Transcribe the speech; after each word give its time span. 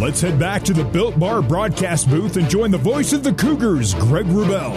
Let's 0.00 0.20
head 0.20 0.38
back 0.38 0.62
to 0.64 0.74
the 0.74 0.84
Built 0.84 1.18
Bar 1.18 1.40
broadcast 1.42 2.10
booth 2.10 2.36
and 2.36 2.48
join 2.50 2.70
the 2.70 2.78
voice 2.78 3.12
of 3.12 3.22
the 3.22 3.32
Cougars, 3.32 3.94
Greg 3.94 4.26
Wrubell. 4.26 4.74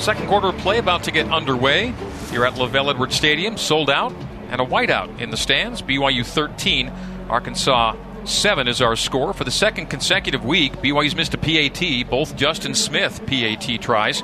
Second 0.00 0.28
quarter 0.28 0.52
play 0.52 0.78
about 0.78 1.04
to 1.04 1.10
get 1.10 1.30
underway 1.30 1.94
here 2.30 2.44
at 2.44 2.54
LaVell 2.54 2.90
Edwards 2.90 3.14
Stadium. 3.14 3.56
Sold 3.56 3.88
out 3.88 4.12
and 4.50 4.60
a 4.60 4.64
whiteout 4.64 5.20
in 5.20 5.30
the 5.30 5.36
stands. 5.36 5.80
BYU 5.80 6.24
13, 6.24 6.92
Arkansas 7.28 7.96
7 8.24 8.68
is 8.68 8.82
our 8.82 8.96
score. 8.96 9.32
For 9.32 9.44
the 9.44 9.50
second 9.50 9.86
consecutive 9.86 10.44
week, 10.44 10.72
BYU's 10.78 11.14
missed 11.14 11.34
a 11.34 11.38
PAT, 11.38 12.10
both 12.10 12.36
Justin 12.36 12.74
Smith 12.74 13.24
PAT 13.26 13.80
tries. 13.80 14.22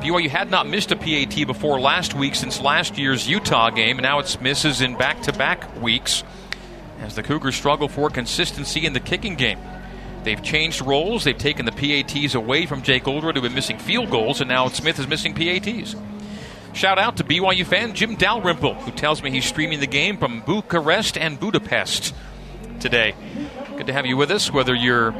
BYU 0.00 0.28
had 0.28 0.50
not 0.50 0.66
missed 0.66 0.92
a 0.92 0.96
PAT 0.96 1.46
before 1.46 1.78
last 1.78 2.14
week 2.14 2.34
since 2.34 2.60
last 2.60 2.96
year's 2.96 3.28
Utah 3.28 3.70
game, 3.70 3.98
and 3.98 4.04
now 4.04 4.18
it's 4.18 4.40
misses 4.40 4.80
in 4.80 4.96
back 4.96 5.22
to 5.22 5.32
back 5.32 5.82
weeks 5.82 6.22
as 7.00 7.14
the 7.14 7.22
Cougars 7.22 7.56
struggle 7.56 7.88
for 7.88 8.10
consistency 8.10 8.86
in 8.86 8.92
the 8.92 9.00
kicking 9.00 9.34
game. 9.34 9.58
They've 10.22 10.42
changed 10.42 10.82
roles. 10.82 11.24
They've 11.24 11.36
taken 11.36 11.64
the 11.64 11.72
PATs 11.72 12.34
away 12.34 12.66
from 12.66 12.82
Jake 12.82 13.08
Oldroyd, 13.08 13.36
who 13.36 13.42
had 13.42 13.48
been 13.48 13.54
missing 13.54 13.78
field 13.78 14.10
goals, 14.10 14.40
and 14.40 14.48
now 14.48 14.68
Smith 14.68 14.98
is 14.98 15.08
missing 15.08 15.34
PATs. 15.34 15.96
Shout 16.72 16.98
out 16.98 17.16
to 17.16 17.24
BYU 17.24 17.66
fan 17.66 17.94
Jim 17.94 18.14
Dalrymple, 18.14 18.74
who 18.74 18.92
tells 18.92 19.22
me 19.22 19.30
he's 19.30 19.46
streaming 19.46 19.80
the 19.80 19.86
game 19.86 20.18
from 20.18 20.40
Bucharest 20.42 21.16
and 21.18 21.40
Budapest 21.40 22.14
today. 22.78 23.14
Good 23.76 23.86
to 23.86 23.92
have 23.92 24.06
you 24.06 24.16
with 24.16 24.30
us, 24.30 24.52
whether 24.52 24.74
you're 24.74 25.14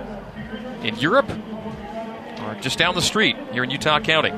in 0.82 0.96
Europe 0.98 1.30
or 2.42 2.54
just 2.60 2.78
down 2.78 2.94
the 2.94 3.02
street 3.02 3.36
here 3.52 3.64
in 3.64 3.70
Utah 3.70 4.00
County. 4.00 4.32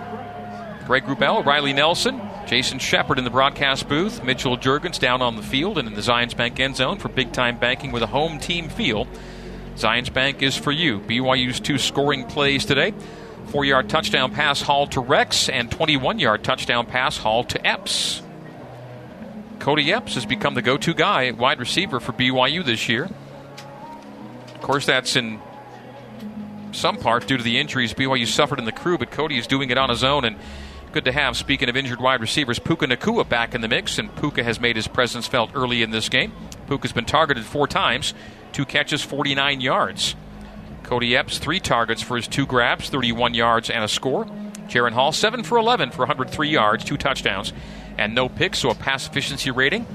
Greg 0.87 1.05
Wrubell, 1.05 1.45
Riley 1.45 1.73
Nelson, 1.73 2.21
Jason 2.47 2.79
Shepard 2.79 3.19
in 3.19 3.25
the 3.25 3.31
broadcast 3.31 3.89
booth, 3.89 4.23
Mitchell 4.25 4.59
Juergens 4.59 4.99
down 4.99 5.23
on 5.23 5.37
the 5.37 5.43
field 5.43 5.79
and 5.79 5.89
in 5.89 5.95
the 5.95 6.01
Zions 6.01 6.37
Bank 6.37 6.61
end 6.61 6.77
zone 6.77 6.99
for 6.99 7.09
big 7.09 7.33
time 7.33 7.59
banking 7.59 7.93
with 7.93 8.03
a 8.03 8.07
home 8.07 8.39
team 8.39 8.69
feel. 8.69 9.07
Zions 9.77 10.13
Bank 10.13 10.43
is 10.43 10.57
for 10.57 10.73
you. 10.73 11.01
BYU's 11.01 11.61
two 11.61 11.79
scoring 11.79 12.27
plays 12.27 12.65
today. 12.65 12.93
Four 13.47 13.65
yard 13.65 13.89
touchdown 13.89 14.33
pass 14.33 14.61
haul 14.61 14.87
to 14.89 15.01
Rex 15.01 15.49
and 15.49 15.71
21 15.71 16.19
yard 16.19 16.45
touchdown 16.45 16.87
pass 16.87 17.17
haul 17.17 17.45
to 17.45 17.67
Epps. 17.67 18.23
Kody 19.59 19.89
Epps 19.89 20.15
has 20.15 20.27
become 20.27 20.55
the 20.55 20.63
go 20.63 20.77
to 20.77 20.93
guy 20.93 21.31
wide 21.31 21.61
receiver 21.61 22.01
for 22.01 22.13
BYU 22.13 22.65
this 22.65 22.89
year. 22.89 23.09
Of 24.55 24.61
course, 24.61 24.87
that's 24.87 25.17
in 25.17 25.41
some 26.73 26.97
part 26.97 27.27
due 27.27 27.37
to 27.37 27.43
the 27.43 27.59
injuries 27.59 27.95
BYU 27.95 28.27
suffered 28.27 28.59
in 28.59 28.65
the 28.65 28.73
crew, 28.73 28.99
but 28.99 29.11
Kody 29.11 29.39
is 29.39 29.47
doing 29.47 29.71
it 29.71 29.79
on 29.79 29.89
his 29.89 30.05
own 30.05 30.25
and 30.25 30.37
Good 30.93 31.07
to 31.07 31.13
have, 31.13 31.39
speaking 31.39 31.71
of 31.71 31.77
injured 31.77 32.03
wide 32.03 32.21
receivers, 32.21 32.59
Puka 32.59 32.87
Nacua 32.87 33.27
back 33.27 33.55
in 33.55 33.63
the 33.63 33.69
mix, 33.69 33.99
and 33.99 34.15
Puka 34.15 34.45
has 34.45 34.61
made 34.61 34.77
his 34.77 34.87
presence 34.87 35.27
felt 35.27 35.51
early 35.55 35.83
in 35.83 35.91
this 35.91 36.11
game. 36.11 36.35
Puka's 36.69 36.93
been 36.93 37.07
targeted 37.07 37.45
four 37.45 37.67
times, 37.67 38.13
two 38.53 38.67
catches, 38.67 39.03
49 39.03 39.63
yards. 39.63 40.15
Kody 40.83 41.17
Epps, 41.17 41.39
three 41.39 41.61
targets 41.61 42.03
for 42.03 42.17
his 42.17 42.29
two 42.29 42.45
grabs, 42.45 42.91
31 42.91 43.33
yards 43.33 43.71
and 43.71 43.83
a 43.83 43.89
score. 43.89 44.27
Jaren 44.69 44.93
Hall, 44.93 45.13
7 45.13 45.45
for 45.45 45.57
11 45.57 45.93
for 45.93 46.01
103 46.01 46.51
yards, 46.51 46.85
two 46.85 46.99
touchdowns, 46.99 47.55
and 47.97 48.15
no 48.15 48.29
picks, 48.29 48.59
so 48.59 48.69
a 48.69 48.75
pass 48.75 49.07
efficiency 49.07 49.51
rating 49.51 49.87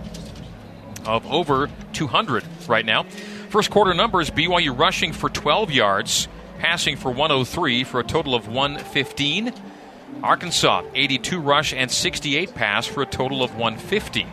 of 1.05 1.31
over 1.31 1.69
200 1.93 2.43
right 2.67 2.85
now. 2.85 3.03
First 3.49 3.69
quarter 3.69 3.93
numbers 3.93 4.31
BYU 4.31 4.75
rushing 4.75 5.13
for 5.13 5.29
12 5.29 5.71
yards, 5.71 6.27
passing 6.57 6.97
for 6.97 7.11
103 7.11 7.83
for 7.83 7.99
a 7.99 8.03
total 8.03 8.33
of 8.33 8.47
115. 8.47 9.53
Arkansas, 10.23 10.83
82 10.93 11.39
rush 11.39 11.73
and 11.73 11.91
68 11.91 12.53
pass 12.55 12.85
for 12.85 13.01
a 13.01 13.05
total 13.05 13.43
of 13.43 13.51
150. 13.55 14.25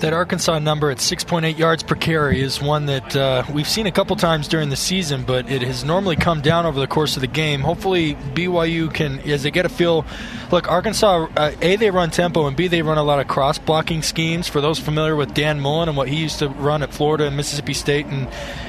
That 0.00 0.14
Arkansas 0.14 0.60
number 0.60 0.90
at 0.90 0.96
6.8 0.96 1.58
yards 1.58 1.82
per 1.82 1.94
carry 1.94 2.40
is 2.40 2.58
one 2.58 2.86
that 2.86 3.14
uh, 3.14 3.44
we've 3.52 3.68
seen 3.68 3.86
a 3.86 3.92
couple 3.92 4.16
times 4.16 4.48
during 4.48 4.70
the 4.70 4.76
season, 4.76 5.24
but 5.24 5.50
it 5.50 5.60
has 5.60 5.84
normally 5.84 6.16
come 6.16 6.40
down 6.40 6.64
over 6.64 6.80
the 6.80 6.86
course 6.86 7.16
of 7.16 7.20
the 7.20 7.26
game. 7.26 7.60
Hopefully, 7.60 8.14
BYU 8.32 8.92
can, 8.94 9.20
as 9.20 9.42
they 9.42 9.50
get 9.50 9.66
a 9.66 9.68
feel. 9.68 10.06
Look, 10.50 10.70
Arkansas, 10.70 11.28
uh, 11.36 11.52
A, 11.60 11.76
they 11.76 11.90
run 11.90 12.10
tempo, 12.10 12.46
and 12.46 12.56
B, 12.56 12.66
they 12.66 12.80
run 12.80 12.96
a 12.96 13.02
lot 13.02 13.20
of 13.20 13.28
cross 13.28 13.58
blocking 13.58 14.00
schemes. 14.00 14.48
For 14.48 14.62
those 14.62 14.78
familiar 14.78 15.16
with 15.16 15.34
Dan 15.34 15.60
Mullen 15.60 15.90
and 15.90 15.98
what 15.98 16.08
he 16.08 16.16
used 16.16 16.38
to 16.38 16.48
run 16.48 16.82
at 16.82 16.94
Florida 16.94 17.26
and 17.26 17.36
Mississippi 17.36 17.74
State 17.74 18.06
and, 18.06 18.26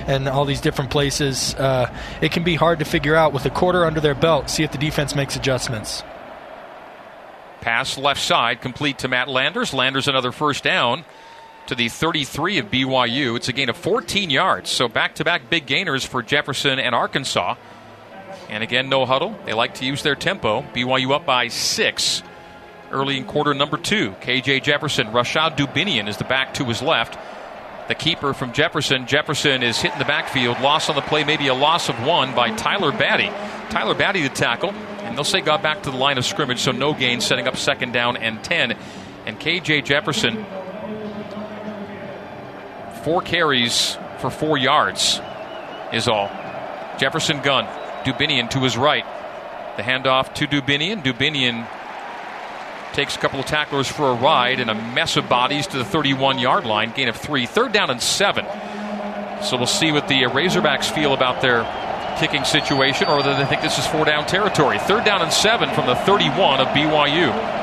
and 0.08 0.28
all 0.28 0.44
these 0.44 0.60
different 0.60 0.92
places, 0.92 1.56
uh, 1.56 1.90
it 2.22 2.34
can 2.34 2.44
be 2.44 2.56
hard 2.56 2.80
to 2.80 2.86
figure 2.86 3.16
out 3.16 3.32
with 3.32 3.46
a 3.46 3.50
quarter 3.50 3.86
under 3.86 4.02
their 4.02 4.16
belt, 4.16 4.50
see 4.50 4.64
if 4.64 4.74
the 4.74 4.78
defense 4.78 5.16
makes 5.16 5.38
adjustments. 5.38 6.04
Pass 7.62 7.98
left 7.98 8.20
side, 8.20 8.60
complete 8.60 8.98
to 8.98 9.08
Matt 9.08 9.30
Landers. 9.30 9.74
Landers 9.74 10.10
another 10.10 10.34
first 10.34 10.64
down 10.64 11.06
to 11.72 11.76
the 11.76 11.88
33 11.88 12.58
of 12.58 12.66
BYU. 12.70 13.38
It's 13.38 13.48
a 13.48 13.54
gain 13.54 13.70
of 13.70 13.78
14 13.78 14.30
yards. 14.30 14.70
So 14.70 14.90
back 14.90 15.16
to 15.16 15.24
back 15.24 15.50
big 15.50 15.66
gainers 15.66 16.04
for 16.04 16.22
Jefferson 16.22 16.80
and 16.80 16.94
Arkansas. 16.94 17.56
And 18.50 18.62
again, 18.62 18.90
no 18.90 19.06
huddle. 19.06 19.40
They 19.46 19.54
like 19.54 19.76
to 19.76 19.86
use 19.86 20.04
their 20.04 20.16
tempo. 20.16 20.64
BYU 20.74 21.12
up 21.12 21.26
by 21.26 21.48
six 21.48 22.24
early 22.92 23.16
in 23.16 23.24
quarter 23.24 23.54
number 23.54 23.78
two. 23.78 24.12
KJ 24.20 24.64
Jefferson, 24.64 25.14
Rashod 25.14 25.58
Dubinion 25.58 26.10
is 26.10 26.18
the 26.18 26.26
back 26.26 26.56
to 26.56 26.66
his 26.66 26.82
left. 26.82 27.18
The 27.88 27.96
keeper 27.96 28.34
from 28.34 28.52
Jefferson. 28.52 29.08
Jefferson 29.08 29.64
is 29.64 29.80
hitting 29.80 30.00
the 30.00 30.04
backfield. 30.04 30.60
Loss 30.60 30.90
on 30.90 30.98
the 30.98 31.02
play, 31.02 31.24
maybe 31.24 31.48
a 31.48 31.54
loss 31.54 31.88
of 31.88 31.96
one 32.06 32.36
by 32.36 32.54
Tyler 32.54 32.92
Batty. 32.92 33.30
Tyler 33.70 33.96
Batty, 33.96 34.24
the 34.24 34.30
tackle. 34.30 34.72
And 34.72 35.16
they'll 35.16 35.24
say 35.24 35.40
got 35.40 35.64
back 35.64 35.84
to 35.84 35.92
the 35.92 35.98
line 35.98 36.18
of 36.18 36.26
scrimmage, 36.26 36.60
so 36.60 36.74
no 36.74 36.94
gain, 36.94 37.22
setting 37.22 37.48
up 37.48 37.56
second 37.56 37.94
down 37.94 38.18
and 38.18 38.44
10. 38.44 38.78
And 39.26 39.40
KJ 39.40 39.86
Jefferson 39.86 40.46
Four 43.04 43.22
carries 43.22 43.98
for 44.20 44.30
four 44.30 44.58
yards 44.58 45.20
is 45.92 46.08
all. 46.08 46.28
Jefferson 47.00 47.42
Gunn, 47.42 47.66
Dubinion 48.04 48.50
to 48.52 48.60
his 48.60 48.78
right. 48.78 49.06
The 49.78 49.84
handoff 49.84 50.34
to 50.36 50.48
Dubinion. 50.48 51.04
Dubinion 51.04 51.68
takes 52.94 53.16
a 53.16 53.20
couple 53.20 53.40
of 53.40 53.46
tacklers 53.46 53.88
for 53.88 54.12
a 54.12 54.14
ride 54.14 54.60
and 54.60 54.70
a 54.70 54.76
mess 54.76 55.18
of 55.18 55.28
bodies 55.28 55.66
to 55.68 55.78
the 55.78 55.86
31 55.86 56.38
yard 56.38 56.66
line. 56.66 56.92
Gain 56.92 57.08
of 57.08 57.16
three. 57.16 57.46
Third 57.48 57.72
down 57.72 57.90
and 57.90 58.02
seven. 58.02 58.46
So 59.44 59.58
we'll 59.58 59.66
see 59.66 59.92
what 59.92 60.08
the 60.08 60.22
Razorbacks 60.24 60.92
feel 60.94 61.14
about 61.14 61.42
their 61.42 61.64
kicking 62.20 62.44
situation 62.44 63.08
or 63.08 63.18
whether 63.18 63.36
they 63.36 63.46
think 63.46 63.62
this 63.62 63.80
is 63.80 63.88
four 63.88 64.06
down 64.06 64.28
territory. 64.28 64.78
Third 64.78 65.06
down 65.06 65.24
and 65.24 65.34
seven 65.34 65.74
from 65.74 65.88
the 65.88 65.96
31 65.96 66.60
of 66.60 66.68
BYU. 66.68 67.61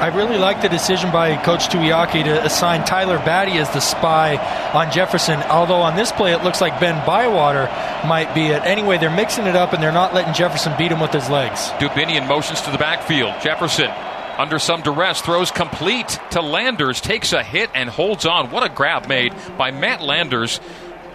I 0.00 0.06
really 0.06 0.38
like 0.38 0.62
the 0.62 0.70
decision 0.70 1.12
by 1.12 1.36
Coach 1.36 1.68
Tuiaki 1.68 2.24
to 2.24 2.42
assign 2.42 2.86
Tyler 2.86 3.18
Batty 3.18 3.58
as 3.58 3.68
the 3.68 3.80
spy 3.80 4.38
on 4.72 4.90
Jefferson. 4.90 5.42
Although 5.42 5.82
on 5.82 5.94
this 5.94 6.10
play, 6.10 6.32
it 6.32 6.42
looks 6.42 6.62
like 6.62 6.80
Ben 6.80 7.04
Bywater 7.04 7.66
might 8.08 8.34
be 8.34 8.46
it. 8.46 8.62
Anyway, 8.64 8.96
they're 8.96 9.14
mixing 9.14 9.44
it 9.44 9.54
up 9.54 9.74
and 9.74 9.82
they're 9.82 9.92
not 9.92 10.14
letting 10.14 10.32
Jefferson 10.32 10.72
beat 10.78 10.90
him 10.90 11.00
with 11.00 11.12
his 11.12 11.28
legs. 11.28 11.68
Dubinion 11.78 12.26
motions 12.26 12.62
to 12.62 12.70
the 12.70 12.78
backfield. 12.78 13.34
Jefferson 13.42 13.90
under 14.38 14.58
some 14.58 14.80
duress, 14.80 15.20
throws 15.20 15.50
complete 15.50 16.18
to 16.30 16.40
Landers, 16.40 17.02
takes 17.02 17.34
a 17.34 17.42
hit 17.42 17.68
and 17.74 17.90
holds 17.90 18.24
on. 18.24 18.50
What 18.50 18.62
a 18.64 18.74
grab 18.74 19.06
made 19.06 19.34
by 19.58 19.70
Matt 19.70 20.00
Landers, 20.00 20.60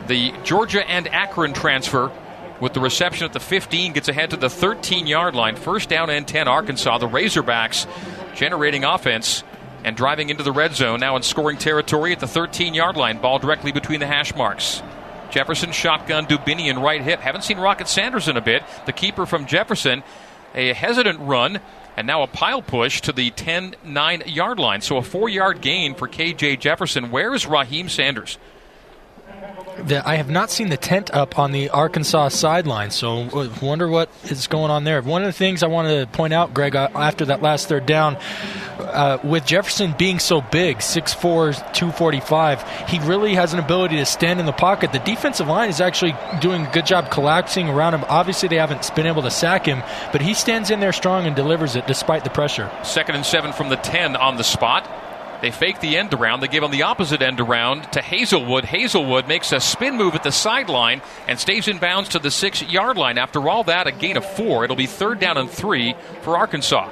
the 0.06 0.31
Georgia 0.44 0.88
and 0.88 1.07
Akron 1.07 1.53
transfer. 1.53 2.12
With 2.62 2.73
the 2.73 2.79
reception 2.79 3.25
at 3.25 3.34
the 3.34 3.40
15, 3.40 3.94
gets 3.94 4.07
ahead 4.07 4.29
to 4.29 4.38
the 4.38 4.50
13 4.50 5.07
yard 5.07 5.35
line. 5.35 5.56
First 5.56 5.90
down 5.90 6.09
and 6.09 6.25
10, 6.25 6.47
Arkansas. 6.47 7.00
The 7.00 7.07
Razorbacks 7.07 7.85
generating 8.35 8.84
offense 8.84 9.44
and 9.84 9.96
driving 9.96 10.29
into 10.29 10.44
the 10.44 10.51
red 10.51 10.73
zone 10.75 11.00
now 11.00 11.16
in 11.16 11.23
scoring 11.23 11.57
territory 11.57 12.12
at 12.12 12.19
the 12.19 12.28
13 12.28 12.73
yard 12.73 12.97
line. 12.97 13.19
Ball 13.19 13.40
directly 13.40 13.72
between 13.72 14.00
the 14.00 14.07
hash 14.07 14.35
marks. 14.35 14.81
Jefferson 15.31 15.72
shotgun, 15.72 16.28
Dubinion 16.28 16.81
right 16.81 17.01
hip. 17.01 17.19
Haven't 17.19 17.44
seen 17.44 17.57
Rocket 17.57 17.88
Sanders 17.88 18.28
in 18.28 18.38
a 18.38 18.41
bit. 18.41 18.63
The 18.85 18.94
keeper 18.94 19.25
from 19.25 19.46
Jefferson, 19.46 20.03
a 20.53 20.73
hesitant 20.73 21.19
run, 21.19 21.59
and 21.97 22.07
now 22.07 22.23
a 22.23 22.28
pile 22.28 22.62
push 22.62 23.01
to 23.01 23.12
the 23.12 23.31
10 23.31 23.75
9 23.84 24.23
yard 24.28 24.59
line. 24.59 24.81
So 24.81 24.97
a 24.97 25.02
four 25.02 25.29
yard 25.29 25.61
gain 25.61 25.96
for 25.96 26.08
KJ 26.08 26.59
Jefferson. 26.59 27.11
Where 27.11 27.34
is 27.34 27.46
Raheem 27.46 27.90
Sanders? 27.90 28.38
The, 29.77 30.07
I 30.07 30.16
have 30.16 30.29
not 30.29 30.49
seen 30.49 30.69
the 30.69 30.77
tent 30.77 31.13
up 31.13 31.37
on 31.37 31.51
the 31.51 31.69
Arkansas 31.69 32.29
sideline, 32.29 32.91
so 32.91 33.49
wonder 33.61 33.87
what 33.87 34.09
is 34.23 34.47
going 34.47 34.72
on 34.72 34.83
there. 34.83 35.01
One 35.01 35.23
of 35.23 35.27
the 35.27 35.33
things 35.33 35.63
I 35.63 35.67
wanted 35.67 35.99
to 35.99 36.17
point 36.17 36.33
out, 36.33 36.53
Greg, 36.53 36.75
uh, 36.75 36.89
after 36.95 37.25
that 37.25 37.41
last 37.41 37.67
third 37.67 37.85
down, 37.85 38.17
uh, 38.79 39.17
with 39.23 39.45
Jefferson 39.45 39.93
being 39.97 40.19
so 40.19 40.41
big, 40.41 40.77
6'4", 40.77 41.55
245, 41.73 42.89
he 42.89 42.99
really 42.99 43.35
has 43.35 43.53
an 43.53 43.59
ability 43.59 43.97
to 43.97 44.05
stand 44.05 44.39
in 44.39 44.45
the 44.45 44.51
pocket. 44.51 44.91
The 44.91 44.99
defensive 44.99 45.47
line 45.47 45.69
is 45.69 45.81
actually 45.81 46.16
doing 46.39 46.66
a 46.66 46.71
good 46.71 46.85
job 46.85 47.11
collapsing 47.11 47.69
around 47.69 47.93
him. 47.93 48.05
Obviously, 48.07 48.49
they 48.49 48.57
haven't 48.57 48.93
been 48.95 49.07
able 49.07 49.23
to 49.23 49.31
sack 49.31 49.66
him, 49.66 49.83
but 50.11 50.21
he 50.21 50.33
stands 50.33 50.71
in 50.71 50.79
there 50.79 50.93
strong 50.93 51.25
and 51.25 51.35
delivers 51.35 51.75
it 51.75 51.87
despite 51.87 52.23
the 52.23 52.29
pressure. 52.29 52.71
Second 52.83 53.16
and 53.16 53.25
seven 53.25 53.53
from 53.53 53.69
the 53.69 53.78
10 53.78 54.16
on 54.16 54.37
the 54.37 54.43
spot. 54.43 54.89
They 55.45 55.51
fake 55.51 55.79
the 55.79 55.95
end 55.95 56.11
around. 56.15 56.39
They 56.39 56.47
give 56.47 56.63
him 56.63 56.71
the 56.71 56.81
opposite 56.81 57.21
end 57.21 57.39
around 57.39 57.83
to 57.91 58.01
Haselwood. 58.01 58.63
Haselwood 58.63 59.27
makes 59.27 59.51
a 59.51 59.59
spin 59.59 59.95
move 59.95 60.15
at 60.15 60.23
the 60.23 60.31
sideline 60.31 61.03
and 61.27 61.39
stays 61.39 61.67
in 61.67 61.77
bounds 61.77 62.09
to 62.09 62.19
the 62.19 62.31
six 62.31 62.63
yard 62.63 62.97
line. 62.97 63.19
After 63.19 63.47
all 63.47 63.63
that, 63.65 63.85
a 63.85 63.91
gain 63.91 64.17
of 64.17 64.25
four. 64.25 64.63
It'll 64.63 64.75
be 64.75 64.87
third 64.87 65.19
down 65.19 65.37
and 65.37 65.47
three 65.47 65.93
for 66.23 66.35
Arkansas. 66.35 66.89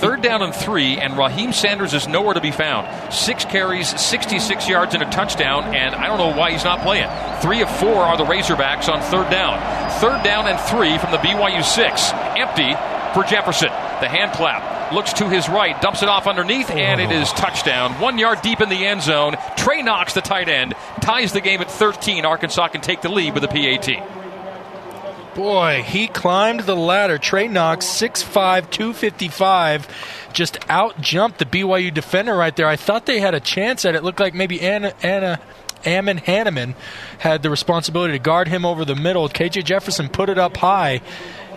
Third 0.00 0.20
down 0.20 0.42
and 0.42 0.52
three, 0.52 0.96
and 0.98 1.16
Raheem 1.16 1.52
Sanders 1.52 1.94
is 1.94 2.08
nowhere 2.08 2.34
to 2.34 2.40
be 2.40 2.50
found. 2.50 3.14
Six 3.14 3.44
carries, 3.44 3.88
66 4.00 4.68
yards, 4.68 4.94
and 4.94 5.02
a 5.04 5.10
touchdown, 5.10 5.76
and 5.76 5.94
I 5.94 6.08
don't 6.08 6.18
know 6.18 6.36
why 6.36 6.50
he's 6.50 6.64
not 6.64 6.80
playing. 6.80 7.08
Three 7.40 7.62
of 7.62 7.70
four 7.78 8.02
are 8.02 8.16
the 8.16 8.24
Razorbacks 8.24 8.92
on 8.92 9.00
third 9.12 9.30
down. 9.30 9.60
Third 10.00 10.24
down 10.24 10.48
and 10.48 10.58
three 10.58 10.98
from 10.98 11.12
the 11.12 11.18
BYU 11.18 11.62
six. 11.62 12.10
Empty 12.36 12.74
for 13.14 13.22
Jefferson. 13.22 13.68
The 14.00 14.08
hand 14.08 14.32
clap. 14.32 14.77
Looks 14.92 15.12
to 15.14 15.28
his 15.28 15.48
right, 15.48 15.80
dumps 15.82 16.02
it 16.02 16.08
off 16.08 16.26
underneath, 16.26 16.70
and 16.70 17.00
it 17.00 17.10
is 17.10 17.30
touchdown. 17.32 17.92
One 18.00 18.16
yard 18.16 18.40
deep 18.42 18.60
in 18.60 18.70
the 18.70 18.86
end 18.86 19.02
zone. 19.02 19.36
Trey 19.56 19.82
Knox, 19.82 20.14
the 20.14 20.22
tight 20.22 20.48
end, 20.48 20.74
ties 21.00 21.32
the 21.32 21.42
game 21.42 21.60
at 21.60 21.70
13. 21.70 22.24
Arkansas 22.24 22.68
can 22.68 22.80
take 22.80 23.02
the 23.02 23.10
lead 23.10 23.34
with 23.34 23.44
a 23.44 23.48
PAT. 23.48 25.34
Boy, 25.34 25.84
he 25.86 26.08
climbed 26.08 26.60
the 26.60 26.74
ladder. 26.74 27.18
Trey 27.18 27.48
Knox, 27.48 27.86
6'5, 27.86 28.70
255, 28.70 30.30
just 30.32 30.58
out 30.70 31.00
jumped 31.00 31.38
the 31.38 31.44
BYU 31.44 31.92
defender 31.92 32.34
right 32.34 32.56
there. 32.56 32.66
I 32.66 32.76
thought 32.76 33.06
they 33.06 33.20
had 33.20 33.34
a 33.34 33.40
chance 33.40 33.84
at 33.84 33.94
it. 33.94 34.02
Looked 34.02 34.20
like 34.20 34.34
maybe 34.34 34.60
Anna, 34.60 34.94
Anna 35.02 35.38
Ammon 35.84 36.18
Hannemann 36.18 36.74
had 37.18 37.42
the 37.42 37.50
responsibility 37.50 38.14
to 38.14 38.18
guard 38.18 38.48
him 38.48 38.64
over 38.64 38.84
the 38.84 38.96
middle. 38.96 39.28
KJ 39.28 39.64
Jefferson 39.64 40.08
put 40.08 40.28
it 40.28 40.38
up 40.38 40.56
high, 40.56 41.00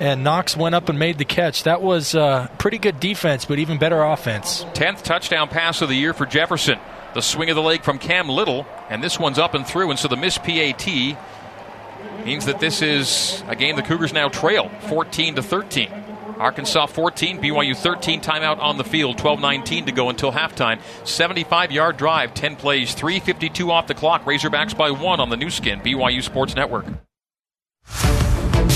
and 0.01 0.23
Knox 0.23 0.57
went 0.57 0.73
up 0.73 0.89
and 0.89 0.97
made 0.97 1.19
the 1.19 1.25
catch. 1.25 1.63
That 1.63 1.83
was 1.83 2.15
uh, 2.15 2.47
pretty 2.57 2.79
good 2.79 2.99
defense, 2.99 3.45
but 3.45 3.59
even 3.59 3.77
better 3.77 4.01
offense. 4.01 4.63
10th 4.73 5.03
touchdown 5.03 5.47
pass 5.47 5.83
of 5.83 5.89
the 5.89 5.95
year 5.95 6.15
for 6.15 6.25
Jefferson. 6.25 6.79
The 7.13 7.21
swing 7.21 7.51
of 7.51 7.55
the 7.55 7.61
leg 7.61 7.83
from 7.83 7.99
Cam 7.99 8.27
Little, 8.27 8.65
and 8.89 9.03
this 9.03 9.19
one's 9.19 9.37
up 9.37 9.53
and 9.53 9.65
through, 9.65 9.91
and 9.91 9.99
so 9.99 10.07
the 10.07 10.17
miss 10.17 10.39
PAT 10.39 10.87
means 12.25 12.45
that 12.45 12.59
this 12.59 12.81
is 12.81 13.43
a 13.47 13.55
game 13.55 13.75
the 13.75 13.83
Cougars 13.83 14.11
now 14.11 14.27
trail 14.27 14.69
14 14.87 15.35
to 15.35 15.43
13. 15.43 15.91
Arkansas 16.39 16.87
14, 16.87 17.39
BYU 17.39 17.77
13, 17.77 18.21
timeout 18.21 18.57
on 18.57 18.77
the 18.77 18.83
field, 18.83 19.17
12-19 19.17 19.85
to 19.85 19.91
go 19.91 20.09
until 20.09 20.31
halftime. 20.31 20.79
75-yard 21.03 21.97
drive, 21.97 22.33
10 22.33 22.55
plays, 22.55 22.95
3:52 22.95 23.69
off 23.69 23.85
the 23.85 23.93
clock. 23.93 24.25
Razorbacks 24.25 24.75
by 24.75 24.89
one 24.89 25.19
on 25.19 25.29
the 25.29 25.37
Nu 25.37 25.51
Skin, 25.51 25.79
BYU 25.81 26.23
Sports 26.23 26.55
Network. 26.55 26.85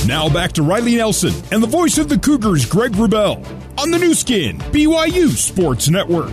Now 0.08 0.30
back 0.30 0.52
to 0.54 0.62
Riley 0.62 0.98
Nelson 0.98 1.34
and 1.52 1.64
the 1.64 1.68
voice 1.68 1.98
of 1.98 2.10
the 2.10 2.20
Cougars, 2.20 2.64
Greg 2.68 2.92
Wrubell, 2.92 3.38
on 3.80 3.90
the 3.90 3.98
Nu 3.98 4.14
Skin, 4.14 4.60
BYU 4.60 5.30
Sports 5.30 5.90
Network. 5.90 6.30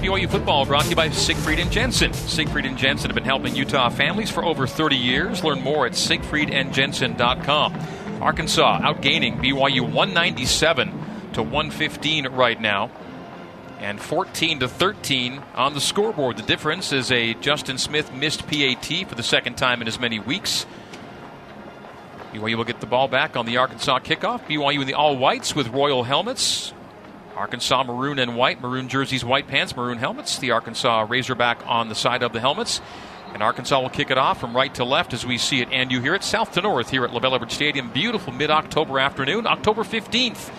BYU 0.00 0.30
football 0.30 0.64
brought 0.64 0.84
to 0.84 0.90
you 0.90 0.96
by 0.96 1.10
Siegfried 1.10 1.58
and 1.58 1.72
Jensen. 1.72 2.12
Siegfried 2.12 2.64
and 2.64 2.78
Jensen 2.78 3.10
have 3.10 3.16
been 3.16 3.24
helping 3.24 3.56
Utah 3.56 3.88
families 3.88 4.30
for 4.30 4.44
over 4.44 4.68
30 4.68 4.94
years. 4.94 5.42
Learn 5.42 5.60
more 5.60 5.84
at 5.84 5.92
siegfriedandjensen.com. 5.92 7.74
Arkansas 8.22 8.80
outgaining 8.80 9.38
BYU 9.38 9.80
197 9.80 10.92
to 11.32 11.42
115 11.42 12.28
right 12.28 12.60
now. 12.60 12.88
And 13.80 14.00
14 14.00 14.60
to 14.60 14.68
13 14.68 15.42
on 15.56 15.74
the 15.74 15.80
scoreboard. 15.80 16.36
The 16.36 16.44
difference 16.44 16.92
is 16.92 17.10
a 17.10 17.34
Justin 17.34 17.78
Smith 17.78 18.12
missed 18.12 18.46
PAT 18.46 19.08
for 19.08 19.16
the 19.16 19.24
second 19.24 19.56
time 19.56 19.82
in 19.82 19.88
as 19.88 19.98
many 19.98 20.20
weeks. 20.20 20.64
BYU 22.32 22.56
will 22.56 22.64
get 22.64 22.80
the 22.80 22.86
ball 22.86 23.08
back 23.08 23.36
on 23.36 23.46
the 23.46 23.56
Arkansas 23.56 24.00
kickoff. 24.00 24.46
BYU 24.46 24.82
in 24.82 24.86
the 24.86 24.94
all 24.94 25.16
whites 25.16 25.54
with 25.54 25.68
royal 25.68 26.04
helmets. 26.04 26.74
Arkansas 27.34 27.84
maroon 27.84 28.18
and 28.18 28.36
white, 28.36 28.60
maroon 28.60 28.88
jerseys, 28.88 29.24
white 29.24 29.46
pants, 29.46 29.74
maroon 29.74 29.98
helmets. 29.98 30.38
The 30.38 30.50
Arkansas 30.50 31.06
Razorback 31.08 31.66
on 31.66 31.88
the 31.88 31.94
side 31.94 32.22
of 32.22 32.32
the 32.32 32.40
helmets. 32.40 32.80
And 33.32 33.42
Arkansas 33.42 33.80
will 33.80 33.90
kick 33.90 34.10
it 34.10 34.18
off 34.18 34.40
from 34.40 34.54
right 34.54 34.74
to 34.74 34.84
left 34.84 35.14
as 35.14 35.24
we 35.24 35.38
see 35.38 35.60
it 35.60 35.68
and 35.70 35.92
you 35.92 36.00
hear 36.00 36.14
it 36.14 36.24
south 36.24 36.52
to 36.52 36.62
north 36.62 36.90
here 36.90 37.04
at 37.04 37.10
LaVell 37.10 37.34
Edwards 37.34 37.54
Stadium. 37.54 37.90
Beautiful 37.90 38.32
mid 38.32 38.50
October 38.50 38.98
afternoon, 38.98 39.46
October 39.46 39.82
15th. 39.82 40.50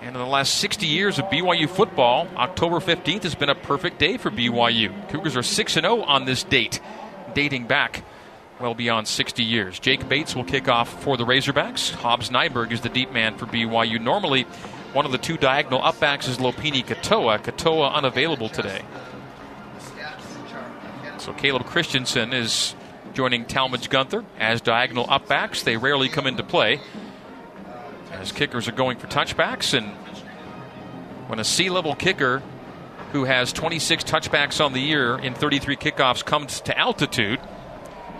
And 0.00 0.16
in 0.16 0.22
the 0.22 0.26
last 0.26 0.54
60 0.54 0.86
years 0.86 1.18
of 1.18 1.26
BYU 1.26 1.68
football, 1.68 2.26
October 2.36 2.80
15th 2.80 3.24
has 3.24 3.34
been 3.34 3.50
a 3.50 3.54
perfect 3.54 3.98
day 3.98 4.16
for 4.16 4.30
BYU. 4.30 5.08
Cougars 5.10 5.36
are 5.36 5.42
6 5.42 5.72
0 5.72 6.02
on 6.02 6.24
this 6.24 6.42
date, 6.44 6.80
dating 7.34 7.66
back 7.66 8.02
well 8.60 8.74
beyond 8.74 9.08
60 9.08 9.42
years. 9.42 9.78
Jake 9.78 10.08
Bates 10.08 10.36
will 10.36 10.44
kick 10.44 10.68
off 10.68 11.02
for 11.02 11.16
the 11.16 11.24
Razorbacks. 11.24 11.92
Hobbs 11.92 12.30
Nyberg 12.30 12.72
is 12.72 12.82
the 12.82 12.88
deep 12.88 13.12
man 13.12 13.36
for 13.36 13.46
BYU. 13.46 14.00
Normally, 14.00 14.42
one 14.92 15.06
of 15.06 15.12
the 15.12 15.18
two 15.18 15.36
diagonal 15.36 15.80
upbacks 15.80 16.28
is 16.28 16.38
Lopini 16.38 16.84
Katoa. 16.84 17.42
Katoa 17.42 17.92
unavailable 17.92 18.48
today. 18.48 18.82
So 21.18 21.32
Caleb 21.32 21.66
Christensen 21.66 22.32
is 22.32 22.74
joining 23.14 23.44
Talmadge 23.44 23.90
Gunther 23.90 24.24
as 24.38 24.60
diagonal 24.60 25.06
upbacks. 25.06 25.64
They 25.64 25.76
rarely 25.76 26.08
come 26.08 26.26
into 26.26 26.42
play 26.42 26.80
as 28.12 28.32
kickers 28.32 28.68
are 28.68 28.72
going 28.72 28.98
for 28.98 29.06
touchbacks. 29.06 29.76
And 29.76 29.86
when 31.28 31.38
a 31.38 31.44
C 31.44 31.70
level 31.70 31.94
kicker 31.94 32.42
who 33.12 33.24
has 33.24 33.52
26 33.52 34.04
touchbacks 34.04 34.64
on 34.64 34.72
the 34.72 34.80
year 34.80 35.18
in 35.18 35.34
33 35.34 35.76
kickoffs 35.76 36.24
comes 36.24 36.60
to 36.62 36.78
altitude, 36.78 37.40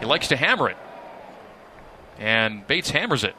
he 0.00 0.06
likes 0.06 0.28
to 0.28 0.36
hammer 0.36 0.68
it. 0.68 0.76
And 2.18 2.66
Bates 2.66 2.90
hammers 2.90 3.24
it 3.24 3.34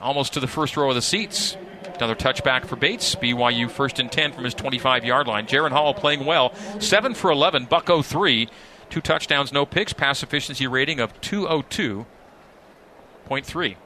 almost 0.00 0.34
to 0.34 0.40
the 0.40 0.46
first 0.46 0.76
row 0.76 0.90
of 0.90 0.94
the 0.94 1.02
seats. 1.02 1.56
Another 1.96 2.14
touchback 2.14 2.66
for 2.66 2.76
Bates. 2.76 3.16
BYU 3.16 3.68
first 3.70 3.98
and 3.98 4.12
10 4.12 4.32
from 4.32 4.44
his 4.44 4.54
25 4.54 5.04
yard 5.04 5.26
line. 5.26 5.46
Jaren 5.46 5.72
Hall 5.72 5.92
playing 5.94 6.24
well. 6.24 6.54
7 6.78 7.14
for 7.14 7.30
11, 7.30 7.66
Buck 7.66 7.88
03. 7.88 8.48
Two 8.90 9.00
touchdowns, 9.00 9.52
no 9.52 9.66
picks. 9.66 9.92
Pass 9.92 10.22
efficiency 10.22 10.66
rating 10.66 11.00
of 11.00 11.20
202.3. 11.20 13.76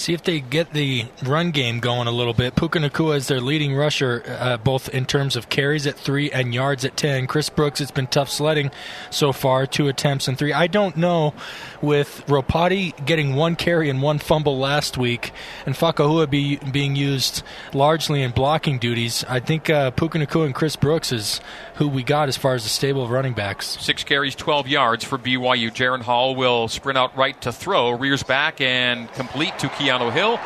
See 0.00 0.14
if 0.14 0.22
they 0.22 0.40
get 0.40 0.72
the 0.72 1.04
run 1.22 1.50
game 1.50 1.78
going 1.78 2.06
a 2.08 2.10
little 2.10 2.32
bit. 2.32 2.56
Puka 2.56 2.78
Nacua 2.78 3.16
is 3.16 3.28
their 3.28 3.38
leading 3.38 3.74
rusher, 3.74 4.24
uh, 4.26 4.56
both 4.56 4.88
in 4.88 5.04
terms 5.04 5.36
of 5.36 5.50
carries 5.50 5.86
at 5.86 5.94
three 5.94 6.30
and 6.30 6.54
yards 6.54 6.86
at 6.86 6.96
10. 6.96 7.26
Chris 7.26 7.50
Brooks, 7.50 7.82
it's 7.82 7.90
been 7.90 8.06
tough 8.06 8.30
sledding 8.30 8.70
so 9.10 9.30
far, 9.34 9.66
two 9.66 9.88
attempts 9.88 10.26
and 10.26 10.38
three. 10.38 10.54
I 10.54 10.68
don't 10.68 10.96
know 10.96 11.34
with 11.82 12.24
Ropati 12.28 13.04
getting 13.04 13.34
one 13.34 13.56
carry 13.56 13.90
and 13.90 14.00
one 14.00 14.18
fumble 14.18 14.58
last 14.58 14.96
week 14.96 15.32
and 15.66 15.74
Fakahua 15.74 16.30
be, 16.30 16.56
being 16.56 16.96
used 16.96 17.42
largely 17.74 18.22
in 18.22 18.30
blocking 18.30 18.78
duties. 18.78 19.22
I 19.28 19.40
think 19.40 19.68
uh, 19.68 19.90
Puka 19.90 20.16
Nacua 20.16 20.46
and 20.46 20.54
Chris 20.54 20.76
Brooks 20.76 21.12
is 21.12 21.42
who 21.74 21.88
we 21.88 22.02
got 22.02 22.30
as 22.30 22.38
far 22.38 22.54
as 22.54 22.62
the 22.62 22.70
stable 22.70 23.04
of 23.04 23.10
running 23.10 23.34
backs. 23.34 23.76
Six 23.78 24.04
carries, 24.04 24.34
12 24.34 24.66
yards 24.66 25.04
for 25.04 25.18
BYU. 25.18 25.70
Jaren 25.70 26.00
Hall 26.00 26.34
will 26.34 26.68
sprint 26.68 26.96
out 26.96 27.14
right 27.18 27.38
to 27.42 27.52
throw, 27.52 27.90
rears 27.90 28.22
back 28.22 28.62
and 28.62 29.12
complete 29.12 29.58
to 29.58 29.68
Keanu 29.90 30.12
Hill. 30.12 30.36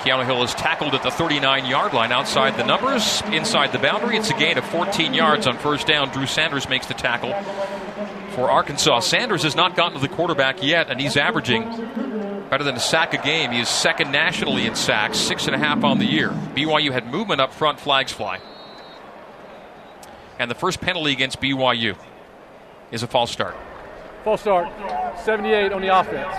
Keanu 0.00 0.24
Hill 0.24 0.42
is 0.42 0.54
tackled 0.54 0.94
at 0.94 1.02
the 1.02 1.10
39 1.10 1.66
yard 1.66 1.92
line 1.92 2.10
outside 2.10 2.56
the 2.56 2.64
numbers, 2.64 3.22
inside 3.32 3.72
the 3.72 3.78
boundary. 3.78 4.16
It's 4.16 4.30
a 4.30 4.38
gain 4.38 4.56
of 4.56 4.64
14 4.64 5.12
yards 5.12 5.46
on 5.46 5.58
first 5.58 5.86
down. 5.86 6.10
Drew 6.10 6.24
Sanders 6.24 6.68
makes 6.70 6.86
the 6.86 6.94
tackle 6.94 7.34
for 8.30 8.50
Arkansas. 8.50 9.00
Sanders 9.00 9.42
has 9.42 9.54
not 9.54 9.76
gotten 9.76 10.00
to 10.00 10.00
the 10.00 10.14
quarterback 10.14 10.62
yet, 10.62 10.88
and 10.88 10.98
he's 10.98 11.18
averaging 11.18 11.64
better 12.48 12.64
than 12.64 12.76
a 12.76 12.80
sack 12.80 13.12
a 13.12 13.18
game. 13.18 13.50
He 13.50 13.60
is 13.60 13.68
second 13.68 14.10
nationally 14.10 14.66
in 14.66 14.74
sacks, 14.74 15.18
six 15.18 15.46
and 15.46 15.54
a 15.54 15.58
half 15.58 15.84
on 15.84 15.98
the 15.98 16.06
year. 16.06 16.30
BYU 16.30 16.90
had 16.90 17.12
movement 17.12 17.42
up 17.42 17.52
front, 17.52 17.78
flags 17.78 18.10
fly. 18.12 18.40
And 20.38 20.50
the 20.50 20.54
first 20.54 20.80
penalty 20.80 21.12
against 21.12 21.42
BYU 21.42 21.94
is 22.90 23.02
a 23.02 23.06
false 23.06 23.30
start. 23.30 23.56
False 24.24 24.40
start, 24.40 24.68
78 25.26 25.72
on 25.72 25.82
the 25.82 25.88
offense. 25.88 26.32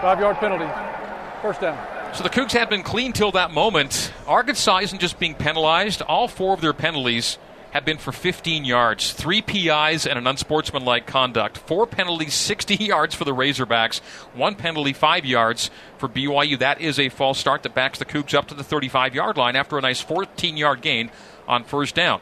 Five 0.00 0.18
yard 0.18 0.36
penalty. 0.36 0.99
First 1.42 1.60
down. 1.62 1.78
So 2.14 2.22
the 2.22 2.28
Cougs 2.28 2.52
had 2.52 2.68
been 2.68 2.82
clean 2.82 3.12
till 3.12 3.32
that 3.32 3.50
moment. 3.50 4.12
Arkansas 4.26 4.78
isn't 4.78 4.98
just 4.98 5.18
being 5.18 5.34
penalized. 5.34 6.02
All 6.02 6.28
four 6.28 6.52
of 6.52 6.60
their 6.60 6.72
penalties 6.72 7.38
have 7.70 7.84
been 7.84 7.98
for 7.98 8.12
15 8.12 8.64
yards, 8.64 9.12
three 9.12 9.40
PIs 9.40 10.06
and 10.06 10.18
an 10.18 10.26
unsportsmanlike 10.26 11.06
conduct, 11.06 11.56
four 11.56 11.86
penalties, 11.86 12.34
60 12.34 12.74
yards 12.84 13.14
for 13.14 13.24
the 13.24 13.34
Razorbacks, 13.34 14.00
one 14.34 14.56
penalty, 14.56 14.92
five 14.92 15.24
yards 15.24 15.70
for 15.96 16.08
BYU. 16.08 16.58
That 16.58 16.80
is 16.80 16.98
a 16.98 17.08
false 17.08 17.38
start 17.38 17.62
that 17.62 17.74
backs 17.74 17.98
the 17.98 18.04
Cougs 18.04 18.34
up 18.34 18.48
to 18.48 18.54
the 18.54 18.64
35 18.64 19.14
yard 19.14 19.36
line 19.36 19.56
after 19.56 19.78
a 19.78 19.80
nice 19.80 20.00
14 20.00 20.56
yard 20.56 20.82
gain 20.82 21.10
on 21.46 21.64
first 21.64 21.94
down. 21.94 22.20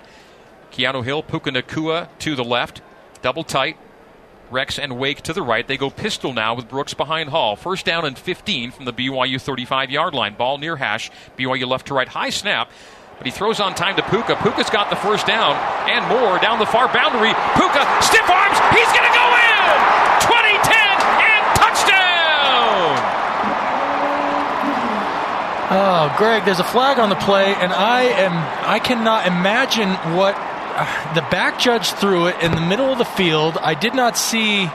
Keanu 0.71 1.03
Hill, 1.03 1.23
Puka 1.23 1.51
Nacua 1.51 2.09
to 2.21 2.37
the 2.37 2.45
left, 2.45 2.83
double 3.23 3.43
tight, 3.43 3.79
Rex 4.51 4.79
and 4.79 4.99
Wake 4.99 5.23
to 5.23 5.33
the 5.33 5.43
right. 5.43 5.67
They 5.67 5.77
go 5.77 5.91
pistol 5.91 6.33
now 6.33 6.55
with 6.55 6.69
Brooks 6.69 6.95
behind 6.95 7.31
Hall. 7.31 7.57
First 7.57 7.85
down 7.85 8.05
and 8.05 8.19
15 8.19 8.71
from 8.71 8.85
the 8.85 8.93
BYU 8.93 9.41
35 9.41 9.91
yard 9.91 10.15
line. 10.15 10.35
Ball 10.35 10.59
near 10.59 10.77
hash. 10.77 11.11
BYU 11.37 11.67
left 11.67 11.89
to 11.89 11.95
right. 11.95 12.09
High 12.09 12.31
snap. 12.31 12.71
But 13.19 13.27
he 13.27 13.33
throws 13.33 13.59
on 13.59 13.75
time 13.75 13.97
to 13.97 14.03
Puka. 14.03 14.37
Puka's 14.37 14.71
got 14.71 14.91
the 14.91 14.97
first 14.97 15.27
down 15.27 15.57
and 15.91 16.07
more 16.07 16.39
down 16.39 16.59
the 16.61 16.67
far 16.67 16.87
boundary. 16.87 17.35
Puka, 17.59 17.83
stiff 18.01 18.31
arms. 18.31 18.59
He's 18.71 18.91
going 18.95 19.07
to 19.07 19.17
go 19.17 19.27
in. 19.27 19.59
20 20.23 20.55
10 20.63 20.77
and 21.27 21.43
touchdown. 21.59 22.95
Oh, 25.71 26.15
Greg, 26.17 26.45
there's 26.45 26.61
a 26.61 26.65
flag 26.65 26.99
on 26.99 27.09
the 27.09 27.17
play, 27.17 27.55
and 27.55 27.73
I 27.73 28.03
am 28.05 28.33
I 28.67 28.79
cannot 28.79 29.27
imagine 29.27 29.91
what 30.17 30.37
the 31.15 31.23
back 31.31 31.59
judge 31.59 31.91
threw 31.93 32.27
it 32.27 32.41
in 32.43 32.53
the 32.53 32.61
middle 32.61 32.93
of 32.93 32.99
the 32.99 33.05
field. 33.05 33.59
I 33.61 33.75
did 33.75 33.95
not 33.95 34.17
see. 34.17 34.67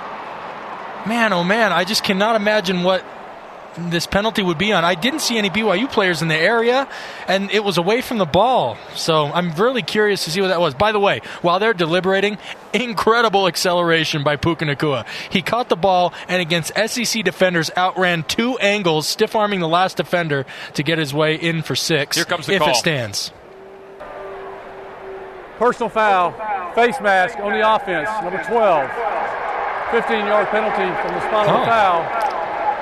Man, 1.05 1.33
oh 1.33 1.43
man, 1.43 1.71
I 1.73 1.83
just 1.83 2.03
cannot 2.03 2.35
imagine 2.35 2.83
what 2.83 3.03
this 3.77 4.05
penalty 4.05 4.43
would 4.43 4.57
be 4.57 4.71
on. 4.71 4.83
I 4.83 4.95
didn't 4.95 5.19
see 5.19 5.37
any 5.37 5.49
BYU 5.49 5.91
players 5.91 6.21
in 6.21 6.27
the 6.27 6.35
area, 6.35 6.87
and 7.27 7.51
it 7.51 7.63
was 7.63 7.77
away 7.77 8.01
from 8.01 8.17
the 8.17 8.25
ball. 8.25 8.77
So 8.95 9.25
I'm 9.25 9.51
really 9.53 9.81
curious 9.81 10.25
to 10.25 10.31
see 10.31 10.41
what 10.41 10.49
that 10.49 10.59
was. 10.59 10.73
By 10.73 10.91
the 10.91 10.99
way, 10.99 11.21
while 11.41 11.59
they're 11.59 11.73
deliberating, 11.73 12.37
incredible 12.73 13.47
acceleration 13.47 14.23
by 14.23 14.35
Puka 14.35 14.65
Nacua. 14.65 15.05
He 15.29 15.41
caught 15.41 15.69
the 15.69 15.75
ball 15.75 16.13
and 16.27 16.41
against 16.41 16.73
SEC 16.87 17.23
defenders 17.23 17.71
outran 17.75 18.23
two 18.23 18.57
angles, 18.59 19.07
stiff 19.07 19.35
arming 19.35 19.59
the 19.59 19.67
last 19.67 19.97
defender 19.97 20.45
to 20.73 20.83
get 20.83 20.97
his 20.97 21.13
way 21.13 21.35
in 21.35 21.61
for 21.61 21.75
six. 21.75 22.15
Here 22.15 22.25
comes 22.25 22.45
the 22.47 22.53
if 22.53 22.59
call. 22.59 22.69
it 22.69 22.75
stands. 22.75 23.31
Personal 25.59 25.89
foul, 25.89 26.31
face 26.73 26.99
mask 26.99 27.37
on 27.39 27.51
the 27.53 27.61
offense, 27.75 28.09
number 28.21 28.43
12. 28.43 28.89
15 29.91 30.25
yard 30.25 30.47
penalty 30.47 31.01
from 31.01 31.13
the 31.13 31.21
spot 31.21 31.47
of 31.47 31.55
Oh. 31.55 31.59
the 31.59 31.65
foul. 31.65 32.03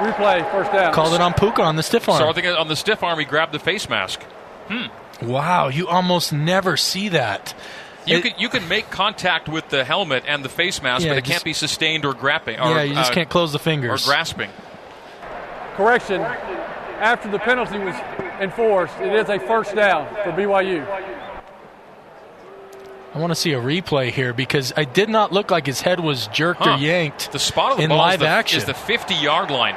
Replay, 0.08 0.52
first 0.52 0.72
down. 0.72 0.94
Called 0.94 1.14
it 1.14 1.22
on 1.22 1.34
Puka 1.34 1.62
on 1.62 1.76
the 1.76 1.84
stiff 1.84 2.08
arm. 2.10 2.18
So 2.18 2.30
I 2.30 2.34
think 2.34 2.48
on 2.48 2.68
the 2.68 2.76
stiff 2.76 3.04
arm, 3.04 3.20
he 3.20 3.26
grabbed 3.26 3.52
the 3.52 3.60
face 3.60 3.88
mask. 3.90 4.22
Hmm. 4.68 4.86
wow, 5.22 5.68
you 5.68 5.88
almost 5.88 6.32
never 6.34 6.78
see 6.78 7.10
that. 7.10 7.54
You 8.06 8.18
It- 8.18 8.24
can 8.24 8.34
you 8.40 8.50
can 8.50 8.68
make 8.68 8.90
contact 8.90 9.48
with 9.50 9.70
the 9.70 9.84
helmet 9.84 10.24
and 10.28 10.44
the 10.44 10.50
face 10.50 10.82
mask, 10.82 11.04
Yeah, 11.04 11.12
but 11.12 11.18
it 11.20 11.22
just- 11.26 11.32
can't 11.34 11.44
be 11.44 11.54
sustained 11.54 12.06
or 12.06 12.14
grabbing. 12.16 12.60
Or, 12.60 12.72
yeah, 12.72 12.82
you 12.84 12.96
just 12.96 13.12
uh, 13.12 13.16
can't 13.16 13.30
close 13.30 13.52
the 13.52 13.60
fingers 13.60 13.86
or 13.90 13.98
fingers. 13.98 14.06
grasping. 14.08 14.50
Correction, 15.76 16.22
after 17.00 17.30
the 17.30 17.38
penalty 17.40 17.78
was 17.80 17.96
enforced, 18.40 18.98
it 19.00 19.14
is 19.14 19.30
a 19.30 19.38
first 19.40 19.76
down 19.76 20.08
for 20.24 20.32
BYU. 20.32 20.84
I 23.14 23.20
want 23.20 23.32
to 23.32 23.36
see 23.36 23.52
a 23.54 23.60
replay 23.60 24.10
here 24.10 24.34
because 24.34 24.72
I 24.78 24.86
did 24.86 25.10
not 25.10 25.34
look 25.34 25.52
like 25.52 25.66
his 25.66 25.82
head 25.82 26.00
was 26.00 26.28
jerked 26.28 26.62
Huh. 26.64 26.76
or 26.76 26.78
yanked 26.78 27.32
The 27.34 27.40
spot 27.40 27.72
of 27.74 27.78
the 27.78 27.84
in 27.84 27.90
ball 27.90 27.98
live 27.98 28.16
is 28.16 28.20
the, 28.22 28.28
action. 28.28 28.58
is 28.60 28.66
the 28.66 28.74
50 28.74 29.16
yard 29.16 29.52
line. 29.52 29.76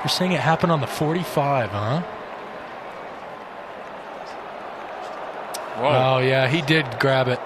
You're 0.00 0.08
saying 0.08 0.32
it 0.32 0.40
happened 0.40 0.72
on 0.72 0.80
the 0.80 0.86
45, 0.86 1.70
huh? 1.70 2.00
Whoa. 5.80 6.14
Oh 6.16 6.18
yeah, 6.18 6.48
he 6.48 6.62
did 6.62 6.84
grab 6.98 7.28
it. 7.28 7.40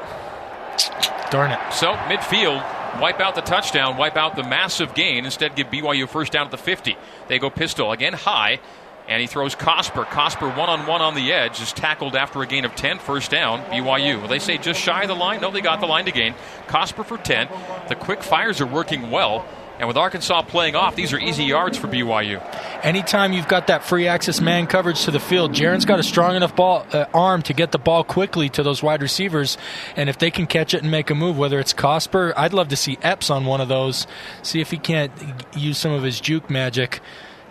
Darn 1.30 1.50
it. 1.50 1.58
So 1.72 1.92
midfield, 2.08 2.62
wipe 3.00 3.20
out 3.20 3.34
the 3.34 3.40
touchdown, 3.42 3.96
wipe 3.96 4.16
out 4.16 4.36
the 4.36 4.42
massive 4.42 4.94
gain. 4.94 5.24
Instead, 5.24 5.56
give 5.56 5.68
BYU 5.68 6.08
first 6.08 6.32
down 6.32 6.46
at 6.46 6.50
the 6.50 6.58
50. 6.58 6.96
They 7.28 7.38
go 7.38 7.50
pistol 7.50 7.92
again 7.92 8.12
high, 8.14 8.60
and 9.08 9.20
he 9.20 9.26
throws 9.26 9.54
Cosper. 9.54 10.04
Cosper 10.04 10.56
one 10.56 10.68
on 10.68 10.86
one 10.86 11.00
on 11.00 11.14
the 11.14 11.32
edge 11.32 11.60
is 11.60 11.72
tackled 11.72 12.16
after 12.16 12.42
a 12.42 12.46
gain 12.46 12.64
of 12.64 12.74
10, 12.74 12.98
first 12.98 13.30
down. 13.30 13.60
BYU. 13.66 14.28
They 14.28 14.38
say 14.38 14.58
just 14.58 14.80
shy 14.80 15.02
of 15.02 15.08
the 15.08 15.14
line. 15.14 15.40
No, 15.40 15.50
they 15.50 15.60
got 15.60 15.80
the 15.80 15.86
line 15.86 16.04
to 16.06 16.12
gain. 16.12 16.34
Cosper 16.68 17.04
for 17.04 17.18
10. 17.18 17.48
The 17.88 17.94
quick 17.94 18.22
fires 18.22 18.60
are 18.60 18.66
working 18.66 19.10
well. 19.10 19.46
And 19.78 19.88
with 19.88 19.96
Arkansas 19.96 20.42
playing 20.42 20.76
off, 20.76 20.94
these 20.94 21.12
are 21.12 21.18
easy 21.18 21.44
yards 21.44 21.76
for 21.76 21.88
BYU. 21.88 22.40
Anytime 22.84 23.32
you've 23.32 23.48
got 23.48 23.66
that 23.66 23.82
free 23.82 24.06
access 24.06 24.40
man 24.40 24.68
coverage 24.68 25.02
to 25.06 25.10
the 25.10 25.18
field, 25.18 25.52
Jaren's 25.52 25.84
got 25.84 25.98
a 25.98 26.04
strong 26.04 26.36
enough 26.36 26.54
ball 26.54 26.86
uh, 26.92 27.06
arm 27.12 27.42
to 27.42 27.52
get 27.52 27.72
the 27.72 27.78
ball 27.78 28.04
quickly 28.04 28.48
to 28.50 28.62
those 28.62 28.80
wide 28.80 29.02
receivers, 29.02 29.58
and 29.96 30.08
if 30.08 30.18
they 30.18 30.30
can 30.30 30.46
catch 30.46 30.72
it 30.72 30.82
and 30.82 30.90
make 30.90 31.10
a 31.10 31.16
move, 31.16 31.36
whether 31.36 31.58
it's 31.58 31.72
Cosper, 31.74 32.32
I'd 32.36 32.52
love 32.52 32.68
to 32.68 32.76
see 32.76 32.96
Epps 33.02 33.28
on 33.28 33.44
one 33.44 33.60
of 33.60 33.66
those. 33.68 34.06
See 34.42 34.60
if 34.60 34.70
he 34.70 34.78
can't 34.78 35.10
use 35.56 35.78
some 35.78 35.90
of 35.90 36.04
his 36.04 36.20
juke 36.20 36.48
magic 36.48 37.00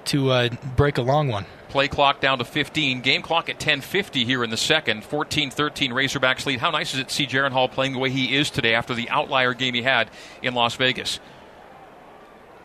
to 0.05 0.31
uh, 0.31 0.49
break 0.75 0.97
a 0.97 1.01
long 1.01 1.27
one. 1.27 1.45
Play 1.69 1.87
clock 1.87 2.19
down 2.19 2.39
to 2.39 2.43
15. 2.43 3.01
Game 3.01 3.21
clock 3.21 3.49
at 3.49 3.59
10:50 3.59 4.25
here 4.25 4.43
in 4.43 4.49
the 4.49 4.57
second. 4.57 5.03
14-13 5.03 5.91
Razorbacks 5.91 6.45
lead. 6.45 6.59
How 6.59 6.69
nice 6.69 6.93
is 6.93 6.99
it 6.99 7.07
to 7.07 7.13
see 7.13 7.25
Jaren 7.25 7.51
Hall 7.51 7.69
playing 7.69 7.93
the 7.93 7.99
way 7.99 8.09
he 8.09 8.35
is 8.35 8.49
today 8.49 8.73
after 8.73 8.93
the 8.93 9.09
outlier 9.09 9.53
game 9.53 9.73
he 9.73 9.81
had 9.81 10.09
in 10.41 10.53
Las 10.53 10.75
Vegas? 10.75 11.19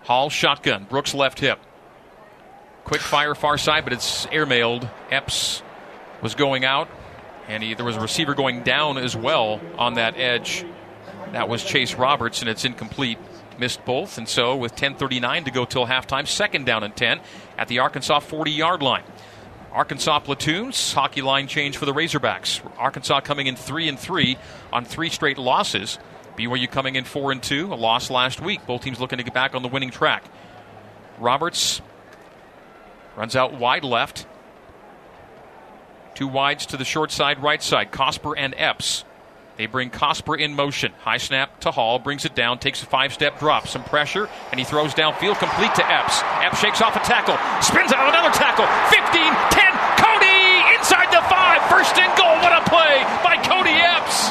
Hall 0.05 0.29
shotgun. 0.29 0.87
Brooks 0.89 1.15
left 1.15 1.41
hip. 1.41 1.59
Quick 2.85 3.01
fire 3.01 3.35
far 3.35 3.59
side, 3.59 3.85
but 3.85 3.93
it's 3.93 4.27
airmailed. 4.27 4.89
Epps 5.11 5.63
was 6.23 6.35
going 6.35 6.65
out, 6.65 6.89
and 7.49 7.63
he, 7.63 7.75
there 7.75 7.85
was 7.85 7.97
a 7.97 8.01
receiver 8.01 8.35
going 8.35 8.63
down 8.63 8.99
as 8.99 9.17
well 9.17 9.61
on 9.79 9.95
that 9.95 10.17
edge. 10.17 10.65
That 11.33 11.49
was 11.49 11.65
Chase 11.65 11.95
Roberts, 11.95 12.41
and 12.41 12.49
it's 12.49 12.65
incomplete. 12.65 13.19
Missed 13.59 13.85
both, 13.85 14.19
and 14.19 14.29
so 14.29 14.55
with 14.55 14.77
10:39 14.77 15.45
to 15.45 15.51
go 15.51 15.65
till 15.65 15.87
halftime, 15.87 16.27
second 16.27 16.67
down 16.67 16.85
and 16.85 16.95
10 16.95 17.21
at 17.57 17.69
the 17.69 17.79
Arkansas 17.79 18.21
40-yard 18.21 18.83
line. 18.83 19.05
Arkansas 19.73 20.21
platoons 20.21 20.93
hockey 20.93 21.23
line 21.23 21.49
change 21.49 21.77
for 21.77 21.87
the 21.87 21.93
Razorbacks. 21.93 22.61
Arkansas 22.79 23.21
coming 23.21 23.47
in 23.47 23.57
three 23.57 23.89
and 23.89 23.99
three 23.99 24.39
on 24.73 24.85
three 24.85 25.11
straight 25.11 25.39
losses. 25.39 25.99
BYU 26.37 26.71
coming 26.71 26.97
in 26.97 27.05
four 27.05 27.33
and 27.33 27.43
two, 27.43 27.73
a 27.73 27.77
loss 27.77 28.11
last 28.11 28.41
week. 28.41 28.67
Both 28.67 28.83
teams 28.83 29.01
looking 29.01 29.19
to 29.19 29.25
get 29.25 29.35
back 29.35 29.55
on 29.55 29.63
the 29.63 29.69
winning 29.69 29.91
track. 29.91 30.25
Roberts 31.19 31.81
runs 33.17 33.37
out 33.37 33.55
wide 33.55 33.85
left. 33.85 34.27
Two 36.15 36.29
wides 36.29 36.67
to 36.67 36.77
the 36.77 36.85
short 36.85 37.11
side, 37.11 37.43
right 37.43 37.63
side. 37.63 37.93
Cosper 37.93 38.35
and 38.37 38.55
Epps. 38.57 39.05
They 39.57 39.67
bring 39.67 39.91
Cosper 39.91 40.39
in 40.39 40.55
motion. 40.55 40.93
High 41.01 41.17
snap 41.17 41.61
to 41.61 41.71
Hall, 41.71 41.99
brings 41.99 42.25
it 42.25 42.35
down, 42.35 42.59
takes 42.59 42.83
a 42.83 42.87
five 42.87 43.13
step 43.13 43.39
drop, 43.39 43.69
some 43.69 43.85
pressure, 43.85 44.29
and 44.51 44.61
he 44.61 44.65
throws 44.65 44.95
downfield 44.95 45.39
complete 45.39 45.75
to 45.77 45.85
Epps. 45.85 46.21
Epps 46.45 46.61
shakes 46.61 46.83
off 46.83 46.95
a 46.97 47.01
tackle, 47.01 47.37
spins 47.63 47.93
out 47.93 48.09
another 48.09 48.33
tackle. 48.37 48.67
15, 48.93 49.33
10, 49.51 49.73
Kody 49.97 50.77
inside 50.77 51.09
the 51.11 51.25
five. 51.29 51.65
First 51.71 51.97
and 51.97 52.13
goal. 52.19 52.37
What 52.45 52.53
a 52.53 52.63
play 52.69 53.03
by 53.25 53.37
Kody 53.41 53.77
Epps. 53.81 54.29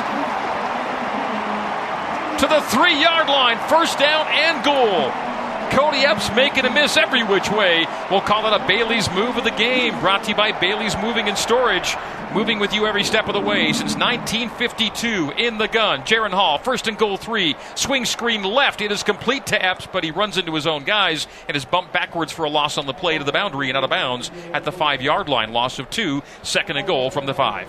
To 2.41 2.47
the 2.47 2.61
three 2.69 3.01
yard 3.01 3.27
line, 3.27 3.57
first 3.67 3.97
down 3.97 4.27
and 4.27 4.63
goal. 4.63 5.34
Kody 5.71 6.03
Epps 6.03 6.33
making 6.35 6.65
a 6.65 6.73
miss 6.73 6.97
every 6.97 7.23
which 7.23 7.49
way. 7.49 7.85
We'll 8.09 8.21
call 8.21 8.45
it 8.47 8.61
a 8.61 8.65
Bailey's 8.67 9.09
move 9.11 9.37
of 9.37 9.43
the 9.43 9.51
game. 9.51 9.99
Brought 9.99 10.23
to 10.23 10.29
you 10.29 10.35
by 10.35 10.51
Bailey's 10.51 10.95
Moving 10.97 11.27
and 11.27 11.37
Storage. 11.37 11.95
Moving 12.33 12.59
with 12.59 12.73
you 12.73 12.85
every 12.85 13.03
step 13.03 13.27
of 13.27 13.33
the 13.33 13.39
way 13.39 13.71
since 13.71 13.95
1952 13.95 15.31
in 15.37 15.57
the 15.57 15.67
gun. 15.67 16.01
Jaren 16.01 16.31
Hall, 16.31 16.57
first 16.57 16.87
and 16.87 16.97
goal 16.97 17.17
three. 17.17 17.55
Swing 17.75 18.03
screen 18.05 18.43
left. 18.43 18.81
It 18.81 18.91
is 18.91 19.03
complete 19.03 19.45
to 19.47 19.65
Epps, 19.65 19.87
but 19.91 20.03
he 20.03 20.11
runs 20.11 20.37
into 20.37 20.53
his 20.53 20.67
own 20.67 20.83
guys 20.83 21.27
and 21.47 21.55
is 21.55 21.63
bumped 21.63 21.93
backwards 21.93 22.31
for 22.31 22.43
a 22.45 22.49
loss 22.49 22.77
on 22.77 22.87
the 22.87 22.93
play 22.93 23.17
to 23.17 23.23
the 23.23 23.31
boundary 23.31 23.69
and 23.69 23.77
out 23.77 23.83
of 23.83 23.89
bounds 23.89 24.31
at 24.53 24.65
the 24.65 24.71
five 24.71 25.01
yard 25.01 25.29
line. 25.29 25.53
Loss 25.53 25.79
of 25.79 25.89
two. 25.89 26.23
Second 26.43 26.77
and 26.77 26.87
goal 26.87 27.09
from 27.09 27.25
the 27.25 27.33
five. 27.33 27.67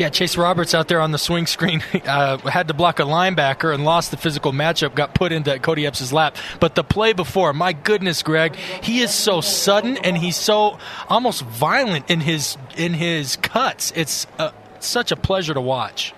Yeah, 0.00 0.08
Chase 0.08 0.38
Roberts 0.38 0.72
out 0.72 0.88
there 0.88 0.98
on 0.98 1.10
the 1.10 1.18
swing 1.18 1.46
screen 1.46 1.82
uh, 2.06 2.38
had 2.38 2.68
to 2.68 2.74
block 2.74 3.00
a 3.00 3.02
linebacker 3.02 3.74
and 3.74 3.84
lost 3.84 4.10
the 4.10 4.16
physical 4.16 4.50
matchup, 4.50 4.94
got 4.94 5.14
put 5.14 5.30
into 5.30 5.50
Kody 5.58 5.86
Epps' 5.86 6.10
lap. 6.10 6.38
But 6.58 6.74
the 6.74 6.82
play 6.82 7.12
before, 7.12 7.52
my 7.52 7.74
goodness, 7.74 8.22
Greg, 8.22 8.56
he 8.56 9.02
is 9.02 9.12
so 9.12 9.42
sudden 9.42 9.98
and 9.98 10.16
he's 10.16 10.36
so 10.36 10.78
almost 11.10 11.42
violent 11.42 12.10
in 12.10 12.20
his 12.20 12.56
in 12.78 12.94
his 12.94 13.36
cuts. 13.36 13.92
It's 13.94 14.26
uh, 14.38 14.52
such 14.78 15.12
a 15.12 15.16
pleasure 15.16 15.52
to 15.52 15.60
watch. 15.60 16.14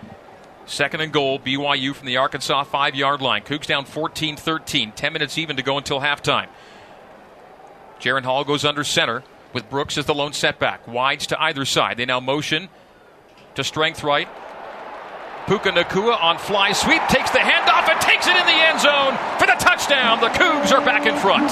Second 0.64 1.00
and 1.00 1.12
goal, 1.12 1.40
BYU 1.40 1.92
from 1.92 2.06
the 2.06 2.18
Arkansas 2.18 2.62
five 2.62 2.94
yard 2.94 3.20
line. 3.20 3.42
Cougs 3.42 3.66
down 3.66 3.84
14 3.84 4.36
13. 4.36 4.92
10 4.92 5.12
minutes 5.12 5.38
even 5.38 5.56
to 5.56 5.62
go 5.64 5.76
until 5.76 5.98
halftime. 5.98 6.46
Jaren 7.98 8.22
Hall 8.22 8.44
goes 8.44 8.64
under 8.64 8.84
center 8.84 9.24
with 9.52 9.68
Brooks 9.68 9.98
as 9.98 10.06
the 10.06 10.14
lone 10.14 10.34
setback. 10.34 10.86
Wides 10.86 11.26
to 11.26 11.42
either 11.42 11.64
side. 11.64 11.96
They 11.96 12.06
now 12.06 12.20
motion 12.20 12.68
to 13.56 13.64
strength 13.64 14.02
right. 14.02 14.28
Puka 15.46 15.70
Nacua 15.70 16.20
on 16.22 16.38
fly 16.38 16.72
sweep 16.72 17.02
takes 17.08 17.30
the 17.30 17.38
handoff 17.38 17.90
and 17.90 18.00
takes 18.00 18.26
it 18.26 18.36
in 18.36 18.46
the 18.46 18.52
end 18.52 18.80
zone 18.80 19.16
for 19.38 19.46
the 19.46 19.56
touchdown. 19.58 20.20
The 20.20 20.28
Cougs 20.28 20.72
are 20.72 20.84
back 20.84 21.06
in 21.06 21.16
front. 21.16 21.50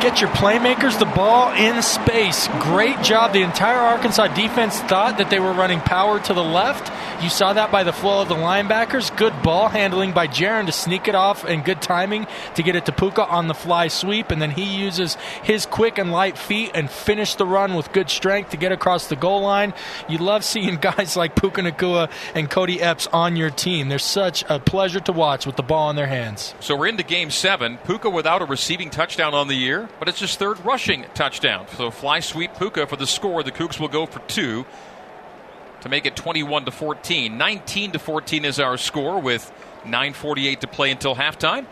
Get 0.00 0.22
your 0.22 0.30
playmakers 0.30 0.98
the 0.98 1.04
ball 1.04 1.52
in 1.52 1.82
space. 1.82 2.48
Great 2.58 3.02
job. 3.02 3.34
The 3.34 3.42
entire 3.42 3.76
Arkansas 3.76 4.28
defense 4.28 4.80
thought 4.80 5.18
that 5.18 5.28
they 5.28 5.38
were 5.38 5.52
running 5.52 5.80
power 5.80 6.18
to 6.20 6.32
the 6.32 6.42
left. 6.42 6.90
You 7.22 7.28
saw 7.28 7.52
that 7.52 7.70
by 7.70 7.84
the 7.84 7.92
flow 7.92 8.22
of 8.22 8.28
the 8.28 8.34
linebackers. 8.34 9.14
Good 9.14 9.42
ball 9.42 9.68
handling 9.68 10.12
by 10.12 10.26
Jaren 10.26 10.64
to 10.64 10.72
sneak 10.72 11.06
it 11.06 11.14
off 11.14 11.44
and 11.44 11.62
good 11.62 11.82
timing 11.82 12.26
to 12.54 12.62
get 12.62 12.76
it 12.76 12.86
to 12.86 12.92
Puka 12.92 13.26
on 13.26 13.46
the 13.46 13.52
fly 13.52 13.88
sweep. 13.88 14.30
And 14.30 14.40
then 14.40 14.50
he 14.50 14.64
uses 14.64 15.16
his 15.42 15.66
quick 15.66 15.98
and 15.98 16.10
light 16.10 16.38
feet 16.38 16.70
and 16.72 16.90
finish 16.90 17.34
the 17.34 17.44
run 17.44 17.74
with 17.74 17.92
good 17.92 18.08
strength 18.08 18.52
to 18.52 18.56
get 18.56 18.72
across 18.72 19.08
the 19.08 19.16
goal 19.16 19.42
line. 19.42 19.74
You 20.08 20.16
love 20.16 20.46
seeing 20.46 20.76
guys 20.80 21.14
like 21.14 21.36
Puka 21.36 21.60
Nacua 21.60 22.10
and 22.34 22.50
Kody 22.50 22.80
Epps 22.80 23.06
on 23.08 23.36
your 23.36 23.50
team. 23.50 23.90
They're 23.90 23.98
such 23.98 24.44
a 24.48 24.58
pleasure 24.58 25.00
to 25.00 25.12
watch 25.12 25.44
with 25.44 25.56
the 25.56 25.62
ball 25.62 25.90
in 25.90 25.96
their 25.96 26.06
hands. 26.06 26.54
So 26.60 26.74
we're 26.74 26.86
into 26.86 27.02
game 27.02 27.30
seven. 27.30 27.76
Puka 27.84 28.08
without 28.08 28.40
a 28.40 28.46
receiving 28.46 28.88
touchdown 28.88 29.34
on 29.34 29.48
the 29.48 29.56
year, 29.56 29.89
but 29.98 30.08
it's 30.08 30.20
his 30.20 30.36
third 30.36 30.64
rushing 30.64 31.04
touchdown. 31.14 31.66
So 31.76 31.90
fly 31.90 32.20
sweep 32.20 32.56
Puka 32.56 32.86
for 32.86 32.96
the 32.96 33.06
score. 33.06 33.42
The 33.42 33.52
Cougs 33.52 33.78
will 33.78 33.88
go 33.88 34.06
for 34.06 34.20
two 34.20 34.64
to 35.82 35.88
make 35.88 36.06
it 36.06 36.16
21 36.16 36.66
to 36.66 36.70
14. 36.70 37.36
19 37.36 37.92
to 37.92 37.98
14 37.98 38.44
is 38.44 38.60
our 38.60 38.76
score 38.76 39.20
with 39.20 39.50
9:48 39.84 40.60
to 40.60 40.66
play 40.66 40.90
until 40.90 41.14
halftime. 41.14 41.66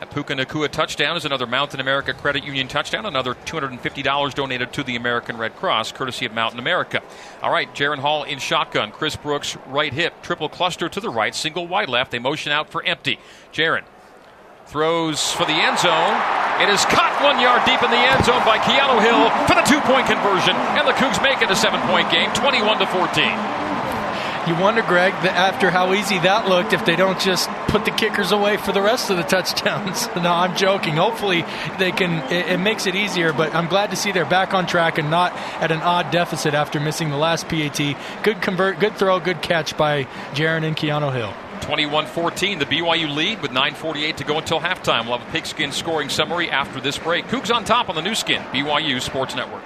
A 0.00 0.06
Puka 0.06 0.34
Nacua 0.34 0.68
touchdown 0.68 1.16
is 1.16 1.24
another 1.24 1.46
Mountain 1.46 1.80
America 1.80 2.12
Credit 2.12 2.44
Union 2.44 2.66
touchdown, 2.66 3.06
another 3.06 3.34
$250 3.34 4.34
donated 4.34 4.72
to 4.72 4.82
the 4.82 4.96
American 4.96 5.38
Red 5.38 5.54
Cross, 5.56 5.92
courtesy 5.92 6.26
of 6.26 6.34
Mountain 6.34 6.58
America. 6.58 7.00
All 7.40 7.52
right, 7.52 7.72
Jaren 7.74 7.98
Hall 7.98 8.24
in 8.24 8.38
shotgun. 8.40 8.90
Chris 8.90 9.14
Brooks, 9.14 9.56
right 9.66 9.92
hip. 9.92 10.20
Triple 10.22 10.48
cluster 10.48 10.88
to 10.88 11.00
the 11.00 11.08
right, 11.08 11.34
single 11.34 11.66
wide 11.68 11.88
left. 11.88 12.10
They 12.10 12.18
motion 12.18 12.50
out 12.50 12.70
for 12.70 12.82
empty. 12.82 13.18
Jaren 13.52 13.84
throws 14.66 15.32
for 15.32 15.44
the 15.44 15.54
end 15.54 15.78
zone. 15.78 16.14
It 16.62 16.70
is 16.70 16.84
caught 16.86 17.18
one 17.22 17.40
yard 17.40 17.66
deep 17.66 17.82
in 17.82 17.90
the 17.90 17.98
end 17.98 18.24
zone 18.24 18.44
by 18.46 18.58
Keanu 18.58 19.02
Hill 19.02 19.26
for 19.46 19.54
the 19.54 19.66
two 19.66 19.80
point 19.82 20.06
conversion, 20.06 20.54
and 20.78 20.86
the 20.86 20.92
Cougs 20.92 21.22
make 21.22 21.42
it 21.42 21.50
a 21.50 21.56
seven 21.56 21.80
point 21.90 22.10
game, 22.10 22.30
21 22.32 22.78
to 22.78 22.86
14. 22.86 23.64
You 24.46 24.54
wonder, 24.56 24.82
Greg, 24.82 25.14
after 25.24 25.70
how 25.70 25.94
easy 25.94 26.18
that 26.18 26.48
looked, 26.50 26.74
if 26.74 26.84
they 26.84 26.96
don't 26.96 27.18
just 27.18 27.48
put 27.68 27.86
the 27.86 27.90
kickers 27.90 28.30
away 28.30 28.58
for 28.58 28.72
the 28.72 28.82
rest 28.82 29.08
of 29.08 29.16
the 29.16 29.22
touchdowns. 29.22 30.06
no, 30.16 30.30
I'm 30.30 30.54
joking. 30.54 30.94
Hopefully, 30.94 31.46
they 31.78 31.92
can. 31.92 32.22
It, 32.30 32.48
it, 32.48 32.58
makes 32.58 32.86
it 32.86 32.94
easier, 32.94 33.32
but 33.32 33.54
I'm 33.54 33.68
glad 33.68 33.90
to 33.90 33.96
see 33.96 34.12
they're 34.12 34.26
back 34.26 34.52
on 34.52 34.66
track 34.66 34.98
and 34.98 35.10
not 35.10 35.32
at 35.62 35.72
an 35.72 35.80
odd 35.80 36.10
deficit 36.10 36.52
after 36.52 36.78
missing 36.78 37.08
the 37.08 37.16
last 37.16 37.48
PAT. 37.48 37.96
Good 38.22 38.42
convert, 38.42 38.78
good 38.80 38.96
throw, 38.96 39.18
good 39.18 39.40
catch 39.40 39.78
by 39.78 40.04
Jaren 40.34 40.62
and 40.62 40.76
Keanu 40.76 41.12
Hill. 41.12 41.32
21-14, 41.64 42.58
the 42.58 42.66
BYU 42.66 43.14
lead 43.14 43.40
with 43.42 43.50
9:48 43.50 44.16
to 44.16 44.24
go 44.24 44.38
until 44.38 44.60
halftime. 44.60 45.06
We'll 45.06 45.18
have 45.18 45.28
a 45.28 45.32
pigskin 45.32 45.72
scoring 45.72 46.08
summary 46.08 46.50
after 46.50 46.80
this 46.80 46.98
break. 46.98 47.26
Cougs 47.26 47.54
on 47.54 47.64
top 47.64 47.88
on 47.88 47.94
the 47.94 48.02
Nu 48.02 48.14
Skin, 48.14 48.42
BYU 48.52 49.00
Sports 49.00 49.34
Network. 49.34 49.62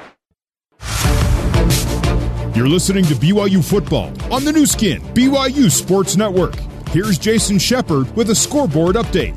You're 2.56 2.68
listening 2.68 3.04
to 3.04 3.14
BYU 3.14 3.62
football 3.62 4.12
on 4.32 4.44
the 4.44 4.52
Nu 4.52 4.66
Skin, 4.66 5.00
BYU 5.14 5.70
Sports 5.70 6.16
Network. 6.16 6.56
Here's 6.90 7.18
Jason 7.18 7.58
Shepard 7.58 8.14
with 8.16 8.30
a 8.30 8.34
scoreboard 8.34 8.96
update. 8.96 9.36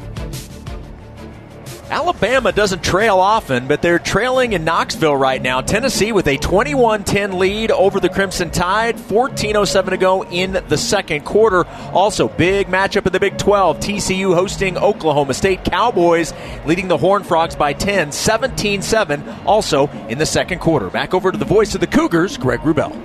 Alabama 1.92 2.54
doesn't 2.54 2.86
trail 2.86 3.18
often, 3.18 3.68
but 3.68 3.82
they're 3.82 4.00
trailing 4.00 4.54
in 4.54 4.64
Knoxville 4.64 5.18
right 5.18 5.42
now. 5.42 5.60
Tennessee 5.60 6.14
with 6.14 6.26
a 6.28 6.38
21 6.38 7.04
10 7.04 7.38
lead 7.38 7.70
over 7.70 8.00
the 8.00 8.08
Crimson 8.08 8.50
Tide. 8.50 8.96
14.07 8.96 9.90
to 9.90 9.98
go 9.98 10.24
in 10.24 10.54
the 10.70 10.78
second 10.78 11.26
quarter. 11.26 11.68
Also, 11.92 12.30
big 12.30 12.68
matchup 12.68 13.06
in 13.06 13.12
the 13.12 13.20
Big 13.20 13.38
12. 13.38 13.80
TCU 13.80 14.34
hosting 14.34 14.78
Oklahoma 14.78 15.34
State. 15.34 15.66
Cowboys 15.66 16.34
leading 16.66 16.88
the 16.88 16.98
Horned 16.98 17.26
Frogs 17.26 17.58
by 17.58 17.74
10, 17.74 18.14
17 18.14 18.82
7, 18.82 19.28
also 19.46 19.90
in 20.08 20.18
the 20.18 20.26
second 20.26 20.60
quarter. 20.60 20.90
Back 20.90 21.14
over 21.14 21.30
to 21.30 21.38
the 21.38 21.44
voice 21.44 21.76
of 21.76 21.82
the 21.82 21.88
Cougars, 21.88 22.38
Greg 22.38 22.62
Wrubell. 22.62 22.98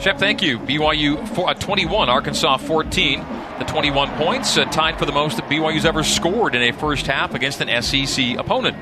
Shep, 0.00 0.18
thank 0.18 0.42
you. 0.42 0.60
BYU 0.60 1.16
uh, 1.36 1.54
21, 1.54 2.08
Arkansas 2.08 2.58
14. 2.58 3.18
The 3.58 3.64
21 3.64 4.10
points, 4.16 4.56
uh, 4.56 4.64
tied 4.66 4.96
for 4.96 5.06
the 5.06 5.12
most 5.12 5.38
that 5.38 5.50
BYU's 5.50 5.84
ever 5.84 6.04
scored 6.04 6.54
in 6.54 6.62
a 6.62 6.72
first 6.72 7.08
half 7.08 7.34
against 7.34 7.60
an 7.60 7.82
SEC 7.82 8.36
opponent. 8.38 8.76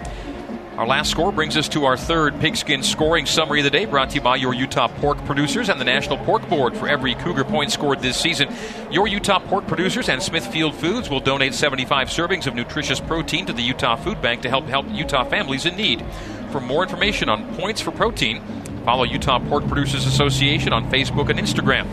Our 0.76 0.86
last 0.86 1.10
score 1.10 1.32
brings 1.32 1.56
us 1.56 1.70
to 1.70 1.86
our 1.86 1.96
third 1.96 2.38
pigskin 2.38 2.82
scoring 2.82 3.24
summary 3.24 3.60
of 3.60 3.64
the 3.64 3.70
day, 3.70 3.86
brought 3.86 4.10
to 4.10 4.16
you 4.16 4.20
by 4.20 4.36
your 4.36 4.52
Utah 4.52 4.88
pork 4.88 5.16
producers 5.24 5.70
and 5.70 5.80
the 5.80 5.86
National 5.86 6.18
Pork 6.18 6.46
Board. 6.50 6.76
For 6.76 6.86
every 6.86 7.14
Cougar 7.14 7.44
point 7.44 7.72
scored 7.72 8.00
this 8.00 8.18
season, 8.18 8.54
your 8.90 9.08
Utah 9.08 9.38
pork 9.38 9.66
producers 9.66 10.10
and 10.10 10.22
Smithfield 10.22 10.74
Foods 10.74 11.08
will 11.08 11.20
donate 11.20 11.54
75 11.54 12.08
servings 12.08 12.46
of 12.46 12.54
nutritious 12.54 13.00
protein 13.00 13.46
to 13.46 13.54
the 13.54 13.62
Utah 13.62 13.96
Food 13.96 14.20
Bank 14.20 14.42
to 14.42 14.50
help 14.50 14.66
help 14.66 14.84
Utah 14.90 15.24
families 15.24 15.64
in 15.64 15.76
need. 15.76 16.04
For 16.50 16.60
more 16.60 16.82
information 16.82 17.30
on 17.30 17.56
points 17.56 17.80
for 17.80 17.90
protein, 17.90 18.42
Follow 18.86 19.02
Utah 19.02 19.40
Pork 19.40 19.66
Producers 19.66 20.06
Association 20.06 20.72
on 20.72 20.88
Facebook 20.92 21.28
and 21.28 21.40
Instagram. 21.40 21.88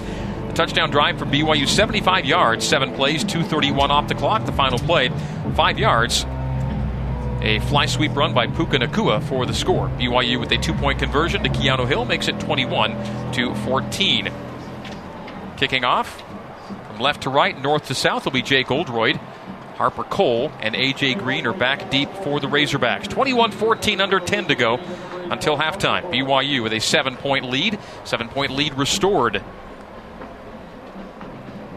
The 0.48 0.54
touchdown 0.54 0.92
drive 0.92 1.18
for 1.18 1.26
BYU 1.26 1.68
75 1.68 2.24
yards, 2.24 2.64
seven 2.64 2.94
plays, 2.94 3.24
231 3.24 3.90
off 3.90 4.08
the 4.08 4.14
clock. 4.14 4.46
The 4.46 4.52
final 4.52 4.78
play, 4.78 5.10
five 5.56 5.80
yards. 5.80 6.24
A 7.42 7.60
fly 7.62 7.88
sweep 7.88 8.16
run 8.16 8.36
by 8.36 8.46
Puka 8.46 8.78
Nacua 8.78 9.24
for 9.24 9.48
the 9.48 9.56
score. 9.56 9.90
BYU 9.98 10.40
with 10.40 10.52
a 10.52 10.58
two 10.58 10.74
point 10.76 11.00
conversion 11.00 11.42
to 11.42 11.50
Keanu 11.50 11.88
Hill 11.88 12.06
makes 12.06 12.28
it 12.28 12.40
21 12.40 13.32
to 13.34 13.56
14. 13.56 14.32
Kicking 15.58 15.84
off 15.84 16.22
from 16.90 17.00
left 17.00 17.24
to 17.24 17.32
right, 17.32 17.60
north 17.60 17.88
to 17.88 17.96
south 17.96 18.26
will 18.26 18.32
be 18.34 18.44
Jake 18.44 18.70
Oldroyd. 18.70 19.20
Harper 19.75 20.03
Cole 20.03 20.51
and 20.62 20.75
A.J. 20.75 21.15
Green 21.15 21.46
are 21.48 21.53
back 21.53 21.89
deep 21.89 22.10
for 22.24 22.39
the 22.39 22.48
Razorbacks. 22.48 23.08
21 23.08 23.51
14 23.51 24.02
under 24.02 24.19
10 24.19 24.48
to 24.48 24.56
go 24.56 24.76
until 25.32 25.58
halftime. 25.58 26.04
BYU 26.12 26.62
with 26.62 26.74
a 26.74 26.80
seven 26.80 27.15
point 27.15 27.45
lead. 27.45 27.80
Seven 28.04 28.30
point 28.30 28.52
lead 28.52 28.74
restored 28.76 29.43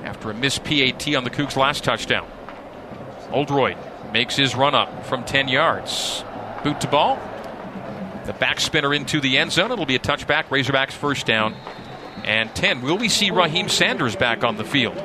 after 0.05 0.31
a 0.31 0.35
missed 0.35 0.65
PAT 0.65 1.15
on 1.15 1.25
the 1.25 1.31
Cougs' 1.31 1.57
last 1.57 1.85
touchdown. 1.85 2.27
Oldroyd 3.31 3.77
makes 4.13 4.37
his 4.37 4.55
run 4.55 4.75
up 4.75 5.05
from 5.07 5.25
10 5.25 5.49
yards. 5.49 6.25
Boot 6.63 6.81
to 6.83 6.89
ball. 6.89 7.19
The 8.25 8.33
back 8.33 8.61
spinner 8.61 8.93
into 8.93 9.21
the 9.21 9.39
end 9.39 9.53
zone. 9.53 9.73
It'll 9.73 9.87
be 9.87 9.97
a 9.97 10.01
touchback. 10.01 10.47
Razorbacks 10.47 10.93
first 10.93 11.27
down 11.27 11.55
and 12.25 12.55
10. 12.55 12.83
Will 12.83 12.99
we 12.99 13.09
see 13.09 13.31
Raheem 13.31 13.69
Sanders 13.69 14.17
back 14.17 14.45
on 14.45 14.57
the 14.57 14.65
field? 14.65 14.97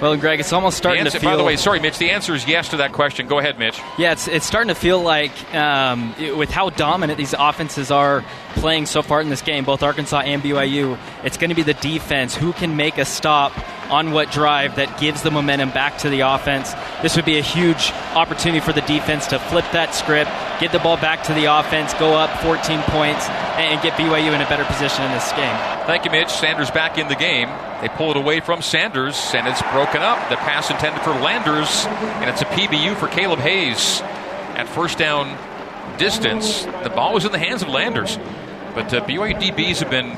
Well, 0.00 0.16
Greg, 0.16 0.40
it's 0.40 0.52
almost 0.52 0.76
starting 0.76 1.00
answer, 1.00 1.18
to 1.18 1.20
feel. 1.20 1.30
By 1.30 1.36
the 1.36 1.44
way, 1.44 1.56
sorry, 1.56 1.80
Mitch. 1.80 1.98
The 1.98 2.10
answer 2.10 2.34
is 2.34 2.46
yes 2.46 2.68
to 2.70 2.78
that 2.78 2.92
question. 2.92 3.26
Go 3.28 3.38
ahead, 3.38 3.58
Mitch. 3.58 3.80
Yeah, 3.98 4.12
it's 4.12 4.28
it's 4.28 4.46
starting 4.46 4.68
to 4.68 4.74
feel 4.74 5.00
like 5.00 5.54
um, 5.54 6.14
with 6.36 6.50
how 6.50 6.70
dominant 6.70 7.16
these 7.16 7.34
offenses 7.38 7.90
are 7.90 8.24
playing 8.54 8.86
so 8.86 9.02
far 9.02 9.20
in 9.20 9.30
this 9.30 9.42
game, 9.42 9.64
both 9.64 9.82
Arkansas 9.82 10.20
and 10.20 10.42
BYU. 10.42 10.98
It's 11.24 11.36
going 11.36 11.50
to 11.50 11.56
be 11.56 11.62
the 11.62 11.74
defense 11.74 12.36
who 12.36 12.52
can 12.52 12.76
make 12.76 12.98
a 12.98 13.04
stop 13.04 13.52
on 13.90 14.12
what 14.12 14.30
drive 14.30 14.76
that 14.76 15.00
gives 15.00 15.22
the 15.22 15.30
momentum 15.30 15.70
back 15.70 15.98
to 15.98 16.10
the 16.10 16.20
offense. 16.20 16.72
This 17.02 17.16
would 17.16 17.24
be 17.24 17.38
a 17.38 17.42
huge 17.42 17.92
opportunity 18.14 18.60
for 18.60 18.72
the 18.72 18.80
defense 18.82 19.26
to 19.28 19.38
flip 19.38 19.64
that 19.72 19.94
script, 19.94 20.30
get 20.60 20.72
the 20.72 20.78
ball 20.78 20.96
back 20.96 21.24
to 21.24 21.34
the 21.34 21.44
offense, 21.46 21.94
go 21.94 22.14
up 22.14 22.30
14 22.42 22.80
points, 22.82 23.28
and 23.58 23.80
get 23.82 23.94
BYU 23.94 24.34
in 24.34 24.40
a 24.40 24.48
better 24.48 24.64
position 24.64 25.04
in 25.04 25.12
this 25.12 25.30
game. 25.32 25.56
Thank 25.86 26.04
you, 26.04 26.10
Mitch. 26.10 26.30
Sanders 26.30 26.70
back 26.70 26.98
in 26.98 27.08
the 27.08 27.14
game. 27.14 27.48
They 27.80 27.88
pull 27.88 28.10
it 28.10 28.16
away 28.16 28.40
from 28.40 28.62
Sanders, 28.62 29.32
and 29.34 29.46
it's 29.46 29.62
broken 29.72 30.02
up. 30.02 30.28
The 30.30 30.36
pass 30.36 30.70
intended 30.70 31.02
for 31.02 31.10
Landers, 31.10 31.86
and 31.86 32.30
it's 32.30 32.42
a 32.42 32.46
PBU 32.46 32.96
for 32.96 33.08
Caleb 33.08 33.38
Hayes. 33.40 34.00
At 34.56 34.68
first 34.68 34.98
down 34.98 35.36
distance, 35.98 36.64
the 36.64 36.90
ball 36.90 37.14
was 37.14 37.24
in 37.24 37.32
the 37.32 37.38
hands 37.38 37.62
of 37.62 37.68
Landers. 37.68 38.18
But 38.74 38.92
uh, 38.92 39.04
BYU 39.06 39.40
DBs 39.40 39.78
have 39.80 39.90
been 39.90 40.16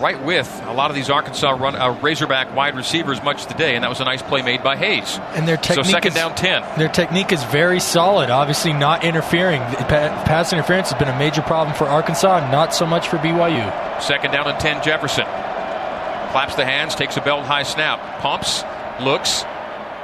right 0.00 0.22
with 0.22 0.48
a 0.64 0.72
lot 0.72 0.90
of 0.90 0.96
these 0.96 1.10
Arkansas 1.10 1.50
run 1.50 1.76
uh, 1.76 1.98
Razorback 2.00 2.54
wide 2.54 2.74
receivers 2.76 3.22
much 3.22 3.46
today, 3.46 3.74
and 3.74 3.84
that 3.84 3.88
was 3.88 4.00
a 4.00 4.04
nice 4.04 4.22
play 4.22 4.42
made 4.42 4.62
by 4.62 4.76
Hayes. 4.76 5.18
And 5.34 5.46
their 5.46 5.56
technique 5.56 5.86
so 5.86 5.90
second 5.90 6.08
is, 6.08 6.14
down 6.14 6.34
ten. 6.34 6.62
Their 6.78 6.88
technique 6.88 7.32
is 7.32 7.42
very 7.44 7.80
solid. 7.80 8.30
Obviously, 8.30 8.72
not 8.72 9.04
interfering. 9.04 9.60
Pass 9.60 10.52
interference 10.52 10.90
has 10.90 10.98
been 10.98 11.08
a 11.08 11.18
major 11.18 11.42
problem 11.42 11.76
for 11.76 11.84
Arkansas, 11.84 12.50
not 12.50 12.74
so 12.74 12.86
much 12.86 13.08
for 13.08 13.18
BYU. 13.18 14.02
Second 14.02 14.32
down 14.32 14.48
and 14.48 14.58
ten. 14.60 14.82
Jefferson 14.82 15.24
claps 15.24 16.56
the 16.56 16.64
hands, 16.64 16.94
takes 16.94 17.16
a 17.16 17.20
belt 17.20 17.44
high 17.44 17.62
snap, 17.62 18.20
pumps, 18.20 18.64
looks, 19.00 19.44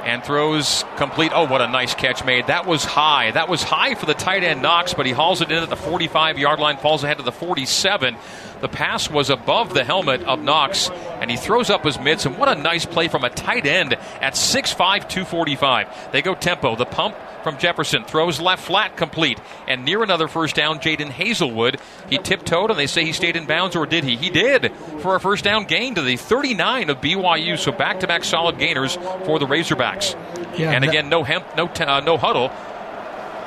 and 0.03 0.23
throws 0.23 0.83
complete. 0.97 1.31
Oh, 1.33 1.45
what 1.47 1.61
a 1.61 1.67
nice 1.67 1.93
catch 1.93 2.25
made. 2.25 2.47
That 2.47 2.65
was 2.65 2.83
high. 2.83 3.31
That 3.31 3.49
was 3.49 3.63
high 3.63 3.95
for 3.95 4.05
the 4.05 4.13
tight 4.13 4.43
end 4.43 4.61
Knox, 4.61 4.93
but 4.93 5.05
he 5.05 5.11
hauls 5.11 5.41
it 5.41 5.51
in 5.51 5.63
at 5.63 5.69
the 5.69 5.75
45 5.75 6.39
yard 6.39 6.59
line, 6.59 6.77
falls 6.77 7.03
ahead 7.03 7.17
to 7.17 7.23
the 7.23 7.31
47. 7.31 8.15
The 8.61 8.69
pass 8.69 9.09
was 9.09 9.29
above 9.29 9.73
the 9.73 9.83
helmet 9.83 10.21
of 10.23 10.39
Knox, 10.39 10.89
and 10.89 11.31
he 11.31 11.37
throws 11.37 11.69
up 11.69 11.83
his 11.83 11.99
mitts. 11.99 12.25
And 12.25 12.37
what 12.37 12.47
a 12.47 12.61
nice 12.61 12.85
play 12.85 13.07
from 13.07 13.23
a 13.23 13.29
tight 13.29 13.65
end 13.65 13.93
at 13.93 14.33
6'5, 14.33 14.77
245. 15.09 16.11
They 16.11 16.21
go 16.21 16.35
tempo. 16.35 16.75
The 16.75 16.85
pump 16.85 17.15
from 17.43 17.57
Jefferson 17.57 18.03
throws 18.03 18.39
left 18.39 18.63
flat 18.63 18.97
complete. 18.97 19.39
And 19.67 19.83
near 19.83 20.03
another 20.03 20.27
first 20.27 20.55
down, 20.55 20.79
Jadon 20.79 21.09
Haselwood. 21.09 21.79
He 22.09 22.17
tiptoed, 22.17 22.69
and 22.69 22.79
they 22.79 22.87
say 22.87 23.03
he 23.03 23.13
stayed 23.13 23.35
in 23.35 23.47
bounds, 23.47 23.75
or 23.75 23.85
did 23.85 24.03
he? 24.03 24.15
He 24.15 24.29
did 24.29 24.71
for 24.99 25.15
a 25.15 25.19
first 25.19 25.43
down 25.43 25.65
gain 25.65 25.95
to 25.95 26.01
the 26.01 26.17
39 26.17 26.89
of 26.89 27.01
BYU. 27.01 27.57
So 27.57 27.71
back 27.71 28.01
to 28.01 28.07
back 28.07 28.23
solid 28.23 28.59
gainers 28.59 28.95
for 29.25 29.39
the 29.39 29.47
Razorbacks. 29.91 30.57
Yeah, 30.57 30.71
and 30.71 30.83
again, 30.83 31.09
no 31.09 31.23
hemp, 31.23 31.45
no, 31.55 31.67
t- 31.67 31.83
uh, 31.83 32.01
no 32.01 32.17
huddle. 32.17 32.49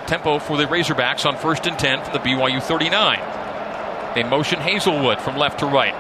Tempo 0.07 0.39
for 0.39 0.57
the 0.57 0.65
Razorbacks 0.65 1.27
on 1.27 1.37
first 1.37 1.67
and 1.67 1.79
10 1.79 2.05
from 2.05 2.13
the 2.13 2.19
BYU 2.19 2.63
39. 2.63 4.15
They 4.15 4.23
motion 4.23 4.61
Haselwood 4.61 5.21
from 5.21 5.37
left 5.37 5.61
to 5.61 5.67
right. 5.67 5.95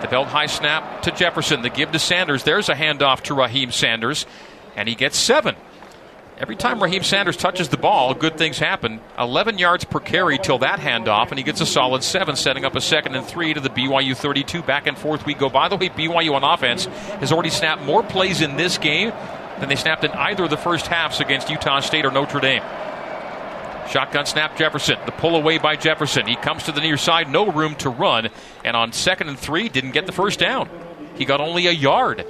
The 0.00 0.08
belt 0.08 0.28
high 0.28 0.46
snap 0.46 1.02
to 1.02 1.12
Jefferson. 1.12 1.62
The 1.62 1.70
give 1.70 1.92
to 1.92 1.98
Sanders. 1.98 2.42
There's 2.42 2.68
a 2.68 2.74
handoff 2.74 3.20
to 3.24 3.34
Raheem 3.34 3.70
Sanders, 3.70 4.26
and 4.74 4.88
he 4.88 4.94
gets 4.94 5.16
seven. 5.16 5.54
Every 6.38 6.56
time 6.56 6.82
Raheem 6.82 7.04
Sanders 7.04 7.36
touches 7.36 7.68
the 7.68 7.76
ball, 7.76 8.14
good 8.14 8.36
things 8.36 8.58
happen. 8.58 9.00
11 9.16 9.58
yards 9.58 9.84
per 9.84 10.00
carry 10.00 10.38
till 10.38 10.58
that 10.58 10.80
handoff, 10.80 11.28
and 11.28 11.38
he 11.38 11.44
gets 11.44 11.60
a 11.60 11.66
solid 11.66 12.02
seven, 12.02 12.34
setting 12.34 12.64
up 12.64 12.74
a 12.74 12.80
second 12.80 13.14
and 13.14 13.24
three 13.24 13.54
to 13.54 13.60
the 13.60 13.68
BYU 13.68 14.16
32. 14.16 14.62
Back 14.62 14.88
and 14.88 14.98
forth 14.98 15.24
we 15.24 15.34
go. 15.34 15.48
By 15.48 15.68
the 15.68 15.76
way, 15.76 15.88
BYU 15.90 16.32
on 16.32 16.42
offense 16.42 16.86
has 16.86 17.30
already 17.32 17.50
snapped 17.50 17.82
more 17.82 18.02
plays 18.02 18.40
in 18.40 18.56
this 18.56 18.76
game 18.78 19.12
than 19.60 19.68
they 19.68 19.76
snapped 19.76 20.04
in 20.04 20.10
either 20.12 20.44
of 20.44 20.50
the 20.50 20.56
first 20.56 20.86
halves 20.86 21.20
against 21.20 21.50
Utah 21.50 21.80
State 21.80 22.04
or 22.04 22.10
Notre 22.10 22.40
Dame. 22.40 22.62
Shotgun 23.88 24.26
snap 24.26 24.56
Jefferson. 24.56 24.98
The 25.06 25.12
pull 25.12 25.36
away 25.36 25.58
by 25.58 25.76
Jefferson. 25.76 26.26
He 26.26 26.36
comes 26.36 26.64
to 26.64 26.72
the 26.72 26.80
near 26.80 26.96
side, 26.96 27.28
no 27.28 27.50
room 27.50 27.74
to 27.76 27.90
run. 27.90 28.30
And 28.64 28.76
on 28.76 28.92
second 28.92 29.28
and 29.28 29.38
three, 29.38 29.68
didn't 29.68 29.90
get 29.90 30.06
the 30.06 30.12
first 30.12 30.38
down. 30.38 30.68
He 31.16 31.24
got 31.24 31.40
only 31.40 31.66
a 31.66 31.72
yard. 31.72 32.24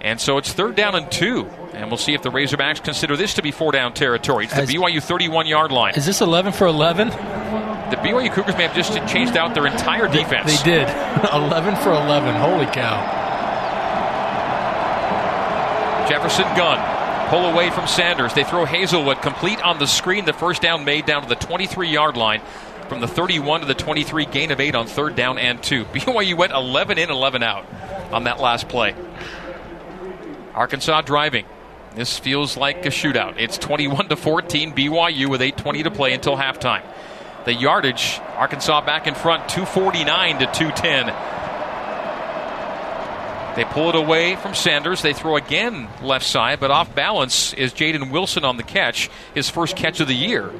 And 0.00 0.20
so 0.20 0.36
it's 0.36 0.52
third 0.52 0.74
down 0.74 0.94
and 0.94 1.10
two. 1.10 1.46
And 1.72 1.88
we'll 1.88 1.96
see 1.96 2.12
if 2.12 2.22
the 2.22 2.30
Razorbacks 2.30 2.82
consider 2.82 3.16
this 3.16 3.34
to 3.34 3.42
be 3.42 3.52
four 3.52 3.72
down 3.72 3.94
territory. 3.94 4.44
It's 4.44 4.54
the 4.54 4.62
BYU 4.62 5.02
31 5.02 5.46
yard 5.46 5.72
line. 5.72 5.94
Is 5.94 6.06
this 6.06 6.20
11 6.20 6.52
for 6.52 6.66
11? 6.66 7.08
The 7.08 7.96
BYU 7.96 8.32
Cougars 8.32 8.56
may 8.56 8.66
have 8.66 8.74
just 8.74 8.92
changed 9.08 9.36
out 9.36 9.54
their 9.54 9.66
entire 9.66 10.08
defense. 10.08 10.62
They 10.62 10.70
did. 10.70 10.88
11 11.32 11.76
for 11.76 11.90
11. 11.90 12.34
Holy 12.34 12.66
cow. 12.66 13.24
Jefferson 16.08 16.44
gun. 16.56 17.04
Pull 17.28 17.46
away 17.46 17.70
from 17.70 17.86
Sanders. 17.86 18.34
They 18.34 18.44
throw 18.44 18.66
Haselwood 18.66 19.22
complete 19.22 19.62
on 19.62 19.78
the 19.78 19.86
screen. 19.86 20.24
The 20.24 20.32
first 20.32 20.62
down 20.62 20.84
made 20.84 21.06
down 21.06 21.22
to 21.22 21.28
the 21.28 21.34
23 21.34 21.88
yard 21.88 22.16
line. 22.16 22.42
From 22.88 23.00
the 23.00 23.08
31 23.08 23.60
to 23.60 23.66
the 23.66 23.74
23, 23.74 24.26
gain 24.26 24.50
of 24.50 24.60
8 24.60 24.74
on 24.74 24.86
third 24.86 25.16
down 25.16 25.38
and 25.38 25.62
2. 25.62 25.84
BYU 25.92 26.36
went 26.36 26.52
11 26.52 26.98
in, 26.98 27.10
11 27.10 27.42
out 27.42 27.66
on 28.12 28.24
that 28.24 28.40
last 28.40 28.68
play. 28.68 28.94
Arkansas 30.54 31.00
driving. 31.00 31.46
This 31.94 32.18
feels 32.18 32.56
like 32.56 32.84
a 32.86 32.90
shootout. 32.90 33.36
It's 33.38 33.56
21 33.56 34.08
to 34.08 34.16
14, 34.16 34.72
BYU 34.72 35.28
with 35.28 35.40
8:20 35.40 35.84
to 35.84 35.90
play 35.90 36.12
until 36.12 36.36
halftime. 36.36 36.82
The 37.44 37.54
yardage, 37.54 38.20
Arkansas 38.36 38.80
back 38.84 39.06
in 39.06 39.14
front, 39.14 39.48
249 39.48 40.38
to 40.40 40.46
210. 40.46 41.33
They 43.56 43.64
pull 43.64 43.88
it 43.88 43.94
away 43.94 44.34
from 44.34 44.54
Sanders. 44.54 45.02
They 45.02 45.12
throw 45.12 45.36
again 45.36 45.88
left 46.02 46.26
side, 46.26 46.58
but 46.58 46.72
off 46.72 46.92
balance 46.94 47.54
is 47.54 47.72
Jaden 47.72 48.10
Wilson 48.10 48.44
on 48.44 48.56
the 48.56 48.64
catch, 48.64 49.08
his 49.32 49.48
first 49.48 49.76
catch 49.76 50.00
of 50.00 50.08
the 50.08 50.14
year. 50.14 50.50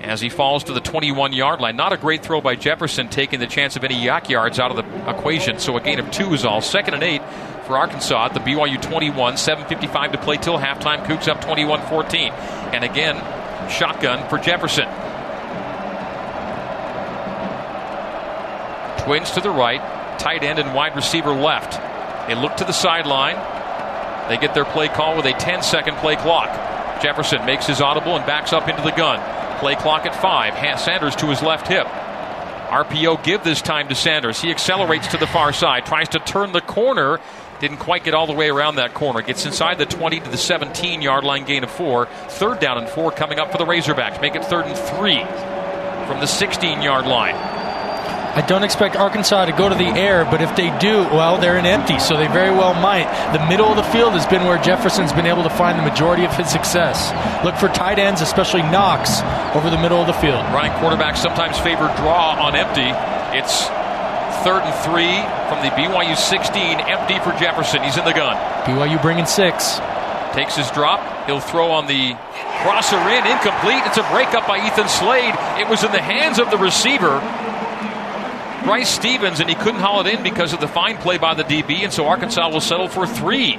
As 0.00 0.20
he 0.20 0.28
falls 0.28 0.64
to 0.64 0.72
the 0.72 0.80
21 0.80 1.32
yard 1.32 1.60
line. 1.60 1.76
Not 1.76 1.92
a 1.92 1.96
great 1.96 2.22
throw 2.22 2.40
by 2.40 2.56
Jefferson, 2.56 3.08
taking 3.08 3.40
the 3.40 3.46
chance 3.46 3.74
of 3.74 3.84
any 3.84 3.94
YAC 3.94 4.28
yards 4.28 4.60
out 4.60 4.70
of 4.70 4.76
the 4.76 5.10
equation. 5.10 5.58
So 5.58 5.76
a 5.76 5.80
gain 5.80 5.98
of 5.98 6.10
two 6.10 6.34
is 6.34 6.44
all. 6.44 6.60
Second 6.60 6.94
and 6.94 7.02
eight 7.02 7.22
for 7.66 7.78
Arkansas 7.78 8.26
at 8.26 8.34
the 8.34 8.40
BYU 8.40 8.80
21. 8.80 9.34
7.55 9.34 10.12
to 10.12 10.18
play 10.18 10.36
till 10.36 10.58
halftime. 10.58 11.04
Cougs 11.06 11.26
up 11.26 11.40
21 11.40 11.86
14. 11.86 12.32
And 12.32 12.84
again, 12.84 13.16
shotgun 13.70 14.28
for 14.28 14.38
Jefferson. 14.38 14.86
Twins 19.04 19.30
to 19.32 19.40
the 19.40 19.50
right, 19.50 19.80
tight 20.18 20.44
end 20.44 20.58
and 20.58 20.74
wide 20.74 20.94
receiver 20.94 21.32
left. 21.32 21.80
They 22.26 22.34
look 22.34 22.56
to 22.56 22.64
the 22.64 22.72
sideline. 22.72 23.36
They 24.28 24.38
get 24.38 24.54
their 24.54 24.64
play 24.64 24.88
call 24.88 25.16
with 25.16 25.26
a 25.26 25.32
10 25.32 25.62
second 25.62 25.96
play 25.96 26.16
clock. 26.16 26.48
Jefferson 27.02 27.44
makes 27.44 27.66
his 27.66 27.80
audible 27.80 28.16
and 28.16 28.24
backs 28.26 28.52
up 28.52 28.68
into 28.68 28.82
the 28.82 28.92
gun. 28.92 29.20
Play 29.58 29.74
clock 29.76 30.06
at 30.06 30.14
five. 30.14 30.54
Sanders 30.80 31.14
to 31.16 31.26
his 31.26 31.42
left 31.42 31.68
hip. 31.68 31.86
RPO 31.86 33.22
give 33.22 33.44
this 33.44 33.60
time 33.62 33.88
to 33.88 33.94
Sanders. 33.94 34.40
He 34.40 34.50
accelerates 34.50 35.08
to 35.08 35.18
the 35.18 35.26
far 35.26 35.52
side, 35.52 35.86
tries 35.86 36.08
to 36.10 36.18
turn 36.18 36.52
the 36.52 36.60
corner. 36.60 37.20
Didn't 37.60 37.76
quite 37.76 38.02
get 38.04 38.14
all 38.14 38.26
the 38.26 38.32
way 38.32 38.48
around 38.48 38.76
that 38.76 38.94
corner. 38.94 39.22
Gets 39.22 39.46
inside 39.46 39.78
the 39.78 39.86
20 39.86 40.20
to 40.20 40.30
the 40.30 40.36
17 40.36 41.00
yard 41.00 41.24
line, 41.24 41.44
gain 41.44 41.62
of 41.62 41.70
four. 41.70 42.06
Third 42.28 42.58
down 42.58 42.78
and 42.78 42.88
four 42.88 43.12
coming 43.12 43.38
up 43.38 43.52
for 43.52 43.58
the 43.58 43.64
Razorbacks. 43.64 44.20
Make 44.20 44.34
it 44.34 44.44
third 44.44 44.66
and 44.66 44.76
three 44.76 45.22
from 46.08 46.20
the 46.20 46.26
16 46.26 46.82
yard 46.82 47.06
line. 47.06 47.63
I 48.34 48.40
don't 48.40 48.64
expect 48.64 48.96
Arkansas 48.96 49.44
to 49.44 49.52
go 49.52 49.68
to 49.68 49.76
the 49.76 49.86
air, 49.86 50.24
but 50.24 50.42
if 50.42 50.56
they 50.56 50.76
do, 50.78 51.06
well, 51.14 51.38
they're 51.38 51.56
in 51.56 51.66
empty, 51.66 52.00
so 52.00 52.16
they 52.16 52.26
very 52.26 52.50
well 52.50 52.74
might. 52.74 53.06
The 53.32 53.46
middle 53.46 53.70
of 53.70 53.76
the 53.76 53.86
field 53.94 54.14
has 54.14 54.26
been 54.26 54.42
where 54.44 54.58
Jefferson's 54.58 55.12
been 55.12 55.26
able 55.26 55.44
to 55.44 55.50
find 55.50 55.78
the 55.78 55.86
majority 55.86 56.24
of 56.24 56.34
his 56.34 56.50
success. 56.50 57.14
Look 57.44 57.54
for 57.54 57.68
tight 57.68 58.00
ends, 58.00 58.22
especially 58.22 58.62
Knox, 58.62 59.22
over 59.54 59.70
the 59.70 59.78
middle 59.78 60.00
of 60.00 60.08
the 60.08 60.18
field. 60.18 60.42
Running 60.50 60.72
quarterbacks 60.82 61.18
sometimes 61.18 61.58
favor 61.58 61.86
draw 62.02 62.34
on 62.34 62.56
empty. 62.56 62.90
It's 63.38 63.70
third 64.42 64.66
and 64.66 64.74
three 64.82 65.14
from 65.46 65.62
the 65.62 65.70
BYU 65.78 66.16
16, 66.16 66.80
empty 66.90 67.22
for 67.22 67.30
Jefferson. 67.38 67.84
He's 67.84 67.96
in 67.96 68.04
the 68.04 68.12
gun. 68.12 68.34
BYU 68.66 69.00
bringing 69.00 69.26
six. 69.26 69.78
Takes 70.34 70.56
his 70.56 70.68
drop. 70.72 70.98
He'll 71.26 71.38
throw 71.38 71.70
on 71.70 71.86
the 71.86 72.18
crosser 72.66 72.98
in, 72.98 73.22
incomplete. 73.30 73.86
It's 73.86 73.98
a 73.98 74.06
breakup 74.10 74.48
by 74.48 74.58
Ethan 74.66 74.88
Slade. 74.88 75.34
It 75.62 75.68
was 75.70 75.84
in 75.84 75.92
the 75.92 76.02
hands 76.02 76.40
of 76.40 76.50
the 76.50 76.58
receiver. 76.58 77.22
Bryce 78.64 78.88
Stephens, 78.88 79.40
and 79.40 79.48
he 79.48 79.54
couldn't 79.54 79.80
haul 79.80 80.00
it 80.00 80.06
in 80.06 80.22
because 80.22 80.54
of 80.54 80.60
the 80.60 80.68
fine 80.68 80.96
play 80.96 81.18
by 81.18 81.34
the 81.34 81.44
DB, 81.44 81.84
and 81.84 81.92
so 81.92 82.06
Arkansas 82.06 82.48
will 82.48 82.62
settle 82.62 82.88
for 82.88 83.06
three. 83.06 83.58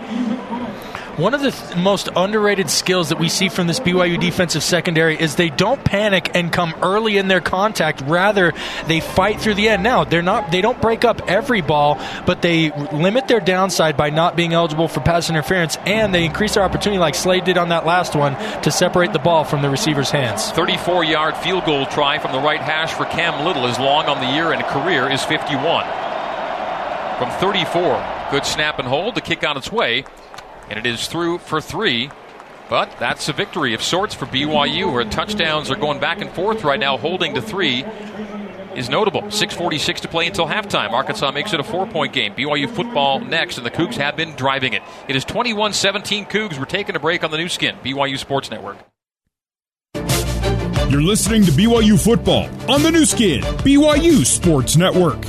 One 1.17 1.33
of 1.33 1.39
the 1.39 1.51
th- 1.51 1.77
most 1.77 2.09
underrated 2.13 2.69
skills 2.69 3.07
that 3.07 3.19
we 3.19 3.29
see 3.29 3.47
from 3.47 3.67
this 3.67 3.79
BYU 3.79 4.19
defensive 4.19 4.61
secondary 4.61 5.17
is 5.17 5.35
they 5.35 5.49
don't 5.49 5.81
panic 5.81 6.31
and 6.33 6.51
come 6.51 6.75
early 6.81 7.17
in 7.17 7.29
their 7.29 7.39
contact. 7.39 8.01
Rather, 8.01 8.51
they 8.87 8.99
fight 8.99 9.39
through 9.39 9.53
the 9.53 9.69
end. 9.69 9.81
Now, 9.81 10.03
they're 10.03 10.21
not 10.21 10.51
they 10.51 10.59
don't 10.59 10.81
break 10.81 11.05
up 11.05 11.29
every 11.31 11.61
ball, 11.61 12.01
but 12.25 12.41
they 12.41 12.71
limit 12.91 13.29
their 13.29 13.39
downside 13.39 13.95
by 13.95 14.09
not 14.09 14.35
being 14.35 14.51
eligible 14.51 14.89
for 14.89 14.99
pass 14.99 15.29
interference 15.29 15.77
and 15.85 16.13
they 16.13 16.25
increase 16.25 16.55
their 16.55 16.63
opportunity 16.63 16.99
like 16.99 17.15
Slade 17.15 17.45
did 17.45 17.57
on 17.57 17.69
that 17.69 17.85
last 17.85 18.13
one 18.13 18.35
to 18.63 18.69
separate 18.69 19.13
the 19.13 19.19
ball 19.19 19.45
from 19.45 19.61
the 19.61 19.69
receiver's 19.69 20.11
hands. 20.11 20.51
34 20.51 21.05
yard 21.05 21.37
field 21.37 21.63
goal 21.63 21.85
try 21.85 22.19
from 22.19 22.33
the 22.33 22.39
right 22.39 22.59
hash 22.59 22.91
for 22.91 23.05
Cam 23.05 23.45
Little. 23.45 23.67
is 23.67 23.79
long 23.79 24.07
on 24.07 24.19
the 24.19 24.33
year 24.33 24.51
and 24.51 24.61
career 24.65 25.09
is 25.09 25.23
51. 25.23 25.85
From 27.17 27.29
34, 27.39 28.27
good 28.31 28.45
snap 28.45 28.79
and 28.79 28.87
hold. 28.89 29.15
The 29.15 29.21
kick 29.21 29.47
on 29.47 29.55
its 29.55 29.71
way, 29.71 30.03
and 30.69 30.79
it 30.79 30.85
is 30.85 31.07
through 31.07 31.39
for 31.39 31.61
three. 31.61 32.09
But 32.69 32.95
that's 32.99 33.29
a 33.29 33.33
victory 33.33 33.73
of 33.73 33.83
sorts 33.83 34.15
for 34.15 34.25
BYU, 34.25 34.91
where 34.91 35.03
touchdowns 35.03 35.69
are 35.69 35.75
going 35.75 35.99
back 35.99 36.21
and 36.21 36.31
forth 36.31 36.63
right 36.63 36.79
now. 36.79 36.97
Holding 36.97 37.35
to 37.35 37.41
three 37.41 37.85
is 38.75 38.89
notable. 38.89 39.21
6.46 39.23 40.01
to 40.01 40.07
play 40.07 40.27
until 40.27 40.45
halftime. 40.45 40.91
Arkansas 40.91 41.31
makes 41.31 41.53
it 41.53 41.59
a 41.59 41.63
four 41.63 41.85
point 41.85 42.13
game. 42.13 42.33
BYU 42.33 42.69
football 42.69 43.19
next, 43.19 43.57
and 43.57 43.65
the 43.65 43.71
Cougs 43.71 43.95
have 43.95 44.15
been 44.15 44.35
driving 44.35 44.73
it. 44.73 44.81
It 45.07 45.15
is 45.15 45.23
21 45.25 45.73
17 45.73 46.25
Cougs. 46.25 46.57
We're 46.57 46.65
taking 46.65 46.95
a 46.95 46.99
break 46.99 47.23
on 47.23 47.31
the 47.31 47.37
Nu 47.37 47.49
Skin, 47.49 47.75
BYU 47.83 48.17
Sports 48.17 48.49
Network. 48.49 48.77
You're 50.89 51.01
listening 51.01 51.43
to 51.45 51.51
BYU 51.51 52.01
football 52.01 52.47
on 52.69 52.83
the 52.83 52.91
Nu 52.91 53.05
Skin, 53.05 53.41
BYU 53.41 54.25
Sports 54.25 54.75
Network. 54.75 55.19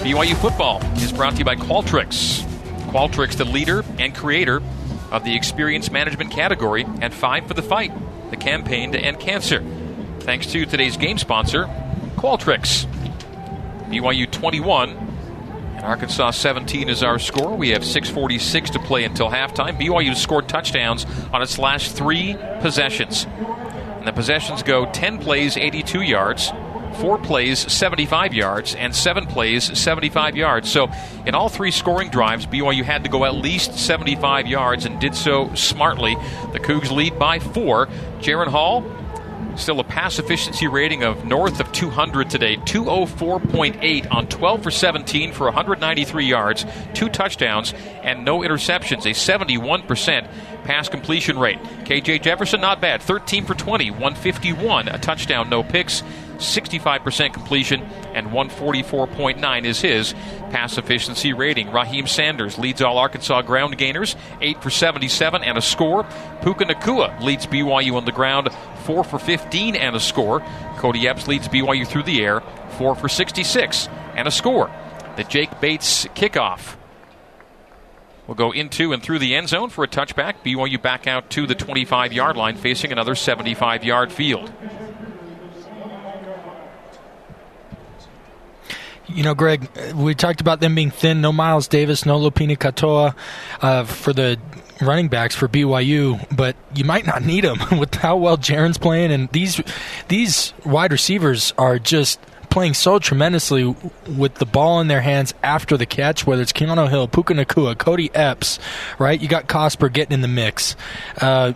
BYU 0.00 0.34
football 0.40 0.82
is 0.96 1.12
brought 1.12 1.34
to 1.34 1.40
you 1.40 1.44
by 1.44 1.56
Qualtrics. 1.56 2.42
Qualtrics, 2.90 3.36
the 3.36 3.44
leader 3.44 3.84
and 3.98 4.14
creator 4.14 4.62
of 5.10 5.24
the 5.24 5.36
experience 5.36 5.90
management 5.90 6.30
category 6.30 6.86
and 7.02 7.12
Five 7.12 7.46
for 7.46 7.52
the 7.52 7.60
Fight, 7.60 7.92
the 8.30 8.38
campaign 8.38 8.92
to 8.92 8.98
end 8.98 9.20
cancer. 9.20 9.62
Thanks 10.20 10.46
to 10.52 10.64
today's 10.64 10.96
game 10.96 11.18
sponsor, 11.18 11.66
Qualtrics. 12.16 12.86
BYU 13.90 14.30
21 14.30 14.88
and 14.88 15.84
Arkansas 15.84 16.30
17 16.30 16.88
is 16.88 17.02
our 17.02 17.18
score. 17.18 17.54
We 17.54 17.68
have 17.68 17.82
6.46 17.82 18.70
to 18.70 18.78
play 18.78 19.04
until 19.04 19.28
halftime. 19.28 19.78
BYU 19.78 20.16
scored 20.16 20.48
touchdowns 20.48 21.04
on 21.30 21.42
its 21.42 21.58
last 21.58 21.94
three 21.94 22.38
possessions. 22.62 23.26
And 23.98 24.06
the 24.06 24.12
possessions 24.14 24.62
go 24.62 24.90
10 24.90 25.18
plays, 25.18 25.58
82 25.58 26.00
yards, 26.00 26.52
4 27.00 27.18
plays, 27.18 27.60
75 27.72 28.34
yards, 28.34 28.74
and 28.74 28.94
7 28.94 29.26
plays, 29.26 29.78
75 29.78 30.36
yards. 30.36 30.70
So 30.70 30.90
in 31.26 31.34
all 31.34 31.48
three 31.48 31.70
scoring 31.70 32.10
drives, 32.10 32.46
BYU 32.46 32.84
had 32.84 33.04
to 33.04 33.10
go 33.10 33.24
at 33.24 33.34
least 33.34 33.78
75 33.78 34.46
yards 34.46 34.84
and 34.84 35.00
did 35.00 35.14
so 35.14 35.54
smartly. 35.54 36.14
The 36.52 36.60
Cougs 36.60 36.90
lead 36.90 37.18
by 37.18 37.38
4. 37.38 37.86
Jaren 38.20 38.48
Hall 38.48 38.84
Still 39.56 39.80
a 39.80 39.84
pass 39.84 40.18
efficiency 40.18 40.68
rating 40.68 41.02
of 41.02 41.24
north 41.24 41.60
of 41.60 41.70
200 41.72 42.30
today, 42.30 42.56
204.8 42.56 44.12
on 44.12 44.26
12 44.28 44.62
for 44.62 44.70
17 44.70 45.32
for 45.32 45.44
193 45.44 46.24
yards, 46.24 46.64
two 46.94 47.08
touchdowns, 47.08 47.74
and 48.02 48.24
no 48.24 48.40
interceptions, 48.40 49.04
a 49.06 49.10
71% 49.10 50.28
pass 50.64 50.88
completion 50.88 51.38
rate. 51.38 51.58
KJ 51.84 52.22
Jefferson, 52.22 52.60
not 52.60 52.80
bad, 52.80 53.02
13 53.02 53.44
for 53.44 53.54
20, 53.54 53.90
151, 53.90 54.88
a 54.88 54.98
touchdown, 54.98 55.50
no 55.50 55.62
picks. 55.62 56.02
65% 56.40 57.32
completion 57.32 57.82
and 58.14 58.28
144.9 58.28 59.64
is 59.64 59.80
his 59.80 60.12
pass 60.50 60.78
efficiency 60.78 61.32
rating. 61.32 61.70
Raheem 61.70 62.06
Sanders 62.06 62.58
leads 62.58 62.82
all 62.82 62.98
Arkansas 62.98 63.42
ground 63.42 63.78
gainers, 63.78 64.16
8 64.40 64.62
for 64.62 64.70
77 64.70 65.42
and 65.44 65.56
a 65.56 65.62
score. 65.62 66.04
Puka 66.42 66.64
Nacua 66.64 67.20
leads 67.20 67.46
BYU 67.46 67.94
on 67.94 68.04
the 68.04 68.12
ground, 68.12 68.48
4 68.84 69.04
for 69.04 69.18
15 69.18 69.76
and 69.76 69.94
a 69.94 70.00
score. 70.00 70.40
Kody 70.76 71.04
Epps 71.04 71.28
leads 71.28 71.48
BYU 71.48 71.86
through 71.86 72.04
the 72.04 72.24
air, 72.24 72.40
4 72.78 72.94
for 72.94 73.08
66 73.08 73.88
and 74.16 74.26
a 74.26 74.30
score. 74.30 74.70
The 75.16 75.24
Jake 75.24 75.60
Bates 75.60 76.06
kickoff 76.06 76.76
will 78.26 78.34
go 78.36 78.52
into 78.52 78.92
and 78.92 79.02
through 79.02 79.18
the 79.18 79.34
end 79.34 79.48
zone 79.48 79.70
for 79.70 79.82
a 79.82 79.88
touchback. 79.88 80.36
BYU 80.44 80.80
back 80.80 81.06
out 81.06 81.30
to 81.30 81.46
the 81.46 81.54
25 81.54 82.12
yard 82.12 82.36
line, 82.36 82.56
facing 82.56 82.92
another 82.92 83.14
75 83.14 83.84
yard 83.84 84.12
field. 84.12 84.52
You 89.14 89.22
know, 89.22 89.34
Greg, 89.34 89.68
we 89.94 90.14
talked 90.14 90.40
about 90.40 90.60
them 90.60 90.74
being 90.74 90.90
thin. 90.90 91.20
No 91.20 91.32
Miles 91.32 91.68
Davis, 91.68 92.06
no 92.06 92.18
Lopini 92.18 92.56
Katoa 92.56 93.14
uh, 93.60 93.84
for 93.84 94.12
the 94.12 94.38
running 94.80 95.08
backs 95.08 95.34
for 95.34 95.48
BYU, 95.48 96.24
but 96.34 96.56
you 96.74 96.84
might 96.84 97.06
not 97.06 97.22
need 97.22 97.44
them 97.44 97.58
with 97.78 97.94
how 97.94 98.16
well 98.16 98.36
Jaren's 98.36 98.78
playing. 98.78 99.12
And 99.12 99.28
these 99.30 99.60
these 100.08 100.54
wide 100.64 100.92
receivers 100.92 101.52
are 101.58 101.78
just 101.78 102.20
playing 102.50 102.74
so 102.74 102.98
tremendously 102.98 103.64
with 104.08 104.34
the 104.34 104.44
ball 104.44 104.80
in 104.80 104.88
their 104.88 105.00
hands 105.00 105.32
after 105.42 105.76
the 105.76 105.86
catch, 105.86 106.26
whether 106.26 106.42
it's 106.42 106.52
Keanu 106.52 106.88
Hill, 106.88 107.06
Puka 107.06 107.32
Nacua, 107.32 107.76
Kody 107.76 108.10
Epps, 108.12 108.58
right? 108.98 109.20
You 109.20 109.28
got 109.28 109.46
Cosper 109.46 109.90
getting 109.92 110.14
in 110.14 110.20
the 110.20 110.28
mix. 110.28 110.74
Uh, 111.20 111.52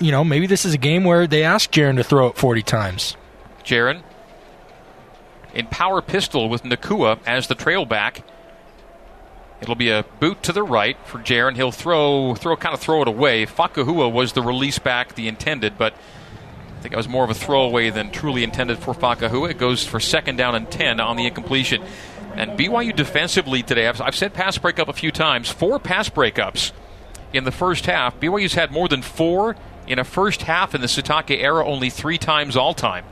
you 0.00 0.10
know, 0.10 0.24
maybe 0.24 0.46
this 0.46 0.64
is 0.64 0.74
a 0.74 0.78
game 0.78 1.04
where 1.04 1.26
they 1.26 1.44
ask 1.44 1.70
Jaren 1.70 1.96
to 1.96 2.04
throw 2.04 2.26
it 2.26 2.36
40 2.36 2.62
times. 2.62 3.16
Jaren 3.64 4.02
in 5.56 5.66
power 5.66 6.02
pistol 6.02 6.50
with 6.50 6.62
Nacua 6.64 7.18
as 7.26 7.46
the 7.46 7.54
trail 7.54 7.86
back. 7.86 8.22
It'll 9.62 9.74
be 9.74 9.88
a 9.88 10.04
boot 10.20 10.42
to 10.44 10.52
the 10.52 10.62
right 10.62 10.98
for 11.06 11.18
Jaren. 11.18 11.56
He'll 11.56 11.72
throw, 11.72 12.34
throw, 12.34 12.56
kind 12.56 12.74
of 12.74 12.80
throw 12.80 13.00
it 13.00 13.08
away. 13.08 13.46
Fakahua 13.46 14.12
was 14.12 14.34
the 14.34 14.42
release 14.42 14.78
back, 14.78 15.14
the 15.14 15.28
intended, 15.28 15.78
but 15.78 15.94
I 15.94 16.80
think 16.82 16.92
it 16.92 16.96
was 16.96 17.08
more 17.08 17.24
of 17.24 17.30
a 17.30 17.34
throwaway 17.34 17.88
than 17.88 18.10
truly 18.10 18.44
intended 18.44 18.78
for 18.78 18.92
Fakahua. 18.92 19.50
It 19.50 19.58
goes 19.58 19.82
for 19.82 19.98
second 19.98 20.36
down 20.36 20.54
and 20.54 20.70
10 20.70 21.00
on 21.00 21.16
the 21.16 21.26
incompletion. 21.26 21.82
And 22.34 22.50
BYU 22.50 22.94
defensively 22.94 23.62
today, 23.62 23.88
I've, 23.88 24.02
I've 24.02 24.14
said 24.14 24.34
pass 24.34 24.58
breakup 24.58 24.88
a 24.88 24.92
few 24.92 25.10
times, 25.10 25.48
four 25.48 25.78
pass 25.78 26.10
breakups 26.10 26.72
in 27.32 27.44
the 27.44 27.52
first 27.52 27.86
half. 27.86 28.20
BYU's 28.20 28.52
had 28.52 28.70
more 28.72 28.88
than 28.88 29.00
four 29.00 29.56
in 29.86 29.98
a 29.98 30.04
first 30.04 30.42
half 30.42 30.74
in 30.74 30.82
the 30.82 30.86
Sitake 30.86 31.40
era, 31.42 31.64
only 31.64 31.88
three 31.88 32.18
times 32.18 32.58
all 32.58 32.74
time. 32.74 33.06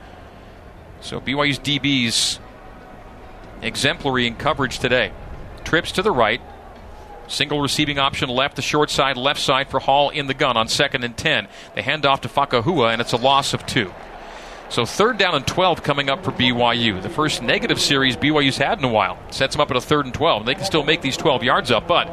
So 1.05 1.21
BYU's 1.21 1.59
DBs 1.59 2.39
exemplary 3.61 4.25
in 4.25 4.33
coverage 4.33 4.79
today. 4.79 5.11
Trips 5.63 5.91
to 5.93 6.01
the 6.01 6.09
right. 6.09 6.41
Single 7.27 7.61
receiving 7.61 7.99
option 7.99 8.27
left, 8.27 8.55
the 8.55 8.63
short 8.63 8.89
side, 8.89 9.15
left 9.15 9.39
side 9.39 9.69
for 9.69 9.79
Hall 9.79 10.09
in 10.09 10.25
the 10.25 10.33
gun 10.33 10.57
on 10.57 10.67
second 10.67 11.03
and 11.03 11.15
10. 11.15 11.47
They 11.75 11.83
hand 11.83 12.07
off 12.07 12.21
to 12.21 12.27
Fakahua, 12.27 12.91
and 12.91 13.01
it's 13.01 13.11
a 13.11 13.17
loss 13.17 13.53
of 13.53 13.67
two. 13.67 13.93
So 14.69 14.83
third 14.83 15.19
down 15.19 15.35
and 15.35 15.45
12 15.45 15.83
coming 15.83 16.09
up 16.09 16.23
for 16.23 16.31
BYU. 16.31 16.99
The 16.99 17.09
first 17.09 17.43
negative 17.43 17.79
series 17.79 18.17
BYU's 18.17 18.57
had 18.57 18.79
in 18.79 18.83
a 18.83 18.91
while. 18.91 19.19
Sets 19.29 19.53
them 19.53 19.61
up 19.61 19.69
at 19.69 19.77
a 19.77 19.81
third 19.81 20.05
and 20.05 20.13
12. 20.13 20.47
They 20.47 20.55
can 20.55 20.65
still 20.65 20.83
make 20.83 21.03
these 21.03 21.17
12 21.17 21.43
yards 21.43 21.69
up, 21.69 21.87
but 21.87 22.07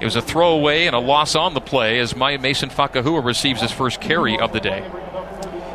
it 0.00 0.06
was 0.06 0.16
a 0.16 0.22
throwaway 0.22 0.86
and 0.86 0.96
a 0.96 1.00
loss 1.00 1.34
on 1.34 1.52
the 1.52 1.60
play 1.60 1.98
as 1.98 2.16
Maya 2.16 2.38
Mason 2.38 2.70
Fakahua 2.70 3.22
receives 3.22 3.60
his 3.60 3.72
first 3.72 4.00
carry 4.00 4.38
of 4.38 4.54
the 4.54 4.60
day. 4.60 4.90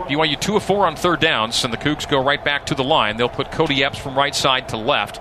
BYU 0.07 0.39
2 0.39 0.57
of 0.57 0.63
4 0.63 0.85
on 0.85 0.95
third 0.95 1.19
downs, 1.19 1.63
and 1.63 1.73
the 1.73 1.77
Cougs 1.77 2.07
go 2.07 2.23
right 2.23 2.43
back 2.43 2.67
to 2.67 2.75
the 2.75 2.83
line. 2.83 3.17
They'll 3.17 3.27
put 3.27 3.51
Kody 3.51 3.81
Epps 3.81 3.97
from 3.97 4.15
right 4.15 4.35
side 4.35 4.69
to 4.69 4.77
left 4.77 5.19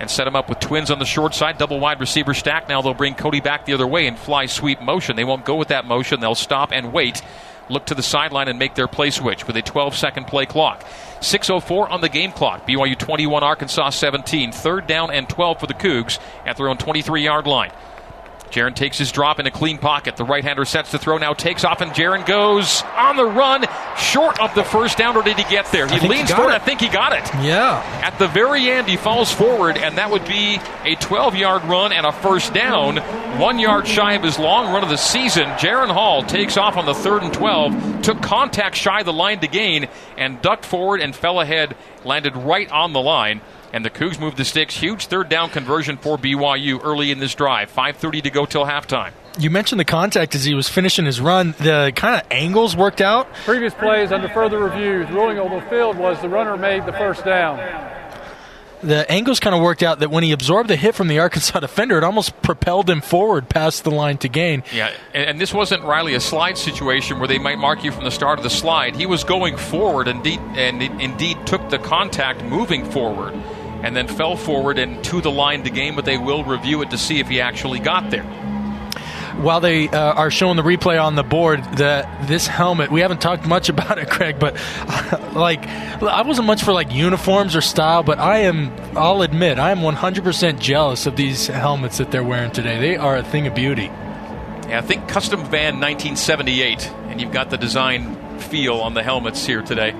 and 0.00 0.10
set 0.10 0.26
him 0.26 0.34
up 0.34 0.48
with 0.48 0.60
twins 0.60 0.90
on 0.90 0.98
the 0.98 1.04
short 1.04 1.34
side, 1.34 1.58
double 1.58 1.78
wide 1.78 2.00
receiver 2.00 2.32
stack. 2.32 2.68
Now 2.68 2.80
they'll 2.80 2.94
bring 2.94 3.14
Kody 3.14 3.42
back 3.42 3.66
the 3.66 3.74
other 3.74 3.86
way 3.86 4.06
and 4.06 4.18
fly 4.18 4.46
sweep 4.46 4.80
motion. 4.80 5.16
They 5.16 5.24
won't 5.24 5.44
go 5.44 5.56
with 5.56 5.68
that 5.68 5.84
motion. 5.84 6.20
They'll 6.20 6.34
stop 6.34 6.72
and 6.72 6.92
wait, 6.92 7.20
look 7.68 7.86
to 7.86 7.94
the 7.94 8.02
sideline 8.02 8.48
and 8.48 8.58
make 8.58 8.74
their 8.74 8.88
play 8.88 9.10
switch 9.10 9.46
with 9.46 9.56
a 9.56 9.62
12 9.62 9.94
second 9.94 10.26
play 10.26 10.46
clock. 10.46 10.84
6.04 11.20 11.90
on 11.90 12.00
the 12.00 12.08
game 12.08 12.32
clock. 12.32 12.66
BYU 12.66 12.98
21, 12.98 13.42
Arkansas 13.42 13.90
17. 13.90 14.52
Third 14.52 14.86
down 14.86 15.10
and 15.10 15.28
12 15.28 15.60
for 15.60 15.66
the 15.66 15.74
Cougs 15.74 16.18
at 16.46 16.56
their 16.56 16.68
own 16.68 16.78
23 16.78 17.22
yard 17.22 17.46
line. 17.46 17.72
Jaren 18.50 18.74
takes 18.74 18.98
his 18.98 19.10
drop 19.10 19.40
in 19.40 19.46
a 19.46 19.50
clean 19.50 19.78
pocket. 19.78 20.16
The 20.16 20.24
right 20.24 20.44
hander 20.44 20.64
sets 20.64 20.92
to 20.92 20.98
throw, 20.98 21.18
now 21.18 21.34
takes 21.34 21.64
off, 21.64 21.80
and 21.80 21.90
Jaren 21.92 22.24
goes 22.24 22.82
on 22.96 23.16
the 23.16 23.24
run, 23.24 23.64
short 23.96 24.40
of 24.40 24.54
the 24.54 24.62
first 24.62 24.96
down, 24.96 25.16
or 25.16 25.22
did 25.22 25.36
he 25.36 25.44
get 25.50 25.66
there? 25.72 25.88
He 25.88 26.06
leans 26.06 26.28
he 26.28 26.34
forward. 26.36 26.52
It. 26.52 26.62
I 26.62 26.64
think 26.64 26.80
he 26.80 26.88
got 26.88 27.12
it. 27.12 27.24
Yeah. 27.44 27.82
At 28.02 28.18
the 28.18 28.28
very 28.28 28.70
end, 28.70 28.88
he 28.88 28.96
falls 28.96 29.32
forward, 29.32 29.76
and 29.76 29.98
that 29.98 30.10
would 30.10 30.24
be 30.26 30.60
a 30.84 30.94
12 30.96 31.34
yard 31.34 31.64
run 31.64 31.92
and 31.92 32.06
a 32.06 32.12
first 32.12 32.54
down, 32.54 32.98
one 33.38 33.58
yard 33.58 33.88
shy 33.88 34.12
of 34.14 34.22
his 34.22 34.38
long 34.38 34.72
run 34.72 34.84
of 34.84 34.88
the 34.88 34.96
season. 34.96 35.44
Jaren 35.56 35.90
Hall 35.90 36.22
takes 36.22 36.56
off 36.56 36.76
on 36.76 36.86
the 36.86 36.94
third 36.94 37.22
and 37.22 37.34
12, 37.34 38.02
took 38.02 38.22
contact 38.22 38.76
shy 38.76 39.00
of 39.00 39.06
the 39.06 39.12
line 39.12 39.40
to 39.40 39.48
gain, 39.48 39.88
and 40.16 40.40
ducked 40.40 40.64
forward 40.64 41.00
and 41.00 41.14
fell 41.14 41.40
ahead, 41.40 41.76
landed 42.04 42.36
right 42.36 42.70
on 42.70 42.92
the 42.92 43.00
line 43.00 43.40
and 43.74 43.84
the 43.84 43.90
Cougs 43.90 44.20
move 44.20 44.36
the 44.36 44.44
sticks. 44.44 44.76
Huge 44.76 45.06
third 45.06 45.28
down 45.28 45.50
conversion 45.50 45.96
for 45.96 46.16
BYU 46.16 46.80
early 46.84 47.10
in 47.10 47.18
this 47.18 47.34
drive. 47.34 47.70
5:30 47.74 48.22
to 48.22 48.30
go 48.30 48.46
till 48.46 48.64
halftime. 48.64 49.10
You 49.36 49.50
mentioned 49.50 49.80
the 49.80 49.84
contact 49.84 50.36
as 50.36 50.44
he 50.44 50.54
was 50.54 50.68
finishing 50.68 51.06
his 51.06 51.20
run. 51.20 51.56
The 51.58 51.92
kind 51.96 52.20
of 52.20 52.22
angles 52.30 52.76
worked 52.76 53.00
out. 53.00 53.26
Previous 53.44 53.74
plays 53.74 54.12
under 54.12 54.28
further 54.28 54.60
reviews, 54.60 55.10
ruling 55.10 55.40
on 55.40 55.50
the 55.50 55.60
field 55.68 55.98
was 55.98 56.20
the 56.22 56.28
runner 56.28 56.56
made 56.56 56.86
the 56.86 56.92
first 56.92 57.24
down. 57.24 57.58
The 58.80 59.10
angles 59.10 59.40
kind 59.40 59.56
of 59.56 59.62
worked 59.62 59.82
out 59.82 60.00
that 60.00 60.10
when 60.10 60.22
he 60.22 60.30
absorbed 60.30 60.68
the 60.68 60.76
hit 60.76 60.94
from 60.94 61.08
the 61.08 61.18
Arkansas 61.18 61.58
defender, 61.68 61.98
it 61.98 62.04
almost 62.04 62.40
propelled 62.42 62.88
him 62.88 63.00
forward 63.00 63.48
past 63.48 63.82
the 63.82 63.90
line 63.90 64.18
to 64.18 64.28
gain. 64.28 64.62
Yeah, 64.72 64.92
and, 65.14 65.30
and 65.30 65.40
this 65.40 65.52
wasn't 65.52 65.82
Riley 65.82 66.14
a 66.14 66.20
slide 66.20 66.58
situation 66.58 67.18
where 67.18 67.26
they 67.26 67.38
might 67.38 67.58
mark 67.58 67.82
you 67.82 67.90
from 67.90 68.04
the 68.04 68.10
start 68.10 68.38
of 68.38 68.44
the 68.44 68.50
slide. 68.50 68.94
He 68.94 69.06
was 69.06 69.24
going 69.24 69.56
forward, 69.56 70.06
indeed, 70.06 70.38
and 70.54 70.80
indeed 70.80 71.44
took 71.44 71.70
the 71.70 71.78
contact 71.78 72.44
moving 72.44 72.88
forward 72.88 73.34
and 73.84 73.94
then 73.94 74.08
fell 74.08 74.34
forward 74.34 74.78
and 74.78 75.04
to 75.04 75.20
the 75.20 75.30
line 75.30 75.62
to 75.62 75.70
game, 75.70 75.94
but 75.94 76.06
they 76.06 76.16
will 76.16 76.42
review 76.42 76.80
it 76.80 76.90
to 76.90 76.96
see 76.96 77.20
if 77.20 77.28
he 77.28 77.42
actually 77.42 77.78
got 77.78 78.10
there. 78.10 78.24
While 79.34 79.60
they 79.60 79.88
uh, 79.88 80.14
are 80.14 80.30
showing 80.30 80.56
the 80.56 80.62
replay 80.62 81.02
on 81.02 81.16
the 81.16 81.22
board, 81.22 81.62
the 81.76 82.08
this 82.22 82.46
helmet 82.46 82.90
we 82.90 83.00
haven't 83.00 83.20
talked 83.20 83.46
much 83.46 83.68
about 83.74 83.98
it, 83.98 84.08
Craig. 84.08 84.38
But 84.38 84.54
like, 85.34 85.66
I 85.68 86.22
wasn't 86.22 86.46
much 86.46 86.62
for 86.62 86.72
like 86.72 86.92
uniforms 86.92 87.54
or 87.54 87.60
style, 87.60 88.02
but 88.02 88.18
I 88.18 88.38
am. 88.38 88.72
I'll 88.96 89.20
admit, 89.20 89.58
I 89.58 89.70
am 89.70 89.80
100% 89.80 90.58
jealous 90.60 91.04
of 91.04 91.16
these 91.16 91.48
helmets 91.48 91.98
that 91.98 92.10
they're 92.10 92.24
wearing 92.24 92.52
today. 92.52 92.80
They 92.80 92.96
are 92.96 93.16
a 93.16 93.22
thing 93.22 93.46
of 93.46 93.54
beauty. 93.54 93.90
Yeah, 94.66 94.78
I 94.78 94.80
think 94.80 95.08
custom 95.08 95.40
van 95.40 95.78
1978, 95.78 96.90
and 97.10 97.20
you've 97.20 97.32
got 97.32 97.50
the 97.50 97.58
design 97.58 98.38
feel 98.38 98.76
on 98.76 98.94
the 98.94 99.02
helmets 99.02 99.44
here 99.44 99.60
today. 99.60 99.94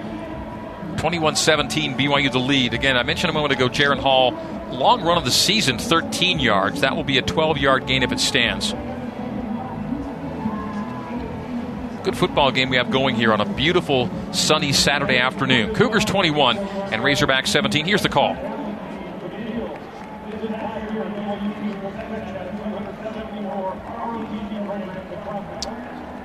21 0.94 1.36
17, 1.36 1.96
BYU 1.96 2.32
the 2.32 2.38
lead. 2.38 2.74
Again, 2.74 2.96
I 2.96 3.02
mentioned 3.02 3.30
a 3.30 3.32
moment 3.32 3.52
ago, 3.52 3.68
Jaren 3.68 3.98
Hall, 3.98 4.32
long 4.70 5.02
run 5.02 5.18
of 5.18 5.24
the 5.24 5.30
season, 5.30 5.78
13 5.78 6.38
yards. 6.38 6.80
That 6.80 6.96
will 6.96 7.04
be 7.04 7.18
a 7.18 7.22
12 7.22 7.58
yard 7.58 7.86
gain 7.86 8.02
if 8.02 8.12
it 8.12 8.20
stands. 8.20 8.74
Good 12.04 12.18
football 12.18 12.50
game 12.50 12.68
we 12.68 12.76
have 12.76 12.90
going 12.90 13.14
here 13.14 13.32
on 13.32 13.40
a 13.40 13.46
beautiful 13.46 14.10
sunny 14.32 14.74
Saturday 14.74 15.16
afternoon. 15.16 15.74
Cougars 15.74 16.04
21 16.04 16.58
and 16.58 17.02
Razorback 17.02 17.46
17. 17.46 17.86
Here's 17.86 18.02
the 18.02 18.10
call. 18.10 18.53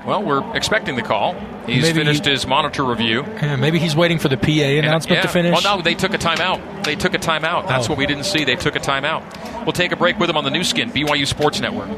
Well, 0.10 0.24
we're 0.24 0.56
expecting 0.56 0.96
the 0.96 1.04
call. 1.04 1.36
He's 1.68 1.84
maybe 1.84 2.00
finished 2.00 2.26
he, 2.26 2.32
his 2.32 2.48
monitor 2.48 2.84
review. 2.84 3.22
Yeah, 3.22 3.58
maybe 3.58 3.78
he's 3.78 3.96
waiting 3.96 4.18
for 4.18 4.28
the 4.28 4.38
PA 4.38 4.50
announcement 4.50 5.18
yeah, 5.18 5.22
to 5.22 5.28
finish. 5.28 5.54
Well, 5.54 5.78
no, 5.78 5.84
they 5.84 5.94
took 5.94 6.16
a 6.16 6.18
timeout. 6.18 6.84
They 6.84 6.96
took 6.96 7.14
a 7.14 7.20
timeout. 7.20 7.68
That's 7.68 7.86
oh. 7.86 7.92
what 7.92 8.00
we 8.00 8.08
didn't 8.08 8.24
see. 8.24 8.44
They 8.44 8.56
took 8.56 8.76
a 8.76 8.80
timeout. 8.80 9.66
We'll 9.66 9.74
take 9.74 9.92
a 9.92 9.96
break 9.96 10.18
with 10.18 10.26
them 10.26 10.36
on 10.36 10.44
the 10.44 10.50
Nu 10.50 10.64
Skin, 10.64 10.90
BYU 10.90 11.28
Sports 11.28 11.60
Network. 11.60 11.92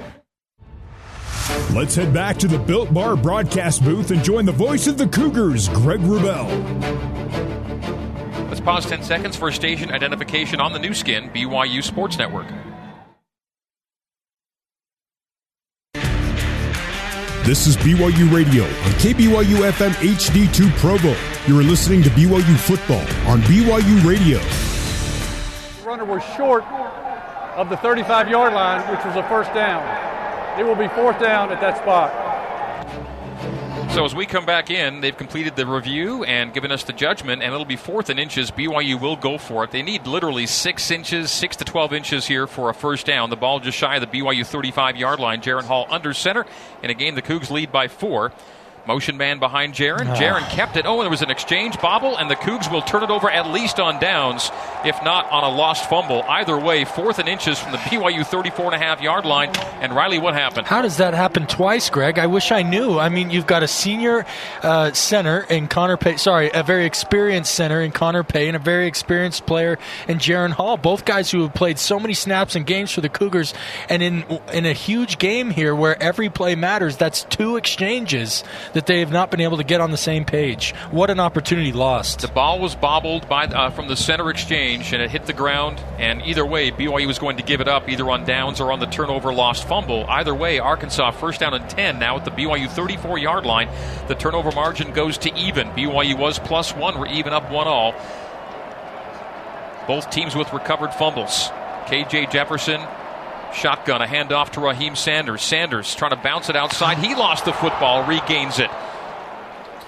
Let's 1.74 1.96
head 1.96 2.14
back 2.14 2.36
to 2.40 2.50
the 2.50 2.60
Built 2.60 2.94
Bar 2.94 3.16
broadcast 3.16 3.82
booth 3.82 4.12
and 4.12 4.22
join 4.22 4.44
the 4.44 4.52
voice 4.52 4.88
of 4.88 4.98
the 4.98 5.08
Cougars, 5.08 5.70
Greg 5.70 6.02
Wrubell. 6.02 6.50
Let's 8.50 8.60
pause 8.60 8.86
10 8.88 9.04
seconds 9.04 9.38
for 9.38 9.54
station 9.54 9.90
identification 9.90 10.60
on 10.60 10.74
the 10.74 10.80
Nu 10.80 10.94
Skin, 10.94 11.30
BYU 11.30 11.82
Sports 11.82 12.18
Network. 12.18 12.48
This 17.44 17.66
is 17.66 17.76
BYU 17.76 18.32
Radio 18.32 18.66
on 18.66 18.92
KBYU 19.02 19.72
FM 19.72 19.90
HD2 19.94 20.70
Provo. 20.78 21.16
You 21.48 21.60
are 21.60 21.64
listening 21.64 22.04
to 22.04 22.10
BYU 22.12 22.56
Football 22.56 23.02
on 23.28 23.42
BYU 23.42 24.06
Radio. 24.06 24.38
The 25.82 25.88
runner 25.88 26.06
was 26.06 26.22
short 26.38 26.64
of 27.58 27.70
the 27.70 27.78
35 27.78 28.30
yard 28.30 28.54
line, 28.54 28.82
which 28.92 29.04
was 29.04 29.16
a 29.16 29.24
first 29.28 29.52
down. 29.56 29.82
It 30.60 30.64
will 30.64 30.76
be 30.76 30.88
fourth 30.90 31.20
down 31.20 31.52
at 31.52 31.60
that 31.62 31.78
spot. 31.78 32.14
So 33.94 34.06
as 34.06 34.16
we 34.16 34.26
come 34.26 34.46
back 34.46 34.72
in, 34.72 35.02
they've 35.02 35.16
completed 35.16 35.58
the 35.58 35.66
review 35.66 36.24
and 36.24 36.54
given 36.54 36.72
us 36.72 36.86
the 36.86 36.94
judgment, 36.94 37.44
and 37.44 37.54
it'll 37.54 37.66
be 37.66 37.76
fourth 37.76 38.10
in 38.10 38.20
inches. 38.20 38.50
BYU 38.50 39.00
will 39.00 39.18
go 39.18 39.38
for 39.38 39.66
it. 39.66 39.72
They 39.72 39.82
need 39.82 40.08
literally 40.08 40.48
six 40.48 40.92
inches, 40.92 41.30
six 41.30 41.58
to 41.58 41.66
12 41.66 41.92
inches 41.92 42.26
here 42.26 42.48
for 42.48 42.70
a 42.70 42.74
first 42.74 43.06
down. 43.06 43.30
The 43.30 43.36
ball 43.36 43.60
just 43.60 43.78
shy 43.78 43.98
of 43.98 44.02
the 44.02 44.08
BYU 44.08 44.48
35 44.48 44.96
yard 44.96 45.20
line. 45.20 45.42
Jaren 45.42 45.66
Hall 45.66 45.88
under 45.90 46.14
center. 46.14 46.46
In 46.82 46.90
a 46.90 46.94
game, 46.94 47.16
the 47.16 47.22
Cougs 47.22 47.52
lead 47.52 47.70
by 47.70 47.90
four. 47.90 48.32
Motion 48.88 49.18
man 49.18 49.40
behind 49.40 49.74
Jaren. 49.74 50.08
Ah. 50.08 50.16
Jaren 50.16 50.48
kept 50.50 50.76
it. 50.76 50.86
Oh, 50.86 50.94
and 50.94 51.02
there 51.04 51.10
was 51.10 51.22
an 51.22 51.30
exchange 51.30 51.80
bobble, 51.80 52.18
and 52.18 52.30
the 52.30 52.36
Cougs 52.36 52.72
will 52.72 52.82
turn 52.82 53.04
it 53.04 53.10
over 53.10 53.30
at 53.30 53.48
least 53.52 53.80
on 53.80 54.00
downs, 54.00 54.50
if 54.84 55.02
not 55.04 55.30
on 55.32 55.44
a 55.44 55.50
lost 55.50 55.90
fumble. 55.90 56.24
Either 56.24 56.58
way, 56.58 56.84
fourth 56.86 57.20
and 57.20 57.30
inches 57.30 57.60
from 57.60 57.72
the 57.72 57.78
BYU 57.78 58.26
34 58.26 58.74
and 58.74 58.76
a 58.76 58.78
half 58.80 59.02
yard 59.02 59.26
line. 59.26 59.50
And 59.82 59.96
Riley, 59.96 60.20
what 60.20 60.34
happened? 60.34 60.68
How 60.68 60.82
does 60.82 60.98
that 60.98 61.14
happen 61.14 61.46
twice, 61.46 61.90
Greg? 61.90 62.18
I 62.18 62.28
wish 62.28 62.52
I 62.52 62.64
knew. 62.64 62.98
I 62.98 63.10
mean, 63.10 63.30
you've 63.30 63.48
got 63.48 63.64
a 63.64 63.68
senior 63.68 64.26
uh, 64.64 64.92
center 64.94 65.42
in 65.50 65.68
Connor 65.68 65.98
Pay. 65.98 66.18
Sorry, 66.18 66.50
a 66.54 66.64
very 66.64 66.86
experienced 66.86 67.54
center 67.54 67.82
in 67.82 67.92
Connor 67.92 68.24
Pay, 68.24 68.48
and 68.48 68.56
a 68.56 68.60
very 68.60 68.88
experienced 68.88 69.46
player 69.46 69.78
in 70.08 70.18
Jaren 70.18 70.52
Hall. 70.52 70.78
Both 70.78 71.06
guys 71.06 71.30
who 71.30 71.44
have 71.44 71.54
played 71.54 71.78
so 71.78 72.00
many 72.00 72.14
snaps 72.14 72.56
and 72.56 72.66
games 72.66 72.92
for 72.92 73.02
the 73.02 73.10
Cougars, 73.10 73.54
and 73.90 74.02
in 74.02 74.24
in 74.54 74.66
a 74.66 74.74
huge 74.74 75.20
game 75.20 75.52
here 75.52 75.76
where 75.76 76.02
every 76.02 76.30
play 76.30 76.56
matters. 76.56 76.98
That's 76.98 77.24
two 77.24 77.58
exchanges 77.58 78.44
that 78.74 78.86
they 78.86 79.00
have 79.00 79.12
not 79.12 79.32
been 79.32 79.42
able 79.42 79.58
to 79.58 79.64
get 79.64 79.82
on 79.82 79.92
the 79.92 79.98
same 79.98 80.26
page. 80.26 80.74
What 80.92 81.10
an 81.10 81.20
opportunity 81.20 81.72
lost. 81.72 82.22
The 82.22 82.28
ball 82.28 82.60
was 82.60 82.76
bobbled 82.76 83.28
by 83.28 83.46
uh, 83.46 83.70
from 83.72 83.88
the 83.88 83.96
center 83.96 84.30
exchange, 84.30 84.94
and 84.94 85.02
it 85.02 85.10
hit 85.10 85.26
the 85.26 85.34
ground. 85.34 85.80
And 86.00 86.22
either 86.24 86.46
way, 86.46 86.72
BYU 86.72 87.08
was 87.08 87.20
going 87.20 87.38
to 87.38 87.44
give 87.44 87.62
it 87.62 87.68
up 87.68 87.90
either 87.90 88.10
on 88.10 88.26
downs 88.26 88.60
or 88.62 88.72
on 88.72 88.80
the 88.80 88.86
turnover 88.86 89.34
lost 89.34 89.68
fumble. 89.68 90.06
Either 90.08 90.34
way, 90.34 90.60
Arkansas 90.60 91.12
first 91.12 91.40
down 91.40 91.54
and 91.54 91.70
10 91.70 92.00
now 92.00 92.18
at 92.18 92.26
the 92.26 92.32
BYU 92.32 92.70
34 92.70 93.18
yard 93.18 93.46
line. 93.46 93.70
The 94.08 94.16
turnover 94.16 94.52
margin 94.52 94.94
goes 94.94 95.18
to 95.20 95.36
even. 95.36 95.68
BYU 95.70 96.18
was 96.18 96.40
plus 96.40 96.76
one. 96.76 97.00
We're 97.00 97.08
even 97.08 97.34
up 97.34 97.52
one 97.52 97.68
all. 97.68 97.94
Both 99.88 100.12
teams 100.12 100.36
with 100.36 100.54
recovered 100.54 100.94
fumbles. 100.94 101.50
KJ 101.88 102.32
Jefferson, 102.32 102.80
shotgun, 103.54 104.02
a 104.02 104.08
handoff 104.08 104.52
to 104.52 104.62
Raheem 104.62 104.96
Sanders. 104.96 105.42
Sanders 105.42 105.94
trying 105.96 106.12
to 106.12 106.18
bounce 106.18 106.50
it 106.50 106.56
outside. 106.56 106.98
He 106.98 107.16
lost 107.16 107.46
the 107.46 107.54
football, 107.54 108.06
regains 108.08 108.60
it 108.60 108.70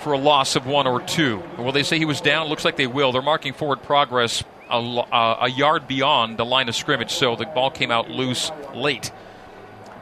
for 0.01 0.13
a 0.13 0.17
loss 0.17 0.55
of 0.55 0.67
one 0.67 0.85
or 0.85 1.01
two. 1.01 1.41
Will 1.57 1.71
they 1.71 1.83
say 1.83 1.97
he 1.97 2.05
was 2.05 2.21
down? 2.21 2.47
Looks 2.47 2.65
like 2.65 2.75
they 2.75 2.87
will. 2.87 3.11
They're 3.11 3.21
marking 3.21 3.53
forward 3.53 3.81
progress 3.81 4.43
a, 4.69 4.75
uh, 4.75 5.37
a 5.41 5.49
yard 5.49 5.87
beyond 5.87 6.37
the 6.37 6.45
line 6.45 6.67
of 6.67 6.75
scrimmage, 6.75 7.11
so 7.11 7.35
the 7.35 7.45
ball 7.45 7.71
came 7.71 7.91
out 7.91 8.09
loose 8.09 8.51
late. 8.73 9.11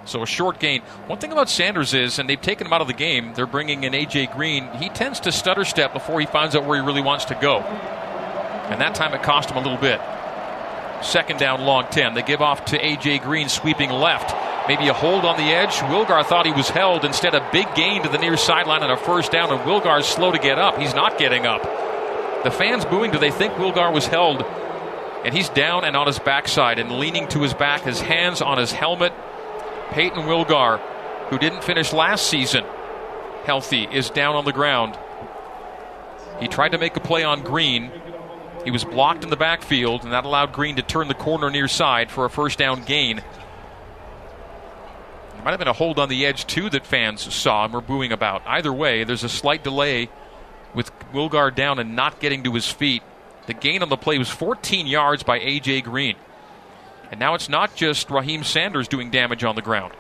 So 0.06 0.24
a 0.24 0.28
short 0.28 0.60
gain. 0.60 0.82
One 1.08 1.20
thing 1.20 1.32
about 1.32 1.50
Sanders 1.50 1.94
is, 1.94 2.18
and 2.18 2.28
they've 2.28 2.42
taken 2.42 2.66
him 2.66 2.74
out 2.74 2.82
of 2.82 2.88
the 2.88 2.94
game, 2.94 3.34
they're 3.36 3.46
bringing 3.46 3.84
in 3.84 3.94
A.J. 3.94 4.28
Green. 4.28 4.68
He 4.74 4.90
tends 4.90 5.20
to 5.22 5.32
stutter 5.32 5.64
step 5.64 5.94
before 5.94 6.20
he 6.20 6.26
finds 6.26 6.56
out 6.56 6.66
where 6.66 6.82
he 6.82 6.86
really 6.86 7.02
wants 7.02 7.26
to 7.26 7.36
go. 7.36 7.60
And 7.60 8.82
that 8.82 8.96
time 8.96 9.14
it 9.14 9.22
cost 9.22 9.52
him 9.52 9.58
a 9.58 9.62
little 9.62 9.78
bit. 9.78 10.00
Second 11.02 11.40
down, 11.40 11.62
long 11.62 11.88
10. 11.90 12.14
They 12.14 12.22
give 12.22 12.42
off 12.42 12.66
to 12.66 12.86
A.J. 12.86 13.20
Green, 13.20 13.50
sweeping 13.50 13.90
left. 13.90 14.36
Maybe 14.68 14.88
a 14.88 14.94
hold 14.94 15.26
on 15.26 15.38
the 15.38 15.44
edge. 15.44 15.72
Wilgar 15.72 16.24
thought 16.24 16.46
he 16.46 16.52
was 16.52 16.70
held. 16.70 17.04
Instead, 17.04 17.34
a 17.34 17.50
big 17.52 17.74
gain 17.76 18.04
to 18.04 18.10
the 18.10 18.20
near 18.20 18.38
sideline 18.38 18.84
and 18.84 18.92
a 18.92 18.98
first 18.98 19.32
down, 19.32 19.52
and 19.52 19.60
Wilgar's 19.62 20.06
slow 20.06 20.32
to 20.32 20.38
get 20.38 20.60
up. 20.60 20.78
He's 20.78 20.94
not 20.94 21.18
getting 21.18 21.46
up. 21.46 21.64
The 22.44 22.52
fans 22.52 22.86
booing. 22.86 23.12
Do 23.12 23.18
they 23.18 23.32
think 23.32 23.54
Wilgar 23.54 23.94
was 23.94 24.08
held? 24.08 24.44
And 25.24 25.34
he's 25.34 25.50
down 25.50 25.86
and 25.86 25.96
on 25.96 26.08
his 26.08 26.20
backside 26.20 26.80
and 26.80 26.92
leaning 26.94 27.28
to 27.30 27.42
his 27.42 27.54
back, 27.54 27.82
his 27.82 28.02
hands 28.02 28.42
on 28.42 28.58
his 28.58 28.72
helmet. 28.72 29.14
Payton 29.92 30.24
Wilgar, 30.24 30.80
who 31.30 31.38
didn't 31.38 31.64
finish 31.64 31.94
last 31.94 32.28
season 32.28 32.64
healthy, 33.44 33.88
is 33.92 34.10
down 34.10 34.36
on 34.36 34.46
the 34.46 34.54
ground. 34.54 34.98
He 36.40 36.48
tried 36.48 36.70
to 36.70 36.78
make 36.78 36.96
a 36.96 37.00
play 37.00 37.24
on 37.24 37.44
Green. 37.44 37.92
He 38.64 38.72
was 38.72 38.84
blocked 38.84 39.24
in 39.24 39.30
the 39.30 39.36
backfield, 39.36 40.04
and 40.04 40.14
that 40.14 40.26
allowed 40.26 40.54
Green 40.54 40.76
to 40.76 40.84
turn 40.84 41.08
the 41.08 41.14
corner 41.14 41.50
near 41.50 41.68
side 41.68 42.12
for 42.12 42.26
a 42.26 42.30
first 42.30 42.60
down 42.60 42.84
gain. 42.84 43.18
There 43.18 43.26
might 45.44 45.52
have 45.52 45.60
been 45.60 45.68
a 45.68 45.74
hold 45.74 45.98
on 45.98 46.10
the 46.10 46.26
edge, 46.26 46.46
too, 46.46 46.70
that 46.70 46.86
fans 46.86 47.34
saw 47.34 47.66
and 47.66 47.74
were 47.74 47.82
booing 47.82 48.12
about. 48.12 48.44
Either 48.46 48.72
way, 48.72 49.04
there's 49.04 49.24
a 49.24 49.30
slight 49.30 49.64
delay 49.64 50.10
with 50.76 50.92
Wilgar 51.12 51.54
down 51.54 51.80
and 51.80 51.96
not 51.96 52.20
getting 52.20 52.44
to 52.44 52.54
his 52.54 52.68
feet. 52.72 53.02
The 53.48 53.54
gain 53.54 53.82
on 53.82 53.90
the 53.90 53.98
play 53.98 54.20
was 54.20 54.30
14 54.30 54.86
yards 54.86 55.24
by 55.24 55.40
A.J. 55.40 55.82
Green. 55.82 56.16
And 57.10 57.20
now 57.20 57.34
it's 57.34 57.50
not 57.50 57.76
just 57.76 58.10
Raheim 58.10 58.46
Sanders 58.46 58.88
doing 58.88 59.10
damage 59.10 59.44
on 59.44 59.56
the 59.56 59.64
ground. 59.64 59.94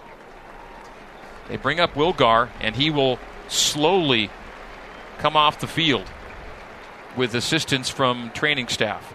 They 1.47 1.57
bring 1.57 1.79
up 1.79 1.95
Wilgar, 1.95 2.49
and 2.61 2.75
he 2.75 2.91
will 2.91 3.17
slowly 3.47 4.29
come 5.17 5.35
off 5.35 5.59
the 5.59 5.67
field 5.67 6.07
with 7.17 7.35
assistance 7.35 7.89
from 7.89 8.31
training 8.31 8.67
staff. 8.67 9.13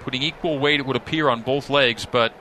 Putting 0.00 0.22
equal 0.22 0.58
weight, 0.58 0.80
it 0.80 0.86
would 0.86 0.96
appear, 0.96 1.28
on 1.28 1.42
both 1.42 1.70
legs, 1.70 2.06
but 2.06 2.34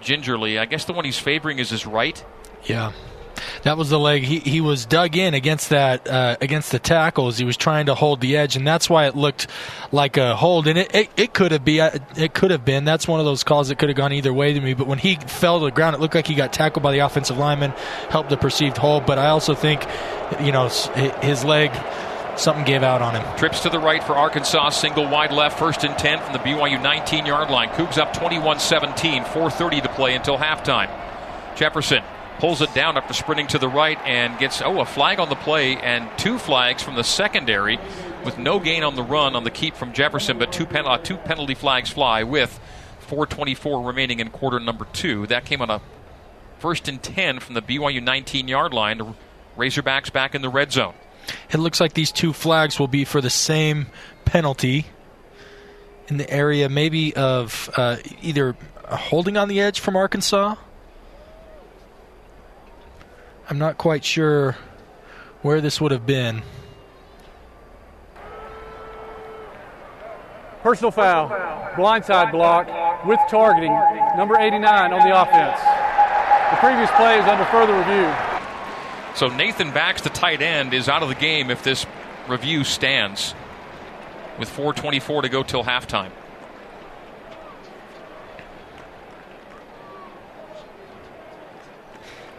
gingerly. 0.00 0.58
I 0.58 0.66
guess 0.66 0.84
the 0.84 0.92
one 0.92 1.04
he's 1.04 1.18
favoring 1.18 1.58
is 1.58 1.70
his 1.70 1.86
right. 1.86 2.22
Yeah. 2.64 2.92
That 3.62 3.76
was 3.76 3.90
the 3.90 3.98
leg. 3.98 4.22
He 4.22 4.40
he 4.40 4.60
was 4.60 4.84
dug 4.84 5.16
in 5.16 5.34
against 5.34 5.70
that 5.70 6.08
uh, 6.08 6.36
against 6.40 6.72
the 6.72 6.78
tackles. 6.78 7.38
He 7.38 7.44
was 7.44 7.56
trying 7.56 7.86
to 7.86 7.94
hold 7.94 8.20
the 8.20 8.36
edge, 8.36 8.56
and 8.56 8.66
that's 8.66 8.90
why 8.90 9.06
it 9.06 9.14
looked 9.14 9.46
like 9.92 10.16
a 10.16 10.34
hold. 10.34 10.66
And 10.66 10.78
it, 10.78 10.94
it, 10.94 11.08
it 11.16 11.34
could 11.34 11.52
have 11.52 11.64
be 11.64 11.78
it 11.78 12.34
could 12.34 12.50
have 12.50 12.64
been. 12.64 12.84
That's 12.84 13.06
one 13.06 13.20
of 13.20 13.26
those 13.26 13.44
calls 13.44 13.68
that 13.68 13.78
could 13.78 13.88
have 13.90 13.96
gone 13.96 14.12
either 14.12 14.32
way 14.32 14.52
to 14.52 14.60
me. 14.60 14.74
But 14.74 14.88
when 14.88 14.98
he 14.98 15.16
fell 15.16 15.60
to 15.60 15.66
the 15.66 15.70
ground, 15.70 15.94
it 15.94 16.00
looked 16.00 16.14
like 16.14 16.26
he 16.26 16.34
got 16.34 16.52
tackled 16.52 16.82
by 16.82 16.92
the 16.92 16.98
offensive 16.98 17.38
lineman, 17.38 17.72
helped 18.10 18.30
the 18.30 18.36
perceived 18.36 18.76
hold. 18.76 19.06
But 19.06 19.18
I 19.18 19.28
also 19.28 19.54
think, 19.54 19.86
you 20.40 20.50
know, 20.50 20.68
his 21.22 21.44
leg 21.44 21.70
something 22.38 22.64
gave 22.64 22.82
out 22.82 23.02
on 23.02 23.14
him. 23.14 23.36
Trips 23.36 23.60
to 23.60 23.70
the 23.70 23.78
right 23.78 24.02
for 24.02 24.14
Arkansas, 24.14 24.70
single 24.70 25.08
wide 25.08 25.32
left, 25.32 25.58
first 25.58 25.84
and 25.84 25.96
10 25.98 26.20
from 26.20 26.32
the 26.32 26.38
BYU 26.38 26.82
19 26.82 27.26
yard 27.26 27.50
line. 27.50 27.68
Cougs 27.70 27.98
up 27.98 28.12
21 28.12 28.60
17, 28.60 29.24
4.30 29.24 29.82
to 29.82 29.88
play 29.90 30.14
until 30.14 30.38
halftime. 30.38 30.90
Jefferson 31.56 32.02
pulls 32.38 32.62
it 32.62 32.72
down 32.72 32.96
after 32.96 33.12
sprinting 33.12 33.48
to 33.48 33.58
the 33.58 33.68
right 33.68 33.98
and 34.04 34.38
gets, 34.38 34.62
oh, 34.62 34.80
a 34.80 34.86
flag 34.86 35.18
on 35.18 35.28
the 35.28 35.34
play 35.34 35.76
and 35.76 36.08
two 36.18 36.38
flags 36.38 36.82
from 36.82 36.94
the 36.94 37.02
secondary 37.02 37.78
with 38.24 38.38
no 38.38 38.60
gain 38.60 38.84
on 38.84 38.94
the 38.94 39.02
run 39.02 39.34
on 39.34 39.44
the 39.44 39.50
keep 39.50 39.74
from 39.74 39.92
Jefferson, 39.92 40.38
but 40.38 40.52
two, 40.52 40.66
pen- 40.66 40.86
uh, 40.86 40.98
two 40.98 41.16
penalty 41.16 41.54
flags 41.54 41.90
fly 41.90 42.22
with 42.22 42.60
4.24 43.08 43.86
remaining 43.86 44.20
in 44.20 44.30
quarter 44.30 44.60
number 44.60 44.86
two. 44.92 45.26
That 45.26 45.44
came 45.44 45.62
on 45.62 45.70
a 45.70 45.80
first 46.58 46.88
and 46.88 47.02
10 47.02 47.40
from 47.40 47.54
the 47.54 47.62
BYU 47.62 48.02
19 48.02 48.48
yard 48.48 48.72
line. 48.72 49.14
Razorbacks 49.56 50.12
back 50.12 50.36
in 50.36 50.42
the 50.42 50.48
red 50.48 50.70
zone. 50.70 50.94
It 51.50 51.58
looks 51.58 51.80
like 51.80 51.94
these 51.94 52.12
two 52.12 52.32
flags 52.32 52.78
will 52.78 52.88
be 52.88 53.04
for 53.04 53.20
the 53.20 53.30
same 53.30 53.86
penalty 54.24 54.86
in 56.08 56.16
the 56.16 56.30
area, 56.30 56.68
maybe 56.68 57.14
of 57.14 57.70
uh, 57.76 57.96
either 58.22 58.56
holding 58.84 59.36
on 59.36 59.48
the 59.48 59.60
edge 59.60 59.80
from 59.80 59.96
Arkansas 59.96 60.56
I'm 63.50 63.58
not 63.58 63.78
quite 63.78 64.04
sure 64.04 64.56
where 65.40 65.62
this 65.62 65.80
would 65.80 65.90
have 65.90 66.04
been. 66.04 66.42
Personal 70.62 70.90
foul, 70.90 71.30
blindside 71.74 72.30
block 72.30 72.66
with 73.06 73.18
targeting, 73.30 73.72
number 74.18 74.38
89 74.38 74.92
on 74.92 75.08
the 75.08 75.18
offense. 75.18 75.58
The 76.50 76.56
previous 76.56 76.90
play 76.90 77.18
is 77.18 77.24
under 77.24 77.46
further 77.46 77.78
review. 77.78 78.27
So 79.18 79.26
Nathan 79.26 79.72
Bax, 79.72 80.02
the 80.02 80.10
tight 80.10 80.42
end, 80.42 80.72
is 80.72 80.88
out 80.88 81.02
of 81.02 81.08
the 81.08 81.16
game 81.16 81.50
if 81.50 81.64
this 81.64 81.84
review 82.28 82.62
stands 82.62 83.34
with 84.38 84.48
4.24 84.48 85.22
to 85.22 85.28
go 85.28 85.42
till 85.42 85.64
halftime. 85.64 86.12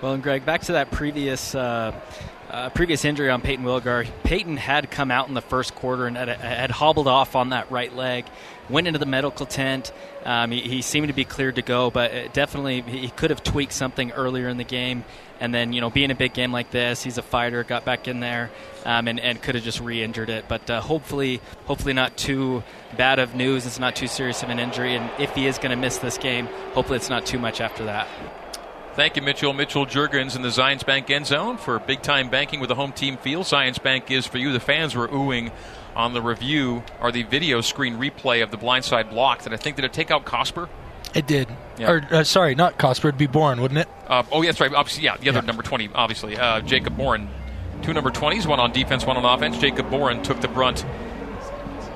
Well, 0.01 0.13
and 0.13 0.23
Greg, 0.23 0.45
back 0.45 0.61
to 0.61 0.71
that 0.71 0.89
previous 0.89 1.53
uh, 1.53 1.93
uh, 2.49 2.69
previous 2.69 3.03
injury 3.03 3.29
on 3.29 3.41
Payton 3.41 3.65
Wilgar. 3.65 4.07
Peyton 4.23 4.55
had 4.55 4.89
come 4.89 5.11
out 5.11 5.27
in 5.27 5.33
the 5.33 5.41
first 5.41 5.75
quarter 5.75 6.07
and 6.07 6.15
had, 6.15 6.29
had 6.29 6.71
hobbled 6.71 7.07
off 7.07 7.35
on 7.35 7.49
that 7.49 7.69
right 7.69 7.93
leg, 7.93 8.25
went 8.69 8.87
into 8.87 8.99
the 8.99 9.05
medical 9.05 9.45
tent. 9.45 9.91
Um, 10.25 10.51
he, 10.51 10.61
he, 10.61 10.81
seemed 10.81 11.09
to 11.09 11.13
be 11.13 11.25
cleared 11.25 11.55
to 11.55 11.61
go, 11.61 11.91
but 11.91 12.33
definitely 12.33 12.81
he 12.81 13.09
could 13.09 13.29
have 13.29 13.43
tweaked 13.43 13.73
something 13.73 14.11
earlier 14.11 14.47
in 14.47 14.57
the 14.57 14.63
game. 14.63 15.03
And 15.39 15.53
then, 15.53 15.71
you 15.71 15.79
know, 15.79 15.89
being 15.89 16.11
a 16.11 16.15
big 16.15 16.33
game 16.33 16.51
like 16.51 16.69
this, 16.71 17.01
he's 17.01 17.17
a 17.17 17.21
fighter, 17.21 17.63
got 17.63 17.85
back 17.85 18.07
in 18.07 18.19
there, 18.19 18.51
um, 18.85 19.07
and, 19.07 19.19
and 19.19 19.41
could 19.41 19.55
have 19.55 19.63
just 19.63 19.79
re-injured 19.79 20.29
it. 20.29 20.45
But 20.47 20.69
uh, 20.69 20.81
hopefully, 20.81 21.39
hopefully 21.65 21.93
not 21.93 22.17
too 22.17 22.63
bad 22.97 23.19
of 23.19 23.35
news. 23.35 23.65
It's 23.65 23.79
not 23.79 23.95
too 23.95 24.07
serious 24.07 24.43
of 24.43 24.49
an 24.49 24.59
injury, 24.59 24.95
and 24.95 25.09
if 25.17 25.33
he 25.35 25.47
is 25.47 25.57
going 25.57 25.71
to 25.71 25.77
miss 25.77 25.97
this 25.97 26.17
game, 26.17 26.47
hopefully 26.73 26.97
it's 26.97 27.09
not 27.09 27.25
too 27.25 27.39
much 27.39 27.61
after 27.61 27.85
that. 27.85 28.07
Thank 28.95 29.15
you, 29.15 29.21
Mitchell. 29.21 29.53
Mitchell 29.53 29.85
Juergens 29.85 30.35
in 30.35 30.41
the 30.41 30.49
Zions 30.49 30.85
Bank 30.85 31.09
end 31.09 31.25
zone 31.25 31.57
for 31.57 31.79
big 31.79 32.01
time 32.01 32.29
banking 32.29 32.59
with 32.59 32.67
the 32.67 32.75
home 32.75 32.91
team 32.91 33.15
feel. 33.15 33.43
Zions 33.45 33.81
Bank 33.81 34.11
is 34.11 34.25
for 34.25 34.39
you. 34.39 34.51
The 34.51 34.59
fans 34.59 34.93
were 34.93 35.07
oohing 35.07 35.53
on 35.95 36.13
the 36.13 36.21
review 36.21 36.83
or 36.99 37.11
the 37.11 37.23
video 37.23 37.61
screen 37.61 37.95
replay 37.95 38.43
of 38.43 38.51
the 38.51 38.57
blindside 38.57 39.09
block. 39.09 39.43
That 39.43 39.53
I 39.53 39.57
think 39.57 39.77
did 39.77 39.85
it 39.85 39.93
take 39.93 40.11
out 40.11 40.25
Cosper? 40.25 40.67
It 41.15 41.27
did. 41.27 41.47
Yeah. 41.77 41.91
Or 41.91 42.07
uh, 42.11 42.23
sorry, 42.23 42.55
not 42.55 42.77
Cosper. 42.77 43.05
It'd 43.05 43.17
be 43.17 43.27
Bourne, 43.27 43.61
wouldn't 43.61 43.79
it? 43.79 43.87
Uh, 44.07 44.23
oh, 44.31 44.41
yeah, 44.41 44.49
that's 44.49 44.59
right. 44.59 44.73
Obviously, 44.73 45.03
yeah, 45.05 45.17
the 45.17 45.29
other 45.29 45.39
yeah. 45.39 45.45
number 45.45 45.63
twenty, 45.63 45.89
obviously, 45.93 46.37
uh, 46.37 46.61
Jacob 46.61 46.97
Bourne. 46.97 47.29
Two 47.81 47.93
number 47.93 48.11
twenties, 48.11 48.45
one 48.45 48.59
on 48.59 48.71
defense, 48.71 49.05
one 49.05 49.17
on 49.17 49.25
offense. 49.25 49.57
Jacob 49.57 49.89
Bourne 49.89 50.21
took 50.21 50.41
the 50.41 50.47
brunt 50.47 50.85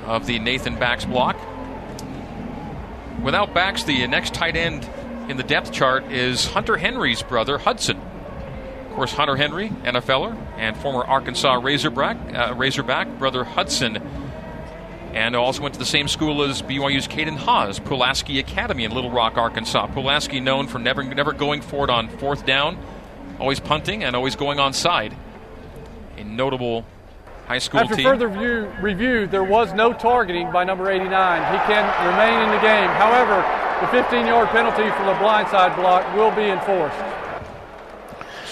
of 0.05 0.25
the 0.25 0.39
Nathan 0.39 0.75
Bax 0.75 1.05
block. 1.05 1.37
Without 3.21 3.53
Bax, 3.53 3.83
the 3.83 4.05
next 4.07 4.33
tight 4.33 4.55
end 4.55 4.89
in 5.29 5.37
the 5.37 5.43
depth 5.43 5.71
chart 5.71 6.11
is 6.11 6.45
Hunter 6.45 6.77
Henry's 6.77 7.21
brother, 7.21 7.57
Hudson. 7.57 7.97
Of 8.89 8.95
course, 8.95 9.13
Hunter 9.13 9.35
Henry, 9.35 9.69
NFLer, 9.69 10.37
and 10.57 10.75
former 10.77 11.03
Arkansas 11.03 11.53
Razorback, 11.55 12.17
uh, 12.33 12.53
Razorback 12.55 13.17
brother 13.17 13.43
Hudson, 13.43 13.95
and 15.13 15.35
also 15.35 15.61
went 15.61 15.73
to 15.75 15.79
the 15.79 15.85
same 15.85 16.07
school 16.07 16.43
as 16.43 16.61
BYU's 16.61 17.07
Caden 17.07 17.37
Haas, 17.37 17.79
Pulaski 17.79 18.39
Academy 18.39 18.83
in 18.83 18.91
Little 18.91 19.11
Rock, 19.11 19.37
Arkansas. 19.37 19.87
Pulaski 19.87 20.39
known 20.39 20.67
for 20.67 20.79
never 20.79 21.03
never 21.03 21.33
going 21.33 21.61
for 21.61 21.83
it 21.83 21.89
on 21.89 22.09
fourth 22.09 22.45
down, 22.45 22.77
always 23.39 23.59
punting 23.59 24.03
and 24.03 24.15
always 24.15 24.35
going 24.35 24.59
on 24.59 24.73
side. 24.73 25.15
A 26.17 26.23
notable 26.23 26.85
high 27.47 27.59
school 27.59 27.81
After 27.81 27.95
team. 27.95 28.05
further 28.05 28.29
view, 28.29 28.71
review, 28.81 29.27
there 29.27 29.43
was 29.43 29.73
no 29.73 29.93
targeting 29.93 30.51
by 30.51 30.63
number 30.63 30.89
89. 30.89 31.07
He 31.07 31.73
can 31.73 31.83
remain 32.07 32.47
in 32.47 32.55
the 32.55 32.61
game. 32.61 32.89
However, 32.89 33.43
the 33.81 33.87
15 33.87 34.25
yard 34.25 34.49
penalty 34.49 34.89
for 34.91 35.05
the 35.05 35.13
blindside 35.13 35.75
block 35.75 36.15
will 36.15 36.31
be 36.31 36.43
enforced. 36.43 37.22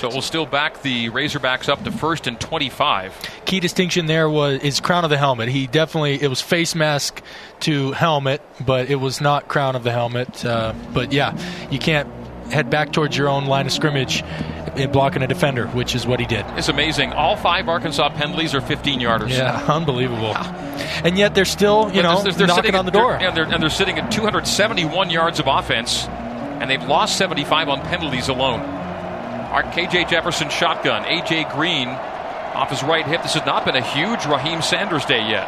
So 0.02 0.08
it 0.08 0.16
will 0.16 0.24
still 0.24 0.48
back 0.48 0.82
the 0.82 1.12
Razorbacks 1.12 1.70
up 1.70 1.84
to 1.84 1.92
first 1.92 2.26
and 2.26 2.42
25. 2.42 3.44
Key 3.46 3.60
distinction 3.60 4.08
there 4.08 4.28
was 4.28 4.60
is 4.64 4.80
crown 4.80 5.04
of 5.04 5.12
the 5.12 5.18
helmet. 5.18 5.48
He 5.48 5.68
definitely 5.68 6.20
it 6.20 6.28
was 6.28 6.42
face 6.42 6.74
mask 6.74 7.22
to 7.60 7.92
helmet, 7.92 8.42
but 8.66 8.90
it 8.90 8.96
was 8.96 9.22
not 9.22 9.48
crown 9.48 9.76
of 9.76 9.84
the 9.84 9.92
helmet. 9.92 10.44
Uh, 10.44 10.74
but 10.92 11.14
yeah, 11.14 11.38
you 11.70 11.78
can't 11.78 12.10
head 12.52 12.72
back 12.72 12.94
towards 12.94 13.16
your 13.16 13.30
own 13.30 13.46
line 13.46 13.68
of 13.68 13.72
scrimmage 13.72 14.24
in 14.76 14.92
blocking 14.92 15.22
a 15.22 15.28
defender, 15.28 15.68
which 15.68 15.94
is 15.94 16.08
what 16.08 16.20
he 16.20 16.26
did. 16.26 16.48
It's 16.58 16.68
amazing. 16.68 17.14
All 17.14 17.38
five 17.38 17.70
Arkansas 17.70 18.10
penalties 18.10 18.56
are 18.56 18.62
15 18.62 19.00
yarders. 19.00 19.30
Yeah, 19.30 19.64
unbelievable. 19.68 20.36
And 21.06 21.16
yet 21.16 21.36
they're 21.36 21.46
still, 21.46 21.92
you 21.94 22.02
know, 22.02 22.24
they're, 22.24 22.34
they're 22.34 22.48
knocking 22.48 22.74
on 22.74 22.86
the 22.86 22.92
door. 22.92 23.20
They're, 23.20 23.28
and, 23.28 23.38
they're, 23.38 23.46
and 23.46 23.62
they're 23.62 23.70
sitting 23.70 24.00
at 24.00 24.12
271 24.12 25.12
yards 25.12 25.40
of 25.40 25.46
offense, 25.46 26.08
and 26.08 26.72
they've 26.72 26.82
lost 26.86 27.20
75 27.20 27.70
on 27.70 27.82
penalties 27.82 28.30
alone. 28.30 28.81
Our 29.52 29.64
KJ 29.64 30.10
Jefferson 30.10 30.50
shotgun. 30.50 31.04
AJ 31.04 31.54
Green 31.54 31.90
off 31.90 32.70
his 32.70 32.84
right 32.84 33.06
hip. 33.06 33.22
This 33.22 33.34
has 33.34 33.46
not 33.46 33.66
been 33.66 33.76
a 33.76 33.82
huge 33.82 34.22
Raheim 34.22 34.64
Sanders 34.64 35.04
day 35.04 35.28
yet. 35.28 35.46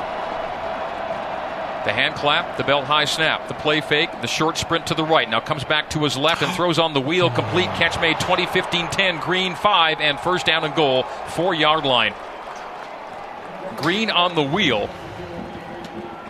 The 1.86 1.94
hand 1.94 2.16
clap, 2.16 2.58
the 2.58 2.66
belt 2.66 2.84
high 2.84 3.06
snap, 3.06 3.48
the 3.48 3.54
play 3.54 3.80
fake, 3.80 4.10
the 4.22 4.28
short 4.28 4.58
sprint 4.58 4.88
to 4.88 4.94
the 4.94 5.06
right. 5.06 5.30
Now 5.30 5.40
comes 5.40 5.64
back 5.64 5.90
to 5.92 6.04
his 6.04 6.18
left 6.18 6.42
and 6.42 6.54
throws 6.54 6.80
on 6.80 6.94
the 6.94 7.00
wheel. 7.00 7.30
Complete 7.30 7.70
catch 7.76 8.00
made 8.02 8.20
20 8.20 8.46
15 8.46 8.88
10. 8.88 9.20
Green 9.20 9.56
5 9.56 10.02
and 10.02 10.20
first 10.20 10.46
down 10.46 10.66
and 10.66 10.76
goal, 10.76 11.04
4 11.04 11.54
yard 11.54 11.86
line. 11.86 12.14
Green 13.78 14.10
on 14.10 14.36
the 14.36 14.44
wheel. 14.44 14.90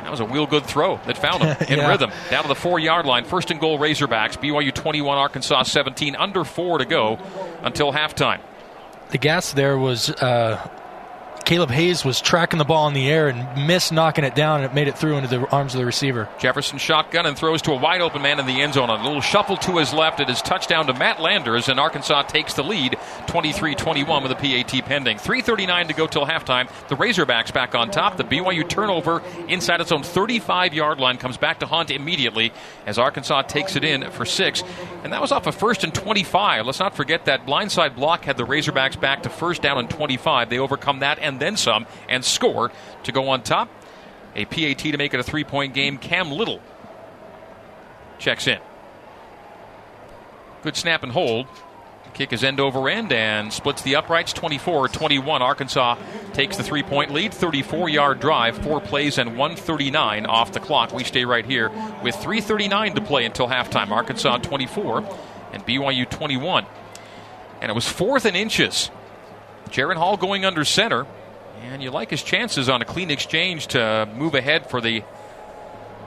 That 0.04 0.12
was 0.12 0.20
a 0.20 0.26
wheel 0.26 0.46
good 0.46 0.66
throw 0.66 0.98
that 1.08 1.18
found 1.18 1.44
him 1.44 1.58
in 1.70 1.80
Yeah. 1.80 1.88
rhythm. 1.90 2.12
Down 2.30 2.44
to 2.44 2.48
the 2.48 2.56
four 2.56 2.80
yard 2.80 3.06
line. 3.06 3.26
First 3.26 3.52
and 3.52 3.60
goal, 3.60 3.80
Razorbacks. 3.80 4.38
BYU 4.38 4.74
21, 4.74 5.18
Arkansas 5.18 5.64
17. 5.64 6.16
Under 6.16 6.44
four 6.44 6.78
to 6.78 6.86
go 6.86 7.18
until 7.64 7.92
halftime. 7.94 8.40
The 9.12 9.18
gas 9.18 9.54
there 9.54 9.78
was 9.78 10.10
uh, 10.10 10.68
Kaleb 11.46 11.72
Hayes 11.72 12.06
was 12.06 12.22
tracking 12.22 12.58
the 12.58 12.64
ball 12.64 12.88
in 12.88 12.94
the 12.94 13.10
air 13.10 13.28
and 13.28 13.68
missed 13.68 13.92
knocking 13.92 14.24
it 14.24 14.34
down, 14.34 14.62
and 14.62 14.72
it 14.72 14.74
made 14.74 14.88
it 14.88 14.98
through 14.98 15.18
into 15.18 15.28
the 15.28 15.46
arms 15.50 15.74
of 15.76 15.80
the 15.80 15.86
receiver. 15.86 16.30
Jefferson 16.40 16.78
shotgun 16.78 17.26
and 17.26 17.38
throws 17.38 17.62
to 17.64 17.72
a 17.72 17.76
wide 17.78 18.00
open 18.00 18.22
man 18.22 18.40
in 18.40 18.46
the 18.46 18.62
end 18.62 18.76
zone. 18.76 18.90
A 18.90 19.04
little 19.04 19.20
shuffle 19.20 19.58
to 19.58 19.78
his 19.78 19.94
left. 19.94 20.22
It 20.22 20.30
is 20.30 20.42
touchdown 20.42 20.88
to 20.88 20.94
Matt 20.94 21.20
Landers, 21.20 21.68
and 21.68 21.82
Arkansas 21.82 22.24
takes 22.24 22.54
the 22.54 22.64
lead 22.64 22.98
23 23.28 23.76
21 23.76 24.24
with 24.24 24.32
a 24.32 24.36
PAT 24.36 24.86
pending. 24.86 25.18
3.39 25.18 25.88
to 25.88 25.94
go 25.94 26.08
till 26.08 26.26
halftime. 26.26 26.70
The 26.88 26.96
Razorbacks 26.96 27.54
back 27.54 27.76
on 27.76 27.92
top. 27.92 28.16
The 28.16 28.24
BYU 28.24 28.68
turnover 28.68 29.22
inside 29.50 29.82
its 29.82 29.92
own 29.92 30.04
35 30.04 30.74
yard 30.74 31.00
line 31.00 31.18
comes 31.18 31.36
back 31.36 31.60
to 31.60 31.66
Hunt 31.66 31.92
immediately 31.92 32.54
as 32.86 32.98
Arkansas 32.98 33.44
takes 33.44 33.76
it 33.76 33.84
in 33.84 34.10
for 34.12 34.26
six. 34.26 34.64
And 35.04 35.12
that 35.12 35.20
was 35.20 35.34
off 35.34 35.46
a 35.46 35.52
first 35.52 35.84
and 35.84 35.94
25. 35.94 36.66
Let's 36.66 36.80
not 36.80 36.96
forget 36.96 37.26
that 37.26 37.46
blindside 37.46 37.96
block 37.96 38.24
had 38.24 38.38
the 38.38 38.46
Razorbacks 38.46 39.00
back 39.00 39.24
to 39.24 39.30
first 39.30 39.62
down 39.62 39.78
and 39.78 39.90
25. 39.90 40.50
They 40.50 40.60
overcome 40.60 41.00
that 41.00 41.20
and 41.20 41.33
then 41.40 41.58
some 41.58 41.86
and 42.10 42.24
score 42.24 42.72
to 43.04 43.12
go 43.12 43.30
on 43.30 43.42
top. 43.44 43.70
A 44.36 44.46
PAT 44.46 44.80
to 44.80 44.98
make 44.98 45.14
it 45.14 45.20
a 45.20 45.24
three 45.24 45.44
point 45.44 45.74
game. 45.74 45.98
Cam 45.98 46.32
Little 46.32 46.62
checks 48.20 48.48
in. 48.48 48.60
Good 50.64 50.76
snap 50.76 51.04
and 51.04 51.12
hold. 51.12 51.48
Kick 52.14 52.32
is 52.32 52.44
end 52.44 52.60
over 52.60 52.88
end 52.90 53.12
and 53.12 53.52
splits 53.52 53.82
the 53.82 53.96
uprights 53.96 54.34
24 54.34 54.88
21. 54.90 55.42
Arkansas 55.42 55.98
takes 56.34 56.58
the 56.58 56.64
three 56.64 56.84
point 56.84 57.12
lead. 57.12 57.34
34 57.34 57.90
yard 57.90 58.20
drive, 58.20 58.58
four 58.60 58.80
plays, 58.80 59.18
and 59.18 59.38
139 59.38 60.26
off 60.26 60.52
the 60.52 60.60
clock. 60.60 60.94
We 60.94 61.04
stay 61.04 61.26
right 61.26 61.46
here 61.46 61.70
with 62.04 62.16
3.39 62.16 62.96
to 62.96 63.02
play 63.02 63.26
until 63.26 63.48
halftime. 63.48 63.90
Arkansas 63.90 64.38
24 64.38 65.00
and 65.54 65.66
BYU 65.66 66.10
21. 66.10 66.66
And 67.62 67.72
it 67.72 67.74
was 67.74 67.88
fourth 67.88 68.26
and 68.26 68.38
inches. 68.38 68.92
Jaren 69.70 69.96
Hall 69.96 70.18
going 70.18 70.46
under 70.46 70.64
center. 70.64 71.08
And 71.64 71.82
you 71.82 71.92
like 71.92 72.10
his 72.10 72.22
chances 72.22 72.70
on 72.70 72.82
a 72.82 72.86
clean 72.86 73.10
exchange 73.10 73.68
to 73.68 74.08
move 74.16 74.36
ahead 74.36 74.70
for 74.70 74.82
the 74.82 75.04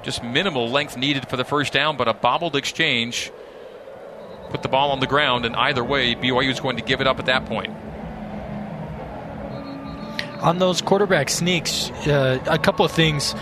just 0.02 0.22
minimal 0.22 0.68
length 0.70 0.96
needed 0.96 1.28
for 1.28 1.36
the 1.36 1.44
first 1.44 1.72
down, 1.72 1.96
but 1.96 2.06
a 2.06 2.14
bobbled 2.14 2.54
exchange 2.54 3.32
put 4.50 4.62
the 4.62 4.68
ball 4.68 4.92
on 4.92 5.00
the 5.00 5.06
ground, 5.08 5.44
and 5.44 5.56
either 5.56 5.82
way, 5.82 6.14
BYU 6.14 6.50
is 6.50 6.60
going 6.60 6.76
to 6.76 6.82
give 6.82 7.00
it 7.00 7.06
up 7.08 7.18
at 7.18 7.26
that 7.26 7.46
point. 7.46 7.74
on 10.40 10.58
those 10.58 10.80
quarterback 10.80 11.28
sneaks, 11.28 11.90
uh, 12.06 12.38
a 12.46 12.58
couple 12.58 12.84
of 12.84 12.92
things. 12.92 13.34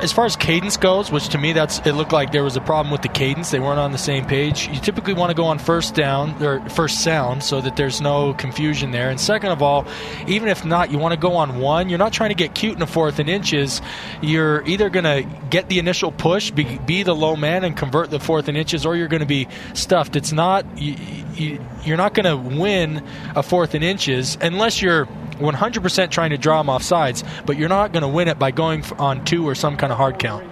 As 0.00 0.12
far 0.12 0.26
as 0.26 0.36
cadence 0.36 0.76
goes, 0.76 1.10
which 1.10 1.28
to 1.30 1.38
me 1.38 1.52
that's 1.52 1.80
it 1.80 1.92
looked 1.92 2.12
like 2.12 2.30
there 2.30 2.44
was 2.44 2.56
a 2.56 2.60
problem 2.60 2.92
with 2.92 3.02
the 3.02 3.08
cadence. 3.08 3.50
They 3.50 3.58
weren't 3.58 3.80
on 3.80 3.90
the 3.90 3.98
same 3.98 4.24
page. 4.26 4.68
You 4.68 4.78
typically 4.80 5.12
want 5.12 5.30
to 5.30 5.34
go 5.34 5.44
on 5.44 5.58
first 5.58 5.94
down 5.94 6.40
or 6.42 6.60
first 6.70 7.02
sound 7.02 7.42
so 7.42 7.60
that 7.60 7.76
there's 7.76 8.00
no 8.00 8.32
confusion 8.34 8.92
there. 8.92 9.10
And 9.10 9.20
second 9.20 9.50
of 9.50 9.60
all, 9.60 9.86
even 10.28 10.48
if 10.48 10.64
not, 10.64 10.92
you 10.92 10.98
want 10.98 11.14
to 11.14 11.20
go 11.20 11.34
on 11.34 11.58
one. 11.58 11.88
You're 11.88 11.98
not 11.98 12.12
trying 12.12 12.30
to 12.30 12.36
get 12.36 12.54
cute 12.54 12.76
in 12.76 12.82
a 12.82 12.86
fourth 12.86 13.18
and 13.18 13.28
inches. 13.28 13.82
You're 14.22 14.64
either 14.66 14.88
going 14.88 15.04
to 15.04 15.28
get 15.50 15.68
the 15.68 15.80
initial 15.80 16.12
push, 16.12 16.52
be, 16.52 16.78
be 16.78 17.02
the 17.02 17.14
low 17.14 17.34
man, 17.34 17.64
and 17.64 17.76
convert 17.76 18.10
the 18.10 18.20
fourth 18.20 18.46
and 18.46 18.56
inches, 18.56 18.86
or 18.86 18.94
you're 18.94 19.08
going 19.08 19.20
to 19.20 19.26
be 19.26 19.48
stuffed. 19.74 20.14
It's 20.14 20.32
not 20.32 20.64
you, 20.78 20.94
you, 21.34 21.64
you're 21.84 21.96
not 21.96 22.14
going 22.14 22.26
to 22.26 22.56
win 22.56 23.04
a 23.34 23.42
fourth 23.42 23.74
and 23.74 23.82
inches 23.82 24.38
unless 24.40 24.80
you're 24.80 25.08
100% 25.38 26.10
trying 26.10 26.30
to 26.30 26.38
draw 26.38 26.58
them 26.58 26.70
off 26.70 26.82
sides, 26.82 27.24
but 27.46 27.56
you're 27.56 27.68
not 27.68 27.92
going 27.92 28.02
to 28.02 28.08
win 28.08 28.28
it 28.28 28.38
by 28.38 28.50
going 28.50 28.84
on 28.98 29.24
two 29.24 29.46
or 29.48 29.54
some 29.54 29.76
kind 29.76 29.92
of 29.92 29.96
hard 29.96 30.18
count. 30.18 30.48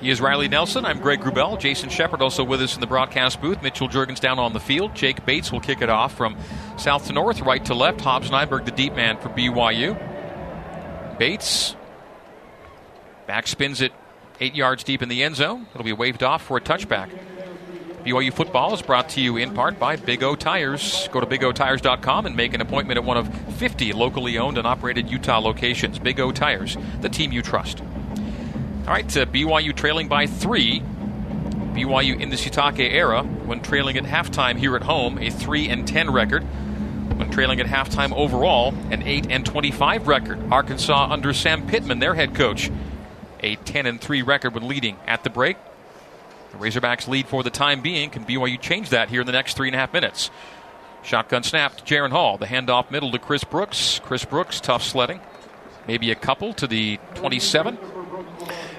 He 0.00 0.10
is 0.10 0.20
Riley 0.20 0.46
Nelson. 0.46 0.84
I'm 0.84 1.00
Greg 1.00 1.20
Wrubell. 1.20 1.58
Jason 1.58 1.88
Shepard 1.88 2.22
also 2.22 2.44
with 2.44 2.62
us 2.62 2.76
in 2.76 2.80
the 2.80 2.86
broadcast 2.86 3.40
booth. 3.40 3.60
Mitchell 3.62 3.88
Juergens 3.88 4.20
down 4.20 4.38
on 4.38 4.52
the 4.52 4.60
field. 4.60 4.94
Jake 4.94 5.26
Bates 5.26 5.50
will 5.50 5.60
kick 5.60 5.82
it 5.82 5.90
off 5.90 6.16
from 6.16 6.36
south 6.76 7.08
to 7.08 7.12
north, 7.12 7.40
right 7.40 7.64
to 7.64 7.74
left. 7.74 8.00
Hobbs 8.00 8.30
Nyberg, 8.30 8.64
the 8.64 8.70
deep 8.70 8.94
man 8.94 9.18
for 9.18 9.28
BYU. 9.30 9.98
Bates 11.18 11.74
back 13.26 13.48
spins 13.48 13.80
it 13.80 13.92
eight 14.40 14.54
yards 14.54 14.84
deep 14.84 15.02
in 15.02 15.08
the 15.08 15.24
end 15.24 15.34
zone. 15.34 15.66
It'll 15.74 15.84
be 15.84 15.92
waved 15.92 16.22
off 16.22 16.42
for 16.42 16.56
a 16.56 16.60
touchback. 16.60 17.10
BYU 18.08 18.32
football 18.32 18.72
is 18.72 18.80
brought 18.80 19.10
to 19.10 19.20
you 19.20 19.36
in 19.36 19.52
part 19.52 19.78
by 19.78 19.96
Big 19.96 20.22
O 20.22 20.34
Tires. 20.34 21.10
Go 21.12 21.20
to 21.20 21.26
bigotires.com 21.26 22.24
and 22.24 22.34
make 22.34 22.54
an 22.54 22.62
appointment 22.62 22.96
at 22.96 23.04
one 23.04 23.18
of 23.18 23.28
50 23.56 23.92
locally 23.92 24.38
owned 24.38 24.56
and 24.56 24.66
operated 24.66 25.10
Utah 25.10 25.40
locations. 25.40 25.98
Big 25.98 26.18
O 26.18 26.32
Tires, 26.32 26.78
the 27.02 27.10
team 27.10 27.32
you 27.32 27.42
trust. 27.42 27.82
All 27.82 28.94
right, 28.94 29.14
uh, 29.14 29.26
BYU 29.26 29.76
trailing 29.76 30.08
by 30.08 30.26
three. 30.26 30.80
BYU 30.80 32.18
in 32.18 32.30
the 32.30 32.36
Sitake 32.36 32.90
era, 32.94 33.24
when 33.24 33.60
trailing 33.60 33.98
at 33.98 34.04
halftime 34.04 34.56
here 34.56 34.74
at 34.74 34.84
home, 34.84 35.18
a 35.18 35.28
3 35.28 35.68
and 35.68 35.86
10 35.86 36.10
record. 36.10 36.44
When 37.18 37.30
trailing 37.30 37.60
at 37.60 37.66
halftime 37.66 38.14
overall, 38.14 38.72
an 38.90 39.02
8 39.02 39.26
and 39.28 39.44
25 39.44 40.08
record. 40.08 40.50
Arkansas 40.50 41.08
under 41.10 41.34
Sam 41.34 41.66
Pittman, 41.66 41.98
their 41.98 42.14
head 42.14 42.34
coach, 42.34 42.70
a 43.40 43.56
10 43.56 43.84
and 43.84 44.00
3 44.00 44.22
record 44.22 44.54
when 44.54 44.66
leading 44.66 44.96
at 45.06 45.24
the 45.24 45.30
break. 45.30 45.58
The 46.52 46.58
Razorbacks 46.58 47.08
lead 47.08 47.28
for 47.28 47.42
the 47.42 47.50
time 47.50 47.82
being. 47.82 48.10
Can 48.10 48.24
BYU 48.24 48.60
change 48.60 48.90
that 48.90 49.08
here 49.08 49.20
in 49.20 49.26
the 49.26 49.32
next 49.32 49.56
three 49.56 49.68
and 49.68 49.74
a 49.74 49.78
half 49.78 49.92
minutes? 49.92 50.30
Shotgun 51.02 51.42
snap 51.42 51.76
to 51.76 51.84
Jaren 51.84 52.10
Hall. 52.10 52.38
The 52.38 52.46
handoff 52.46 52.90
middle 52.90 53.10
to 53.12 53.18
Chris 53.18 53.44
Brooks. 53.44 54.00
Chris 54.04 54.24
Brooks, 54.24 54.60
tough 54.60 54.82
sledding. 54.82 55.20
Maybe 55.86 56.10
a 56.10 56.14
couple 56.14 56.52
to 56.54 56.66
the 56.66 56.98
27. 57.14 57.78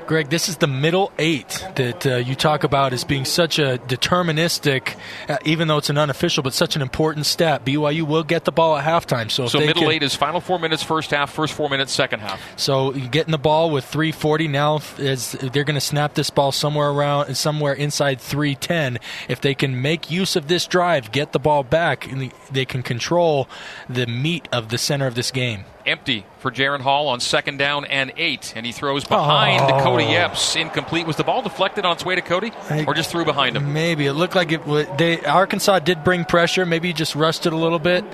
Greg, 0.09 0.27
this 0.29 0.49
is 0.49 0.57
the 0.57 0.65
middle 0.65 1.11
eight 1.19 1.63
that 1.75 2.03
uh, 2.07 2.15
you 2.15 2.33
talk 2.33 2.63
about 2.63 2.93
as 2.93 3.03
being 3.03 3.25
such 3.25 3.59
a 3.59 3.77
deterministic, 3.87 4.95
uh, 5.29 5.37
even 5.45 5.67
though 5.67 5.77
it's 5.77 5.91
an 5.91 5.99
unofficial, 5.99 6.41
but 6.41 6.51
such 6.51 6.75
an 6.75 6.81
important 6.81 7.27
stat. 7.27 7.63
BYU 7.63 8.07
will 8.07 8.23
get 8.23 8.43
the 8.43 8.51
ball 8.51 8.75
at 8.75 8.83
halftime. 8.83 9.29
So, 9.29 9.45
So 9.45 9.59
middle 9.59 9.83
can- 9.83 9.91
eight 9.91 10.01
is 10.01 10.15
final 10.15 10.41
four 10.41 10.57
minutes 10.57 10.81
first 10.81 11.11
half, 11.11 11.31
first 11.31 11.53
four 11.53 11.69
minutes 11.69 11.93
second 11.93 12.21
half. 12.21 12.41
So 12.57 12.89
getting 12.89 13.31
the 13.31 13.37
ball 13.37 13.69
with 13.69 13.85
340 13.85 14.47
now 14.47 14.79
is 14.97 15.33
they're 15.33 15.63
going 15.63 15.75
to 15.75 15.79
snap 15.79 16.15
this 16.15 16.31
ball 16.31 16.51
somewhere 16.51 16.89
around 16.89 17.35
somewhere 17.35 17.73
inside 17.73 18.19
310. 18.19 18.97
If 19.27 19.41
they 19.41 19.53
can 19.53 19.79
make 19.79 20.09
use 20.09 20.35
of 20.35 20.47
this 20.47 20.65
drive, 20.65 21.11
get 21.11 21.33
the 21.33 21.39
ball 21.39 21.61
back, 21.61 22.11
and 22.11 22.33
they 22.51 22.65
can 22.65 22.81
control 22.81 23.47
the 23.87 24.07
meat 24.07 24.47
of 24.51 24.69
the 24.69 24.79
center 24.79 25.05
of 25.05 25.13
this 25.13 25.29
game. 25.29 25.65
Empty 25.89 26.25
for 26.39 26.51
Jaren 26.51 26.79
Hall 26.81 27.07
on 27.07 27.19
second 27.19 27.57
down 27.57 27.85
and 27.85 28.13
eight, 28.17 28.53
and 28.55 28.65
he 28.65 28.71
throws 28.71 29.03
behind 29.03 29.61
Oh. 29.61 29.79
Kody 29.85 30.11
Epps. 30.13 30.55
Incomplete. 30.55 31.05
Was 31.07 31.15
the 31.17 31.23
ball 31.23 31.41
deflected 31.41 31.85
on 31.85 31.93
its 31.93 32.05
way 32.05 32.15
to 32.15 32.21
Kody, 32.21 32.53
I- 32.69 32.85
or 32.85 32.93
just 32.93 33.09
threw 33.09 33.25
behind 33.25 33.57
him? 33.57 33.73
Maybe 33.73 34.05
it 34.05 34.13
looked 34.13 34.35
like 34.35 34.51
it. 34.51 34.61
They 34.97 35.19
Arkansas 35.25 35.79
did 35.79 36.03
bring 36.03 36.25
pressure. 36.25 36.65
Maybe 36.65 36.87
he 36.89 36.93
just 36.93 37.15
rushed 37.15 37.45
it 37.45 37.53
a 37.53 37.57
little 37.57 37.79
bit, 37.79 38.05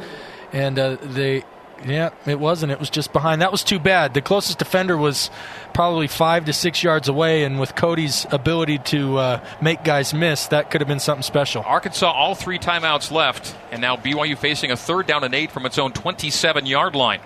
and 0.54 0.80
uh, 0.80 0.98
they. 1.02 1.44
Yeah, 1.86 2.12
it 2.26 2.40
wasn't. 2.40 2.72
It 2.72 2.80
was 2.80 2.90
just 2.90 3.12
behind. 3.12 3.42
That 3.42 3.52
was 3.52 3.62
too 3.62 3.80
bad. 3.80 4.14
The 4.14 4.22
closest 4.22 4.58
defender 4.58 4.96
was 4.96 5.30
probably 5.74 6.08
five 6.08 6.46
to 6.46 6.54
six 6.54 6.82
yards 6.82 7.10
away, 7.10 7.44
and 7.44 7.60
with 7.60 7.76
Kody's 7.76 8.26
ability 8.32 8.78
to 8.86 9.18
uh, 9.18 9.40
make 9.62 9.84
guys 9.84 10.14
miss, 10.14 10.48
that 10.48 10.72
could 10.72 10.80
have 10.80 10.88
been 10.88 11.02
something 11.02 11.22
special. 11.22 11.64
Arkansas 11.68 12.10
all 12.10 12.34
three 12.34 12.58
timeouts 12.58 13.12
left, 13.12 13.56
and 13.72 13.82
now 13.82 13.98
BYU 13.98 14.38
facing 14.38 14.72
a 14.72 14.78
third 14.78 15.06
down 15.06 15.26
and 15.26 15.36
eight 15.36 15.52
from 15.52 15.66
its 15.66 15.78
own 15.78 15.92
27 15.92 16.66
yard 16.66 16.96
line. 16.96 17.20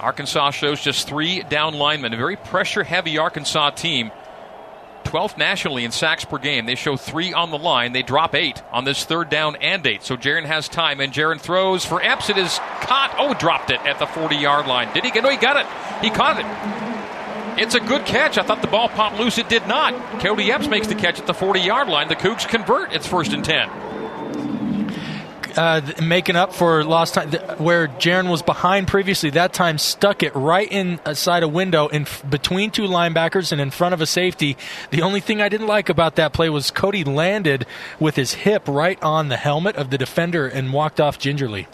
Arkansas 0.00 0.52
shows 0.52 0.80
just 0.80 1.08
three 1.08 1.42
down 1.42 1.74
linemen, 1.74 2.12
a 2.12 2.16
very 2.16 2.36
pressure 2.36 2.84
heavy 2.84 3.18
Arkansas 3.18 3.70
team. 3.70 4.10
12th 5.04 5.38
nationally 5.38 5.84
in 5.84 5.90
sacks 5.90 6.24
per 6.24 6.36
game. 6.36 6.66
They 6.66 6.74
show 6.74 6.96
three 6.96 7.32
on 7.32 7.50
the 7.50 7.58
line. 7.58 7.92
They 7.92 8.02
drop 8.02 8.34
eight 8.34 8.62
on 8.72 8.84
this 8.84 9.04
third 9.04 9.30
down 9.30 9.56
and 9.56 9.86
eight. 9.86 10.02
So 10.02 10.16
Jaren 10.16 10.44
has 10.44 10.68
time, 10.68 11.00
and 11.00 11.12
Jaren 11.12 11.40
throws 11.40 11.84
for 11.84 12.02
Epps. 12.02 12.28
It 12.28 12.36
is 12.36 12.58
caught. 12.80 13.14
Oh, 13.18 13.32
dropped 13.32 13.70
it 13.70 13.80
at 13.86 13.98
the 13.98 14.06
40 14.06 14.36
yard 14.36 14.66
line. 14.66 14.92
Did 14.92 15.04
he 15.04 15.10
get? 15.10 15.22
No, 15.22 15.30
he 15.30 15.38
got 15.38 15.56
it. 15.56 15.66
He 16.04 16.10
caught 16.10 16.38
it. 16.38 17.62
It's 17.62 17.74
a 17.74 17.80
good 17.80 18.04
catch. 18.04 18.38
I 18.38 18.42
thought 18.42 18.60
the 18.60 18.68
ball 18.68 18.88
popped 18.88 19.18
loose. 19.18 19.38
It 19.38 19.48
did 19.48 19.66
not. 19.66 19.94
Kody 20.20 20.50
Epps 20.50 20.68
makes 20.68 20.86
the 20.86 20.94
catch 20.94 21.18
at 21.18 21.26
the 21.26 21.34
40 21.34 21.60
yard 21.60 21.88
line. 21.88 22.08
The 22.08 22.16
Cougs 22.16 22.46
convert. 22.46 22.92
It's 22.92 23.06
first 23.06 23.32
and 23.32 23.44
10 23.44 23.87
uh, 25.58 25.80
making 26.00 26.36
up 26.36 26.54
for 26.54 26.84
lost 26.84 27.14
time 27.14 27.30
where 27.58 27.88
Jaren 27.88 28.30
was 28.30 28.42
behind 28.42 28.86
previously. 28.86 29.30
That 29.30 29.52
time 29.52 29.76
stuck 29.76 30.22
it 30.22 30.34
right 30.36 30.70
inside 30.70 31.42
a 31.42 31.48
window 31.48 31.88
in 31.88 32.06
between 32.30 32.70
two 32.70 32.86
linebackers 32.86 33.50
and 33.50 33.60
in 33.60 33.70
front 33.72 33.92
of 33.92 34.00
a 34.00 34.06
safety. 34.06 34.56
The 34.90 35.02
only 35.02 35.18
thing 35.18 35.42
I 35.42 35.48
didn't 35.48 35.66
like 35.66 35.88
about 35.88 36.14
that 36.14 36.32
play 36.32 36.48
was 36.48 36.70
Kody 36.70 37.04
landed 37.04 37.66
with 37.98 38.14
his 38.14 38.34
hip 38.34 38.68
right 38.68 39.02
on 39.02 39.28
the 39.28 39.36
helmet 39.36 39.74
of 39.74 39.90
the 39.90 39.98
defender 39.98 40.46
and 40.46 40.72
walked 40.72 41.00
off 41.00 41.18
gingerly. 41.18 41.66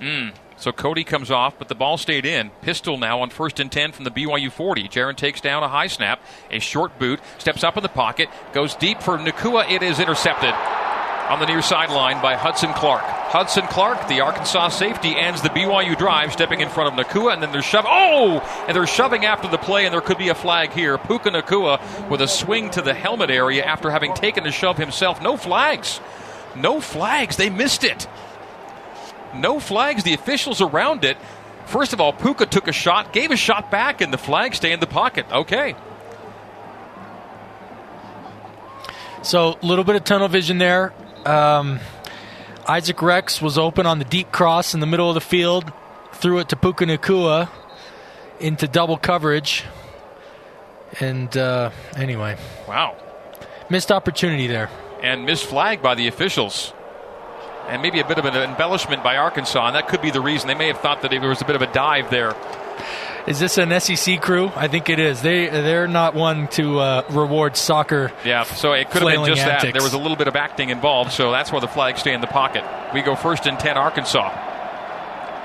Mm. 0.00 0.32
So 0.56 0.72
Kody 0.72 1.06
comes 1.06 1.30
off, 1.30 1.58
but 1.58 1.68
the 1.68 1.74
ball 1.74 1.98
stayed 1.98 2.24
in. 2.24 2.48
Pistol 2.62 2.96
now 2.96 3.20
on 3.20 3.28
first 3.28 3.60
and 3.60 3.70
10 3.70 3.92
from 3.92 4.04
the 4.04 4.10
BYU 4.10 4.50
40. 4.50 4.88
Jaren 4.88 5.14
takes 5.14 5.42
down 5.42 5.62
a 5.62 5.68
high 5.68 5.88
snap, 5.88 6.22
a 6.50 6.58
short 6.58 6.98
boot, 6.98 7.20
steps 7.36 7.62
up 7.62 7.76
in 7.76 7.82
the 7.82 7.90
pocket, 7.90 8.30
goes 8.54 8.74
deep 8.74 9.02
for 9.02 9.18
Nacua. 9.18 9.70
It 9.70 9.82
is 9.82 10.00
intercepted 10.00 10.54
on 11.28 11.40
the 11.40 11.46
near 11.46 11.62
sideline 11.62 12.22
by 12.22 12.34
Hudson 12.34 12.72
Clark. 12.72 13.02
Hudson 13.02 13.66
Clark, 13.66 14.08
the 14.08 14.20
Arkansas 14.20 14.68
safety, 14.68 15.16
ends 15.16 15.42
the 15.42 15.48
BYU 15.48 15.98
drive, 15.98 16.32
stepping 16.32 16.60
in 16.60 16.68
front 16.68 16.98
of 16.98 17.06
Nacua, 17.06 17.32
and 17.32 17.42
then 17.42 17.52
they're 17.52 17.62
shoving. 17.62 17.90
Oh! 17.92 18.38
And 18.66 18.76
they're 18.76 18.86
shoving 18.86 19.24
after 19.24 19.48
the 19.48 19.58
play, 19.58 19.84
and 19.84 19.92
there 19.92 20.00
could 20.00 20.18
be 20.18 20.28
a 20.28 20.34
flag 20.34 20.72
here. 20.72 20.96
Puka 20.98 21.30
Nacua 21.30 22.08
with 22.08 22.20
a 22.20 22.28
swing 22.28 22.70
to 22.70 22.82
the 22.82 22.94
helmet 22.94 23.30
area 23.30 23.64
after 23.64 23.90
having 23.90 24.14
taken 24.14 24.44
the 24.44 24.52
shove 24.52 24.78
himself. 24.78 25.20
No 25.20 25.36
flags. 25.36 26.00
No 26.54 26.80
flags. 26.80 27.36
They 27.36 27.50
missed 27.50 27.82
it. 27.82 28.06
No 29.34 29.58
flags. 29.58 30.04
The 30.04 30.14
officials 30.14 30.60
around 30.60 31.04
it. 31.04 31.16
First 31.66 31.92
of 31.92 32.00
all, 32.00 32.12
Puka 32.12 32.46
took 32.46 32.68
a 32.68 32.72
shot, 32.72 33.12
gave 33.12 33.32
a 33.32 33.36
shot 33.36 33.70
back, 33.72 34.00
and 34.00 34.12
the 34.12 34.18
flag 34.18 34.54
stay 34.54 34.72
in 34.72 34.78
the 34.78 34.86
pocket. 34.86 35.26
Okay. 35.30 35.74
So 39.22 39.58
a 39.60 39.66
little 39.66 39.84
bit 39.84 39.96
of 39.96 40.04
tunnel 40.04 40.28
vision 40.28 40.58
there. 40.58 40.94
Um, 41.26 41.80
Isaac 42.68 43.02
Rex 43.02 43.42
was 43.42 43.58
open 43.58 43.84
on 43.86 43.98
the 43.98 44.04
deep 44.04 44.32
cross 44.32 44.74
in 44.74 44.80
the 44.80 44.86
middle 44.86 45.08
of 45.08 45.14
the 45.14 45.20
field, 45.20 45.72
threw 46.12 46.38
it 46.38 46.48
to 46.50 46.56
Puka 46.56 46.84
Nacua 46.84 47.48
into 48.40 48.68
double 48.68 48.96
coverage. 48.96 49.64
And 51.00 51.36
uh, 51.36 51.70
anyway. 51.96 52.38
Wow. 52.68 52.96
Missed 53.68 53.90
opportunity 53.90 54.46
there. 54.46 54.70
And 55.02 55.26
missed 55.26 55.46
flag 55.46 55.82
by 55.82 55.94
the 55.94 56.08
officials. 56.08 56.72
And 57.68 57.82
maybe 57.82 57.98
a 57.98 58.06
bit 58.06 58.18
of 58.18 58.24
an 58.24 58.36
embellishment 58.36 59.02
by 59.02 59.16
Arkansas, 59.16 59.66
and 59.66 59.74
that 59.74 59.88
could 59.88 60.00
be 60.00 60.12
the 60.12 60.20
reason. 60.20 60.46
They 60.46 60.54
may 60.54 60.68
have 60.68 60.78
thought 60.78 61.02
that 61.02 61.10
there 61.10 61.28
was 61.28 61.42
a 61.42 61.44
bit 61.44 61.56
of 61.56 61.62
a 61.62 61.72
dive 61.72 62.10
there. 62.10 62.34
Is 63.26 63.40
this 63.40 63.58
an 63.58 63.78
SEC 63.80 64.20
crew? 64.22 64.52
I 64.54 64.68
think 64.68 64.88
it 64.88 64.98
is. 64.98 65.20
They 65.20 65.48
they're 65.48 65.88
not 65.88 66.14
one 66.14 66.48
to 66.48 66.78
uh, 66.78 67.04
reward 67.10 67.56
soccer. 67.56 68.12
Yeah, 68.24 68.44
so 68.44 68.72
it 68.72 68.90
could 68.90 69.02
have 69.02 69.10
been 69.10 69.26
just 69.26 69.42
antics. 69.42 69.62
that. 69.64 69.72
There 69.72 69.82
was 69.82 69.94
a 69.94 69.98
little 69.98 70.16
bit 70.16 70.28
of 70.28 70.36
acting 70.36 70.70
involved, 70.70 71.12
so 71.12 71.32
that's 71.32 71.50
why 71.50 71.60
the 71.60 71.68
flags 71.68 72.00
stay 72.00 72.14
in 72.14 72.20
the 72.20 72.26
pocket. 72.28 72.64
We 72.94 73.02
go 73.02 73.16
first 73.16 73.46
and 73.46 73.58
ten, 73.58 73.76
Arkansas. 73.76 74.52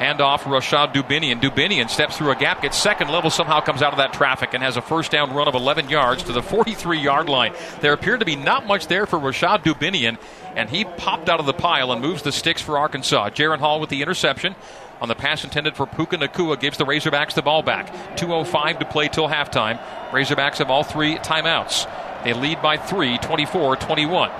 Handoff, 0.01 0.51
Rashod 0.51 0.95
Dubinion. 0.95 1.39
Dubinian 1.39 1.87
steps 1.87 2.17
through 2.17 2.31
a 2.31 2.35
gap, 2.35 2.63
gets 2.63 2.75
second 2.75 3.09
level, 3.09 3.29
somehow 3.29 3.61
comes 3.61 3.83
out 3.83 3.93
of 3.93 3.97
that 3.97 4.13
traffic, 4.13 4.55
and 4.55 4.63
has 4.63 4.75
a 4.75 4.81
first 4.81 5.11
down 5.11 5.31
run 5.31 5.47
of 5.47 5.53
11 5.53 5.89
yards 5.89 6.23
to 6.23 6.31
the 6.31 6.41
43 6.41 6.97
yard 6.99 7.29
line. 7.29 7.53
There 7.81 7.93
appeared 7.93 8.21
to 8.21 8.25
be 8.25 8.35
not 8.35 8.65
much 8.65 8.87
there 8.87 9.05
for 9.05 9.19
Rashod 9.19 9.63
Dubinion, 9.63 10.17
and 10.55 10.71
he 10.71 10.85
popped 10.85 11.29
out 11.29 11.39
of 11.39 11.45
the 11.45 11.53
pile 11.53 11.91
and 11.91 12.01
moves 12.01 12.23
the 12.23 12.31
sticks 12.31 12.63
for 12.63 12.79
Arkansas. 12.79 13.29
Jaren 13.29 13.59
Hall 13.59 13.79
with 13.79 13.91
the 13.91 14.01
interception 14.01 14.55
on 15.01 15.07
the 15.07 15.15
pass 15.15 15.43
intended 15.43 15.75
for 15.75 15.87
Puka 15.87 16.17
Nacua 16.17 16.59
gives 16.59 16.77
the 16.77 16.85
Razorbacks 16.85 17.33
the 17.33 17.41
ball 17.41 17.63
back. 17.63 17.87
2.05 18.17 18.79
to 18.79 18.85
play 18.85 19.07
till 19.07 19.27
halftime. 19.27 19.79
Razorbacks 20.11 20.59
have 20.59 20.69
all 20.69 20.83
three 20.83 21.15
timeouts. 21.15 21.89
They 22.23 22.33
lead 22.33 22.61
by 22.61 22.77
three, 22.77 23.17
24 23.17 23.77
21. 23.77 24.31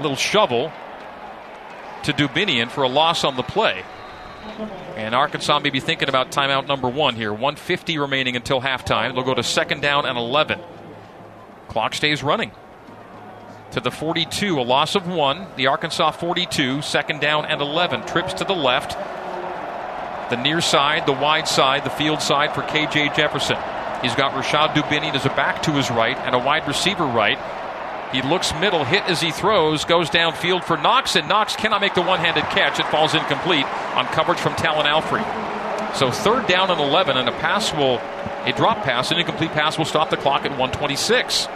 Little 0.00 0.16
shovel 0.16 0.72
to 2.04 2.12
Dubinion 2.12 2.70
for 2.70 2.82
a 2.82 2.88
loss 2.88 3.24
on 3.24 3.36
the 3.36 3.42
play. 3.42 3.84
And 4.96 5.14
Arkansas 5.14 5.58
may 5.58 5.68
be 5.68 5.80
thinking 5.80 6.08
about 6.08 6.30
timeout 6.30 6.66
number 6.66 6.88
one 6.88 7.14
here. 7.14 7.32
150 7.32 7.98
remaining 7.98 8.36
until 8.36 8.60
halftime. 8.60 9.14
They'll 9.14 9.22
go 9.22 9.34
to 9.34 9.42
second 9.42 9.82
down 9.82 10.06
and 10.06 10.16
11. 10.16 10.60
Clock 11.68 11.94
stays 11.94 12.22
running. 12.22 12.52
To 13.72 13.80
the 13.80 13.90
42, 13.92 14.58
a 14.58 14.62
loss 14.62 14.96
of 14.96 15.06
one. 15.06 15.46
The 15.54 15.68
Arkansas 15.68 16.10
42, 16.10 16.82
second 16.82 17.20
down 17.20 17.46
and 17.46 17.60
11. 17.60 18.04
Trips 18.04 18.34
to 18.34 18.44
the 18.44 18.52
left. 18.52 18.98
The 20.30 20.42
near 20.42 20.60
side, 20.60 21.06
the 21.06 21.12
wide 21.12 21.46
side, 21.46 21.84
the 21.84 21.90
field 21.90 22.20
side 22.20 22.52
for 22.52 22.62
KJ 22.62 23.14
Jefferson. 23.14 23.56
He's 24.02 24.14
got 24.16 24.34
Rashod 24.34 24.70
Dubinion 24.70 25.14
as 25.14 25.24
a 25.24 25.28
back 25.30 25.62
to 25.64 25.72
his 25.72 25.88
right 25.88 26.16
and 26.16 26.34
a 26.34 26.38
wide 26.38 26.66
receiver 26.66 27.04
right. 27.04 27.38
He 28.12 28.22
looks 28.22 28.52
middle, 28.54 28.84
hit 28.84 29.04
as 29.04 29.20
he 29.20 29.30
throws, 29.30 29.84
goes 29.84 30.10
downfield 30.10 30.64
for 30.64 30.76
Knox, 30.76 31.14
and 31.14 31.28
Knox 31.28 31.54
cannot 31.54 31.80
make 31.80 31.94
the 31.94 32.02
one 32.02 32.18
handed 32.18 32.42
catch. 32.44 32.80
It 32.80 32.86
falls 32.86 33.14
incomplete 33.14 33.66
on 33.94 34.06
coverage 34.06 34.40
from 34.40 34.54
Talan 34.54 34.84
Alfrey. 34.84 35.24
So 35.94 36.10
third 36.10 36.48
down 36.48 36.70
and 36.70 36.80
11, 36.80 37.16
and 37.16 37.28
a 37.28 37.32
pass 37.32 37.72
will, 37.72 37.98
a 38.44 38.52
drop 38.56 38.82
pass, 38.82 39.12
an 39.12 39.18
incomplete 39.18 39.52
pass 39.52 39.78
will 39.78 39.84
stop 39.84 40.10
the 40.10 40.16
clock 40.16 40.44
at 40.44 40.50
126. 40.50 41.46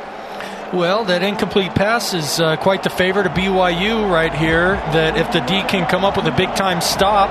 Well, 0.74 1.04
that 1.04 1.22
incomplete 1.22 1.72
pass 1.72 2.14
is 2.14 2.40
uh, 2.40 2.56
quite 2.56 2.82
the 2.82 2.90
favor 2.90 3.22
to 3.22 3.30
BYU 3.30 4.10
right 4.10 4.34
here. 4.34 4.74
That 4.90 5.16
if 5.16 5.30
the 5.30 5.38
D 5.38 5.62
can 5.70 5.86
come 5.86 6.04
up 6.04 6.16
with 6.16 6.26
a 6.26 6.34
big 6.34 6.50
time 6.58 6.80
stop, 6.80 7.30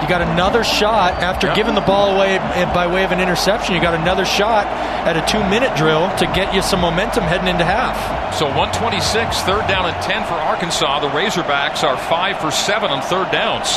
you 0.00 0.08
got 0.08 0.24
another 0.24 0.64
shot 0.64 1.12
after 1.20 1.48
yep. 1.48 1.56
giving 1.56 1.74
the 1.74 1.84
ball 1.84 2.16
away 2.16 2.38
by 2.72 2.86
way 2.86 3.04
of 3.04 3.12
an 3.12 3.20
interception. 3.20 3.74
You 3.74 3.82
got 3.82 3.92
another 3.92 4.24
shot 4.24 4.64
at 5.04 5.12
a 5.12 5.20
two 5.28 5.44
minute 5.52 5.76
drill 5.76 6.08
to 6.24 6.24
get 6.32 6.54
you 6.54 6.62
some 6.62 6.80
momentum 6.80 7.24
heading 7.24 7.48
into 7.48 7.68
half. 7.68 8.00
So 8.32 8.46
126, 8.48 9.04
third 9.44 9.68
down 9.68 9.84
and 9.84 10.00
10 10.00 10.24
for 10.24 10.40
Arkansas. 10.40 11.00
The 11.00 11.12
Razorbacks 11.12 11.84
are 11.84 12.00
5 12.00 12.40
for 12.40 12.50
7 12.50 12.88
on 12.88 13.02
third 13.04 13.28
downs. 13.28 13.76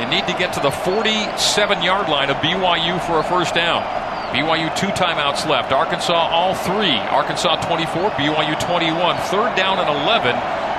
They 0.00 0.08
need 0.08 0.24
to 0.32 0.36
get 0.40 0.54
to 0.54 0.60
the 0.60 0.72
47 0.72 1.36
yard 1.84 2.08
line 2.08 2.30
of 2.30 2.38
BYU 2.38 2.96
for 3.04 3.20
a 3.20 3.24
first 3.24 3.54
down. 3.54 4.03
BYU 4.34 4.74
two 4.76 4.88
timeouts 4.88 5.48
left. 5.48 5.70
Arkansas 5.70 6.12
all 6.12 6.56
three. 6.56 6.98
Arkansas 7.14 7.54
24, 7.66 8.10
BYU 8.10 8.58
21. 8.58 9.16
Third 9.30 9.54
down 9.54 9.78
and 9.78 9.88
11 9.88 10.34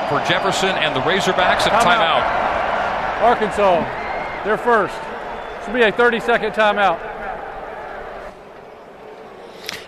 for 0.10 0.20
Jefferson 0.28 0.76
and 0.76 0.94
the 0.94 1.00
Razorbacks 1.00 1.66
at 1.66 1.72
timeout. 1.82 2.20
timeout. 2.20 3.24
Arkansas, 3.24 4.44
they're 4.44 4.58
first. 4.58 4.94
Should 5.64 5.74
be 5.74 5.84
a 5.84 5.92
30 5.92 6.20
second 6.20 6.52
timeout. 6.52 7.00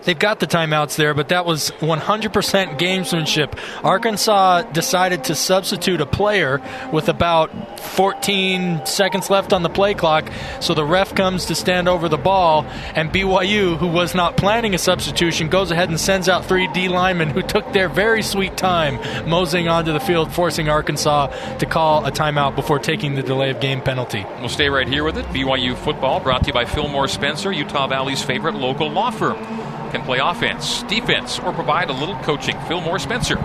They've 0.08 0.18
got 0.18 0.40
the 0.40 0.48
timeouts 0.48 0.96
there, 0.96 1.14
but 1.14 1.28
that 1.28 1.46
was 1.46 1.72
100% 1.82 2.80
gamesmanship. 2.80 3.60
Arkansas 3.84 4.62
decided 4.72 5.26
to 5.26 5.36
substitute 5.36 6.00
a 6.00 6.06
player 6.06 6.62
with 6.94 7.10
about 7.10 7.82
14 7.82 8.86
seconds 8.86 9.30
left 9.30 9.52
on 9.52 9.64
the 9.64 9.70
play 9.70 9.94
clock, 9.94 10.32
so 10.62 10.74
the 10.74 10.86
ref 10.86 11.14
comes 11.14 11.48
to 11.48 11.56
stand 11.56 11.90
over 11.90 12.08
the 12.08 12.18
ball, 12.18 12.66
and 12.96 13.12
BYU, 13.12 13.76
who 13.76 13.88
was 13.88 14.16
not 14.16 14.38
planning 14.38 14.74
a 14.74 14.78
substitution, 14.78 15.50
goes 15.50 15.72
ahead 15.72 15.90
and 15.90 16.00
sends 16.00 16.30
out 16.30 16.46
three 16.46 16.70
D 16.72 16.88
linemen 16.88 17.32
who 17.32 17.42
took 17.42 17.74
their 17.74 17.90
very 17.90 18.24
sweet 18.24 18.56
time 18.56 19.02
moseying 19.30 19.68
onto 19.68 19.92
the 19.92 20.00
field, 20.00 20.32
forcing 20.32 20.70
Arkansas 20.70 21.28
to 21.58 21.66
call 21.66 22.06
a 22.06 22.14
timeout 22.14 22.56
before 22.56 22.80
taking 22.80 23.16
the 23.16 23.24
delay 23.24 23.50
of 23.50 23.60
game 23.60 23.82
penalty. 23.82 24.26
We'll 24.40 24.48
stay 24.48 24.70
right 24.70 24.88
here 24.88 25.04
with 25.04 25.18
it. 25.18 25.26
BYU 25.26 25.76
football 25.76 26.22
brought 26.22 26.44
to 26.44 26.48
you 26.48 26.54
by 26.54 26.64
Fillmore 26.64 27.10
Spencer, 27.10 27.52
Utah 27.52 27.88
Valley's 27.88 28.24
favorite 28.24 28.56
local 28.56 28.90
law 28.90 29.12
firm 29.12 29.76
can 29.88 30.02
play 30.04 30.20
offense, 30.20 30.84
defense, 30.84 31.40
or 31.40 31.52
provide 31.54 31.90
a 31.90 31.94
little 31.94 32.16
coaching. 32.24 32.60
Fillmore 32.68 33.00
Spencer, 33.00 33.38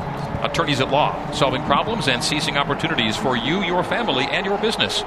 attorneys 0.42 0.80
at 0.80 0.90
law, 0.90 1.30
solving 1.32 1.62
problems 1.64 2.08
and 2.08 2.22
seizing 2.22 2.56
opportunities 2.56 3.16
for 3.16 3.36
you, 3.36 3.62
your 3.62 3.82
family, 3.82 4.24
and 4.24 4.44
your 4.46 4.58
business. 4.58 5.02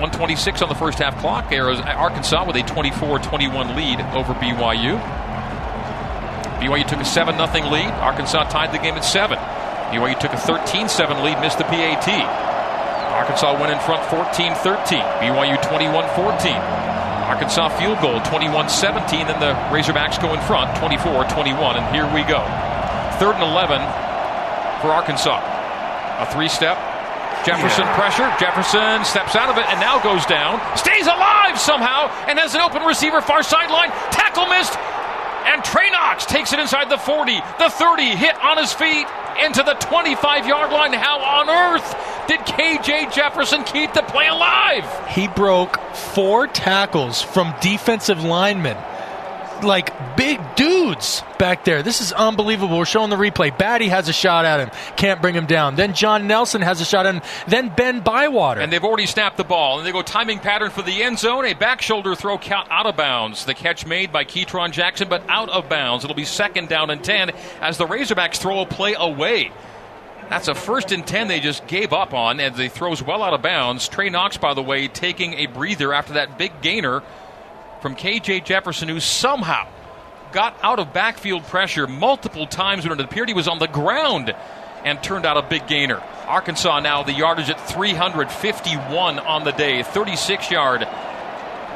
126 0.00 0.62
on 0.62 0.68
the 0.68 0.74
first 0.74 0.98
half 0.98 1.18
clock. 1.18 1.52
Arkansas 1.52 2.46
with 2.46 2.56
a 2.56 2.62
24 2.62 3.18
21 3.18 3.76
lead 3.76 4.00
over 4.16 4.32
BYU. 4.34 4.98
BYU 6.60 6.86
took 6.88 7.00
a 7.00 7.04
7 7.04 7.36
0 7.36 7.70
lead. 7.70 7.90
Arkansas 8.00 8.48
tied 8.48 8.72
the 8.72 8.78
game 8.78 8.94
at 8.94 9.04
7. 9.04 9.36
BYU 9.92 10.18
took 10.18 10.32
a 10.32 10.38
13 10.38 10.88
7 10.88 11.22
lead, 11.22 11.38
missed 11.40 11.58
the 11.58 11.64
PAT. 11.64 12.08
Arkansas 13.12 13.60
went 13.60 13.72
in 13.72 13.78
front 13.80 14.02
14 14.08 14.54
13. 14.54 15.00
BYU 15.20 15.60
21 15.68 16.08
14. 16.16 16.89
Arkansas 17.30 17.70
field 17.78 18.02
goal 18.02 18.18
21 18.26 18.68
17. 18.68 19.30
Then 19.30 19.38
the 19.38 19.54
Razorbacks 19.70 20.18
go 20.20 20.34
in 20.34 20.40
front 20.50 20.74
24 20.82 21.30
21. 21.30 21.78
And 21.78 21.86
here 21.94 22.10
we 22.10 22.26
go. 22.26 22.42
Third 23.22 23.38
and 23.38 23.46
11 23.46 23.78
for 24.82 24.90
Arkansas. 24.90 25.38
A 26.18 26.26
three 26.34 26.50
step. 26.50 26.74
Jefferson 27.46 27.86
yeah. 27.86 27.94
pressure. 27.94 28.26
Jefferson 28.42 29.06
steps 29.06 29.38
out 29.38 29.48
of 29.48 29.56
it 29.62 29.64
and 29.70 29.78
now 29.78 30.02
goes 30.02 30.26
down. 30.26 30.58
Stays 30.76 31.06
alive 31.06 31.54
somehow 31.54 32.10
and 32.26 32.36
has 32.36 32.58
an 32.58 32.62
open 32.66 32.82
receiver 32.82 33.22
far 33.22 33.44
sideline. 33.44 33.94
Tackle 34.10 34.50
missed. 34.50 34.74
And 35.46 35.62
Trey 35.62 35.88
Knox 35.88 36.26
takes 36.26 36.52
it 36.52 36.58
inside 36.58 36.90
the 36.90 36.98
40, 36.98 37.40
the 37.58 37.70
30, 37.70 38.16
hit 38.18 38.36
on 38.42 38.58
his 38.58 38.74
feet 38.74 39.06
into 39.38 39.62
the 39.62 39.74
25 39.74 40.46
yard 40.46 40.72
line. 40.72 40.92
How 40.92 41.22
on 41.22 41.48
earth 41.48 41.94
did 42.30 42.40
KJ 42.46 43.12
Jefferson 43.12 43.64
keep 43.64 43.92
the 43.92 44.02
play 44.02 44.28
alive? 44.28 44.84
He 45.08 45.26
broke 45.26 45.80
four 45.96 46.46
tackles 46.46 47.20
from 47.20 47.52
defensive 47.60 48.22
linemen 48.22 48.76
like 49.64 50.16
big 50.16 50.40
dudes 50.54 51.22
back 51.38 51.64
there. 51.64 51.82
This 51.82 52.00
is 52.00 52.12
unbelievable. 52.12 52.78
We're 52.78 52.84
showing 52.84 53.10
the 53.10 53.16
replay. 53.16 53.56
Batty 53.56 53.88
has 53.88 54.08
a 54.08 54.12
shot 54.12 54.44
at 54.44 54.60
him, 54.60 54.70
can't 54.96 55.20
bring 55.20 55.34
him 55.34 55.46
down. 55.46 55.74
Then 55.74 55.92
John 55.92 56.28
Nelson 56.28 56.62
has 56.62 56.80
a 56.80 56.84
shot 56.84 57.04
at 57.04 57.16
him. 57.16 57.22
Then 57.48 57.68
Ben 57.68 58.00
Bywater. 58.00 58.60
And 58.60 58.72
they've 58.72 58.84
already 58.84 59.06
snapped 59.06 59.36
the 59.36 59.44
ball. 59.44 59.78
And 59.78 59.86
they 59.86 59.92
go 59.92 60.00
timing 60.00 60.38
pattern 60.38 60.70
for 60.70 60.82
the 60.82 61.02
end 61.02 61.18
zone. 61.18 61.44
A 61.44 61.54
back 61.54 61.82
shoulder 61.82 62.14
throw 62.14 62.38
count 62.38 62.68
out 62.70 62.86
of 62.86 62.96
bounds. 62.96 63.44
The 63.44 63.54
catch 63.54 63.84
made 63.86 64.12
by 64.12 64.24
Ketron 64.24 64.70
Jackson, 64.70 65.08
but 65.08 65.28
out 65.28 65.48
of 65.48 65.68
bounds. 65.68 66.04
It'll 66.04 66.14
be 66.14 66.24
second 66.24 66.68
down 66.68 66.90
and 66.90 67.02
10 67.02 67.30
as 67.60 67.76
the 67.76 67.86
Razorbacks 67.86 68.36
throw 68.36 68.60
a 68.60 68.66
play 68.66 68.94
away. 68.96 69.50
That's 70.30 70.46
a 70.46 70.54
first 70.54 70.92
and 70.92 71.04
10 71.04 71.26
they 71.26 71.40
just 71.40 71.66
gave 71.66 71.92
up 71.92 72.14
on, 72.14 72.38
as 72.38 72.56
they 72.56 72.68
throws 72.68 73.02
well 73.02 73.24
out 73.24 73.34
of 73.34 73.42
bounds. 73.42 73.88
Trey 73.88 74.10
Knox, 74.10 74.36
by 74.36 74.54
the 74.54 74.62
way, 74.62 74.86
taking 74.86 75.34
a 75.34 75.46
breather 75.46 75.92
after 75.92 76.12
that 76.14 76.38
big 76.38 76.52
gainer 76.62 77.02
from 77.82 77.96
KJ 77.96 78.44
Jefferson, 78.44 78.88
who 78.88 79.00
somehow 79.00 79.66
got 80.30 80.56
out 80.62 80.78
of 80.78 80.92
backfield 80.92 81.42
pressure 81.46 81.88
multiple 81.88 82.46
times 82.46 82.88
when 82.88 82.98
it 82.98 83.04
appeared 83.04 83.26
he 83.26 83.34
was 83.34 83.48
on 83.48 83.58
the 83.58 83.66
ground 83.66 84.32
and 84.84 85.02
turned 85.02 85.26
out 85.26 85.36
a 85.36 85.42
big 85.42 85.66
gainer. 85.66 86.00
Arkansas 86.28 86.78
now 86.78 87.02
the 87.02 87.12
yardage 87.12 87.50
at 87.50 87.60
351 87.68 89.18
on 89.18 89.42
the 89.42 89.50
day, 89.50 89.82
36 89.82 90.48
yard 90.48 90.86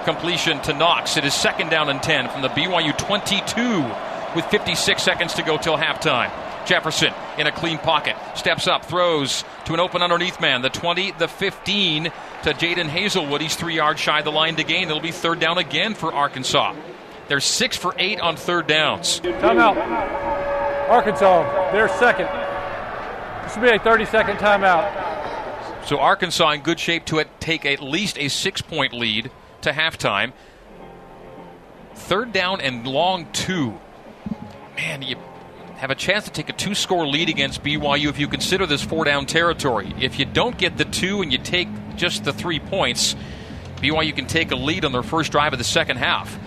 completion 0.05 0.61
to 0.63 0.73
Knox. 0.73 1.17
It 1.17 1.25
is 1.25 1.35
second 1.35 1.71
down 1.71 1.89
and 1.89 2.01
10 2.01 2.29
from 2.29 2.43
the 2.43 2.49
BYU 2.49 2.97
22 2.97 4.37
with 4.37 4.45
56 4.47 5.03
seconds 5.03 5.35
to 5.35 5.43
go 5.43 5.57
till 5.57 5.77
halftime. 5.77 6.31
Jefferson 6.67 7.13
in 7.39 7.47
a 7.47 7.53
clean 7.53 7.79
pocket, 7.79 8.17
steps 8.35 8.67
up, 8.67 8.85
throws 8.85 9.45
to 9.67 9.75
an 9.75 9.81
open 9.81 10.03
underneath 10.03 10.41
man. 10.41 10.63
The 10.63 10.71
20, 10.71 11.13
the 11.13 11.29
15 11.29 12.05
to 12.05 12.11
Jadon 12.53 12.89
Haselwood. 12.89 13.41
He's 13.41 13.57
three 13.57 13.77
yards 13.77 14.01
shy 14.01 14.19
of 14.19 14.25
the 14.25 14.33
line 14.33 14.57
to 14.57 14.65
gain. 14.65 14.89
It'll 14.89 15.01
be 15.01 15.13
third 15.13 15.41
down 15.41 15.59
again 15.59 15.95
for 15.95 16.13
Arkansas. 16.13 16.75
They're 17.29 17.41
six 17.41 17.77
for 17.77 17.95
eight 17.99 18.21
on 18.21 18.37
third 18.37 18.67
downs. 18.67 19.21
Timeout. 19.21 19.77
Arkansas, 20.89 21.73
they're 21.73 21.89
second. 21.89 22.29
This 23.45 23.57
will 23.57 23.63
be 23.63 23.71
a 23.71 23.79
30 23.79 24.05
second 24.07 24.37
timeout. 24.37 25.87
So 25.87 25.99
Arkansas 25.99 26.51
in 26.53 26.61
good 26.63 26.81
shape 26.81 27.05
to 27.07 27.25
take 27.41 27.67
at 27.67 27.83
least 27.83 28.19
a 28.19 28.29
six 28.29 28.63
point 28.63 28.93
lead 28.93 29.31
to 29.63 29.71
halftime. 29.71 30.33
Third 31.95 32.33
down 32.33 32.61
and 32.61 32.87
long 32.87 33.31
two. 33.33 33.79
Man, 34.77 35.03
you 35.03 35.17
have 35.77 35.91
a 35.91 35.95
chance 35.95 36.25
to 36.25 36.31
take 36.31 36.49
a 36.49 36.53
two 36.53 36.75
score 36.75 37.07
lead 37.07 37.29
against 37.29 37.63
BYU 37.63 38.09
if 38.09 38.19
you 38.19 38.29
consider 38.29 38.67
this 38.67 38.83
four 38.83 39.05
down 39.05 39.27
territory. 39.27 39.93
If 40.01 40.19
you 40.19 40.25
don't 40.25 40.57
get 40.57 40.77
the 40.77 40.85
two 40.85 41.23
and 41.23 41.33
you 41.33 41.39
take 41.39 41.69
just 41.97 42.25
the 42.25 42.33
three 42.33 42.61
points, 42.61 43.17
BYU 43.77 44.15
can 44.15 44.27
take 44.27 44.51
a 44.51 44.57
lead 44.57 44.85
on 44.85 44.93
their 44.93 45.03
first 45.03 45.33
drive 45.33 45.53
of 45.53 45.59
the 45.59 45.65
second 45.65 45.99
half. 45.99 46.39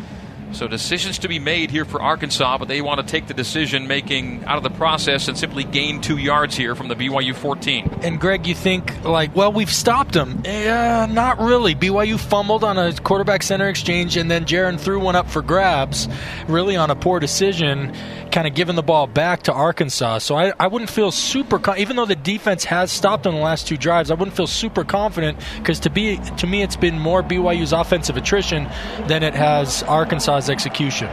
So 0.53 0.67
decisions 0.67 1.19
to 1.19 1.27
be 1.27 1.39
made 1.39 1.71
here 1.71 1.85
for 1.85 2.01
Arkansas, 2.01 2.57
but 2.57 2.67
they 2.67 2.81
want 2.81 2.99
to 2.99 3.05
take 3.05 3.27
the 3.27 3.33
decision 3.33 3.87
making 3.87 4.45
out 4.45 4.57
of 4.57 4.63
the 4.63 4.69
process 4.69 5.27
and 5.27 5.37
simply 5.37 5.63
gain 5.63 6.01
two 6.01 6.17
yards 6.17 6.55
here 6.55 6.73
from 6.73 6.87
the 6.87 6.95
BYU 6.95 7.35
14. 7.35 7.99
And 8.01 8.19
Greg, 8.19 8.47
you 8.47 8.55
think 8.55 9.03
like, 9.03 9.35
well, 9.35 9.51
we've 9.51 9.71
stopped 9.71 10.13
them? 10.13 10.41
Yeah, 10.45 11.05
not 11.09 11.39
really. 11.39 11.75
BYU 11.75 12.17
fumbled 12.17 12.63
on 12.63 12.77
a 12.77 12.93
quarterback 12.93 13.43
center 13.43 13.67
exchange, 13.67 14.15
and 14.15 14.31
then 14.31 14.45
Jaren 14.45 14.79
threw 14.79 14.99
one 14.99 15.15
up 15.15 15.29
for 15.29 15.41
grabs, 15.41 16.07
really 16.47 16.75
on 16.75 16.89
a 16.89 16.95
poor 16.95 17.19
decision, 17.19 17.93
kind 18.31 18.47
of 18.47 18.55
giving 18.55 18.75
the 18.75 18.83
ball 18.83 19.05
back 19.05 19.43
to 19.43 19.53
Arkansas. 19.53 20.19
So 20.19 20.35
I, 20.35 20.53
I 20.59 20.67
wouldn't 20.67 20.89
feel 20.89 21.11
super, 21.11 21.59
even 21.75 21.95
though 21.97 22.05
the 22.05 22.15
defense 22.15 22.63
has 22.65 22.91
stopped 22.91 23.27
on 23.27 23.33
the 23.33 23.41
last 23.41 23.67
two 23.67 23.77
drives, 23.77 24.11
I 24.11 24.13
wouldn't 24.13 24.35
feel 24.35 24.47
super 24.47 24.83
confident 24.83 25.39
because 25.57 25.79
to 25.81 25.89
be 25.89 26.17
to 26.37 26.47
me, 26.47 26.61
it's 26.61 26.75
been 26.75 26.99
more 26.99 27.21
BYU's 27.21 27.73
offensive 27.73 28.17
attrition 28.17 28.67
than 29.07 29.23
it 29.23 29.33
has 29.33 29.83
Arkansas 29.83 30.36
execution. 30.37 31.09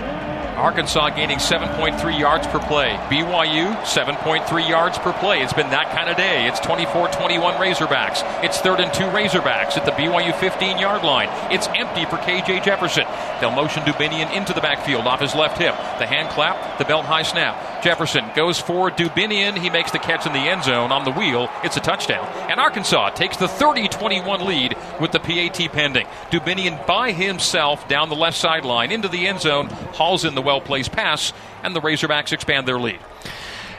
Arkansas 0.65 1.11
gaining 1.11 1.37
7.3 1.37 2.19
yards 2.19 2.47
per 2.47 2.59
play. 2.59 2.97
BYU, 3.11 3.77
7.3 3.83 4.67
yards 4.67 4.97
per 4.97 5.13
play. 5.13 5.43
It's 5.43 5.53
been 5.53 5.69
that 5.69 5.93
kind 5.93 6.09
of 6.09 6.17
day. 6.17 6.49
It's 6.49 6.59
24 6.61 7.09
21 7.09 7.55
Razorbacks. 7.57 8.25
It's 8.43 8.61
third 8.61 8.81
and 8.81 8.91
two 8.95 9.05
Razorbacks 9.05 9.77
at 9.77 9.85
the 9.85 9.93
BYU 9.93 10.35
15 10.41 10.79
yard 10.79 11.05
line. 11.05 11.29
It's 11.53 11.69
empty 11.69 12.07
for 12.07 12.17
KJ 12.17 12.65
Jefferson. 12.65 13.05
They'll 13.43 13.51
motion 13.51 13.83
Dubinion 13.83 14.35
into 14.35 14.55
the 14.55 14.63
backfield 14.63 15.07
off 15.07 15.21
his 15.21 15.35
left 15.35 15.59
hip. 15.59 15.75
The 15.99 16.07
hand 16.07 16.31
clap, 16.31 16.79
the 16.79 16.87
belt 16.87 17.05
high 17.05 17.25
snap. 17.25 17.83
Jefferson 17.85 18.25
goes 18.35 18.59
for 18.59 18.91
Dubinion. 18.91 19.59
He 19.59 19.69
makes 19.69 19.91
the 19.91 19.99
catch 19.99 20.27
in 20.27 20.33
the 20.33 20.39
end 20.39 20.65
zone 20.65 20.93
on 20.93 21.05
the 21.05 21.13
wheel. 21.13 21.51
It's 21.63 21.77
a 21.77 21.81
touchdown. 21.81 22.25
And 22.49 22.59
Arkansas 22.59 23.11
takes 23.11 23.37
the 23.37 23.49
30 23.49 23.89
21 23.89 24.47
lead 24.47 24.79
with 24.99 25.13
the 25.13 25.21
PAT 25.21 25.71
pending. 25.73 26.07
Dubinion 26.31 26.87
by 26.87 27.13
himself 27.13 27.87
down 27.87 28.09
the 28.09 28.17
left 28.17 28.39
sideline 28.39 28.91
into 28.93 29.09
the 29.09 29.27
end 29.27 29.43
zone, 29.43 29.67
hauls 29.93 30.25
in 30.25 30.35
the 30.35 30.41
well 30.41 30.54
placed 30.61 30.93
pass, 30.93 31.33
and 31.63 31.75
the 31.75 31.81
Razorbacks 31.81 32.33
expand 32.33 32.69
their 32.69 32.79
lead. 32.79 33.01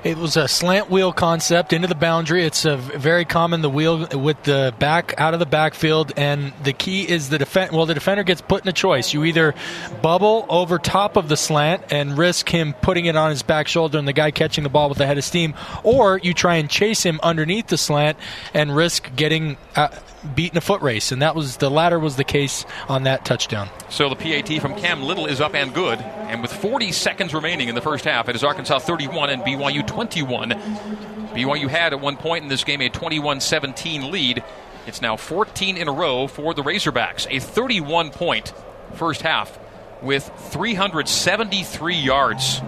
It 0.06 0.18
was 0.18 0.38
a 0.38 0.48
slant 0.48 0.92
wheel 0.92 1.12
concept 1.12 1.74
into 1.74 1.88
the 1.88 1.96
boundary. 1.96 2.46
It's 2.46 2.64
a 2.64 2.78
very 2.78 3.26
common 3.26 3.64
the 3.64 3.72
wheel 3.72 4.06
with 4.14 4.44
the 4.44 4.72
back 4.78 5.16
out 5.18 5.34
of 5.34 5.40
the 5.40 5.48
backfield, 5.48 6.14
and 6.16 6.54
the 6.64 6.74
key 6.74 7.10
is 7.10 7.30
the 7.30 7.40
defense. 7.40 7.72
Well, 7.72 7.88
the 7.88 7.96
defender 7.96 8.22
gets 8.22 8.40
put 8.40 8.62
in 8.62 8.68
a 8.68 8.72
choice. 8.72 9.16
You 9.16 9.24
either 9.24 9.56
bubble 10.04 10.46
over 10.48 10.78
top 10.78 11.18
of 11.18 11.28
the 11.28 11.36
slant 11.36 11.86
and 11.90 12.16
risk 12.20 12.48
him 12.48 12.74
putting 12.84 13.06
it 13.06 13.16
on 13.16 13.32
his 13.32 13.42
back 13.42 13.68
shoulder 13.68 13.98
and 13.98 14.08
the 14.08 14.14
guy 14.14 14.30
catching 14.30 14.64
the 14.64 14.70
ball 14.70 14.90
with 14.90 15.00
the 15.00 15.08
head 15.08 15.18
of 15.18 15.24
steam, 15.24 15.56
or 15.82 16.20
you 16.20 16.36
try 16.36 16.58
and 16.58 16.70
chase 16.70 17.02
him 17.02 17.20
underneath 17.24 17.66
the 17.66 17.78
slant 17.78 18.16
and 18.54 18.76
risk 18.76 19.10
getting. 19.16 19.58
Uh, 19.76 19.88
beaten 20.34 20.58
a 20.58 20.62
foot 20.62 20.82
race, 20.82 21.12
and 21.12 21.22
that 21.22 21.36
was 21.36 21.58
the 21.58 21.70
latter 21.70 22.00
was 22.00 22.16
the 22.16 22.24
case 22.24 22.66
on 22.88 23.04
that 23.04 23.26
touchdown. 23.26 23.70
So 23.90 24.10
the 24.10 24.16
PAT 24.16 24.62
from 24.62 24.76
Cam 24.76 25.04
Little 25.04 25.26
is 25.26 25.42
up 25.42 25.54
and 25.54 25.74
good, 25.74 26.00
and 26.00 26.42
with 26.42 26.52
40 26.52 26.92
seconds 26.92 27.34
remaining 27.34 27.70
in 27.70 27.76
the 27.76 27.82
first 27.82 28.06
half, 28.06 28.30
it 28.30 28.36
is 28.36 28.44
Arkansas 28.44 28.80
31 28.80 29.30
and 29.30 29.42
BYU 29.44 29.86
21. 29.86 30.50
BYU 30.50 31.68
had 31.68 31.94
at 31.94 32.00
one 32.00 32.18
point 32.18 32.44
in 32.44 32.50
this 32.50 32.64
game 32.64 32.82
a 32.82 32.90
21-17 32.90 34.12
lead. 34.12 34.44
It's 34.88 35.02
now 35.02 35.18
14 35.18 35.78
in 35.78 35.88
a 35.88 35.92
row 35.92 36.28
for 36.28 36.54
the 36.54 36.62
Razorbacks, 36.62 37.28
a 37.30 37.40
31 37.40 38.12
point 38.12 38.54
first 38.94 39.22
half 39.22 39.60
with 40.02 40.32
373 40.52 41.96
yards 41.96 42.62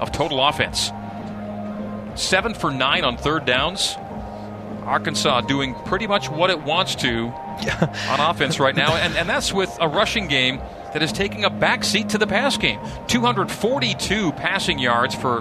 of 0.00 0.10
total 0.12 0.44
offense. 0.46 0.90
Seven 2.14 2.54
for 2.54 2.70
nine 2.70 3.04
on 3.04 3.16
third 3.16 3.44
downs, 3.44 3.96
Arkansas 4.88 5.42
doing 5.42 5.74
pretty 5.74 6.06
much 6.06 6.30
what 6.30 6.50
it 6.50 6.62
wants 6.62 6.94
to 6.96 7.26
on 7.28 8.20
offense 8.20 8.58
right 8.58 8.74
now, 8.74 8.94
and, 8.94 9.16
and 9.16 9.28
that's 9.28 9.52
with 9.52 9.76
a 9.80 9.88
rushing 9.88 10.28
game 10.28 10.58
that 10.92 11.02
is 11.02 11.12
taking 11.12 11.44
a 11.44 11.50
backseat 11.50 12.10
to 12.10 12.18
the 12.18 12.26
pass 12.26 12.56
game. 12.56 12.80
242 13.08 14.32
passing 14.32 14.78
yards 14.78 15.14
for 15.14 15.40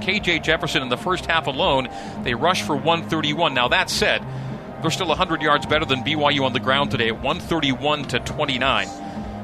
KJ 0.00 0.42
Jefferson 0.42 0.82
in 0.82 0.88
the 0.88 0.96
first 0.96 1.26
half 1.26 1.46
alone. 1.46 1.88
They 2.22 2.34
rush 2.34 2.62
for 2.62 2.74
131. 2.74 3.54
Now, 3.54 3.68
that 3.68 3.90
said, 3.90 4.24
they're 4.80 4.90
still 4.90 5.08
100 5.08 5.42
yards 5.42 5.66
better 5.66 5.84
than 5.84 6.00
BYU 6.00 6.42
on 6.44 6.52
the 6.52 6.60
ground 6.60 6.90
today 6.90 7.08
at 7.08 7.22
131 7.22 8.04
to 8.04 8.18
29. 8.20 8.88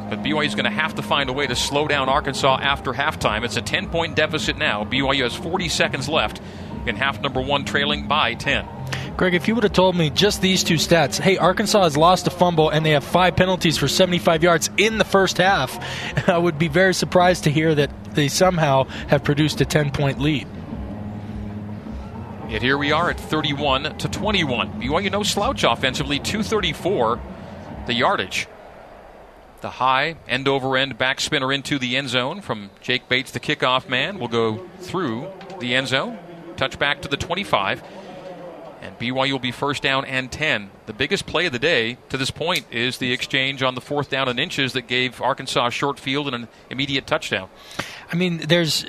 But 0.08 0.22
BYU 0.22 0.46
is 0.46 0.54
going 0.54 0.64
to 0.64 0.70
have 0.70 0.94
to 0.96 1.02
find 1.02 1.30
a 1.30 1.32
way 1.32 1.46
to 1.46 1.56
slow 1.56 1.88
down 1.88 2.08
Arkansas 2.08 2.58
after 2.60 2.92
halftime. 2.92 3.44
It's 3.44 3.56
a 3.56 3.62
10 3.62 3.88
point 3.88 4.14
deficit 4.14 4.56
now. 4.56 4.84
BYU 4.84 5.22
has 5.22 5.34
40 5.34 5.68
seconds 5.68 6.08
left 6.08 6.40
in 6.86 6.96
half 6.96 7.20
number 7.20 7.40
one, 7.40 7.64
trailing 7.64 8.08
by 8.08 8.34
10. 8.34 8.66
Greg, 9.16 9.34
if 9.34 9.46
you 9.46 9.54
would 9.54 9.64
have 9.64 9.72
told 9.74 9.94
me 9.94 10.10
just 10.10 10.40
these 10.40 10.64
two 10.64 10.74
stats, 10.74 11.18
hey, 11.18 11.36
Arkansas 11.36 11.82
has 11.82 11.96
lost 11.96 12.26
a 12.26 12.30
fumble 12.30 12.70
and 12.70 12.84
they 12.84 12.90
have 12.90 13.04
five 13.04 13.36
penalties 13.36 13.76
for 13.76 13.86
75 13.86 14.42
yards 14.42 14.70
in 14.78 14.98
the 14.98 15.04
first 15.04 15.38
half, 15.38 15.78
I 16.28 16.38
would 16.38 16.58
be 16.58 16.68
very 16.68 16.94
surprised 16.94 17.44
to 17.44 17.50
hear 17.50 17.74
that 17.74 17.90
they 18.14 18.28
somehow 18.28 18.84
have 19.08 19.22
produced 19.22 19.60
a 19.60 19.64
10 19.64 19.90
point 19.90 20.18
lead. 20.18 20.46
Yet 22.48 22.62
here 22.62 22.76
we 22.76 22.92
are 22.92 23.10
at 23.10 23.18
31 23.18 23.98
to 23.98 24.08
21. 24.08 24.80
BYU 24.80 25.10
no 25.10 25.22
slouch 25.22 25.64
offensively, 25.64 26.18
234 26.18 27.20
the 27.86 27.94
yardage. 27.94 28.46
The 29.60 29.70
high 29.70 30.16
end 30.28 30.48
over 30.48 30.76
end 30.76 30.98
backspinner 30.98 31.54
into 31.54 31.78
the 31.78 31.96
end 31.96 32.08
zone 32.08 32.40
from 32.40 32.70
Jake 32.80 33.08
Bates, 33.08 33.30
the 33.30 33.40
kickoff 33.40 33.88
man, 33.88 34.18
will 34.18 34.28
go 34.28 34.66
through 34.80 35.28
the 35.60 35.74
end 35.74 35.88
zone, 35.88 36.18
Touchback 36.56 37.02
to 37.02 37.08
the 37.08 37.16
25. 37.16 37.82
And 38.82 38.98
BYU 38.98 39.32
will 39.32 39.38
be 39.38 39.52
first 39.52 39.82
down 39.82 40.04
and 40.04 40.30
10. 40.30 40.70
The 40.86 40.92
biggest 40.92 41.24
play 41.24 41.46
of 41.46 41.52
the 41.52 41.60
day 41.60 41.98
to 42.08 42.16
this 42.16 42.32
point 42.32 42.66
is 42.72 42.98
the 42.98 43.12
exchange 43.12 43.62
on 43.62 43.76
the 43.76 43.80
fourth 43.80 44.10
down 44.10 44.28
and 44.28 44.40
inches 44.40 44.72
that 44.72 44.88
gave 44.88 45.22
Arkansas 45.22 45.68
a 45.68 45.70
short 45.70 46.00
field 46.00 46.26
and 46.26 46.34
an 46.34 46.48
immediate 46.68 47.06
touchdown. 47.06 47.48
I 48.12 48.16
mean, 48.16 48.38
there's 48.38 48.84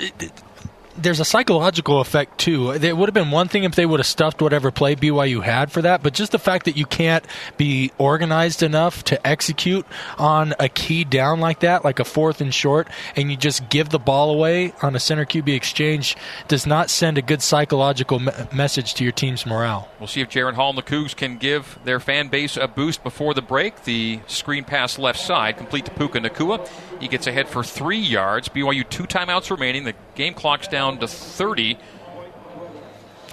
there's 0.97 1.19
a 1.19 1.25
psychological 1.25 1.99
effect 1.99 2.37
too. 2.37 2.71
It 2.71 2.95
would 2.95 3.09
have 3.09 3.13
been 3.13 3.31
one 3.31 3.47
thing 3.47 3.63
if 3.63 3.75
they 3.75 3.85
would 3.85 3.99
have 3.99 4.07
stuffed 4.07 4.41
whatever 4.41 4.71
play 4.71 4.95
BYU 4.95 5.43
had 5.43 5.71
for 5.71 5.81
that, 5.81 6.03
but 6.03 6.13
just 6.13 6.31
the 6.31 6.39
fact 6.39 6.65
that 6.65 6.77
you 6.77 6.85
can't 6.85 7.25
be 7.57 7.91
organized 7.97 8.63
enough 8.63 9.03
to 9.05 9.27
execute 9.27 9.85
on 10.17 10.53
a 10.59 10.69
key 10.69 11.03
down 11.03 11.39
like 11.39 11.61
that, 11.61 11.83
like 11.83 11.99
a 11.99 12.03
fourth 12.03 12.41
and 12.41 12.53
short, 12.53 12.87
and 13.15 13.31
you 13.31 13.37
just 13.37 13.69
give 13.69 13.89
the 13.89 13.99
ball 13.99 14.29
away 14.29 14.73
on 14.81 14.95
a 14.95 14.99
center 14.99 15.25
QB 15.25 15.55
exchange, 15.55 16.15
does 16.47 16.65
not 16.67 16.89
send 16.89 17.17
a 17.17 17.21
good 17.21 17.41
psychological 17.41 18.19
me- 18.19 18.31
message 18.53 18.93
to 18.95 19.03
your 19.03 19.13
team's 19.13 19.45
morale. 19.45 19.89
We'll 19.99 20.07
see 20.07 20.21
if 20.21 20.29
Jaren 20.29 20.53
Hall 20.53 20.69
and 20.69 20.77
the 20.77 20.83
Cougs 20.83 21.15
can 21.15 21.37
give 21.37 21.79
their 21.85 21.99
fan 21.99 22.27
base 22.27 22.57
a 22.57 22.67
boost 22.67 23.03
before 23.03 23.33
the 23.33 23.41
break. 23.41 23.83
The 23.83 24.19
screen 24.27 24.63
pass 24.63 24.99
left 24.99 25.19
side, 25.19 25.57
complete 25.57 25.85
to 25.85 25.91
Puka 25.91 26.19
Nacua. 26.19 26.67
He 26.99 27.07
gets 27.07 27.27
ahead 27.27 27.47
for 27.47 27.63
three 27.63 27.97
yards. 27.99 28.49
BYU 28.49 28.87
two 28.89 29.03
timeouts 29.03 29.49
remaining. 29.49 29.83
The 29.83 29.95
game 30.15 30.33
clock's 30.33 30.67
down 30.67 30.82
to 30.91 31.07
30. 31.07 31.77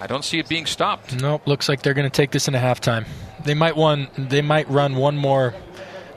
I 0.00 0.06
don't 0.06 0.24
see 0.24 0.38
it 0.38 0.48
being 0.48 0.66
stopped. 0.66 1.20
Nope, 1.20 1.46
looks 1.46 1.68
like 1.68 1.82
they're 1.82 1.94
going 1.94 2.08
to 2.08 2.14
take 2.14 2.30
this 2.30 2.48
into 2.48 2.58
halftime. 2.58 3.06
They 3.44 3.54
might 3.54 3.76
one. 3.76 4.08
They 4.16 4.42
might 4.42 4.68
run 4.70 4.96
one 4.96 5.16
more 5.16 5.54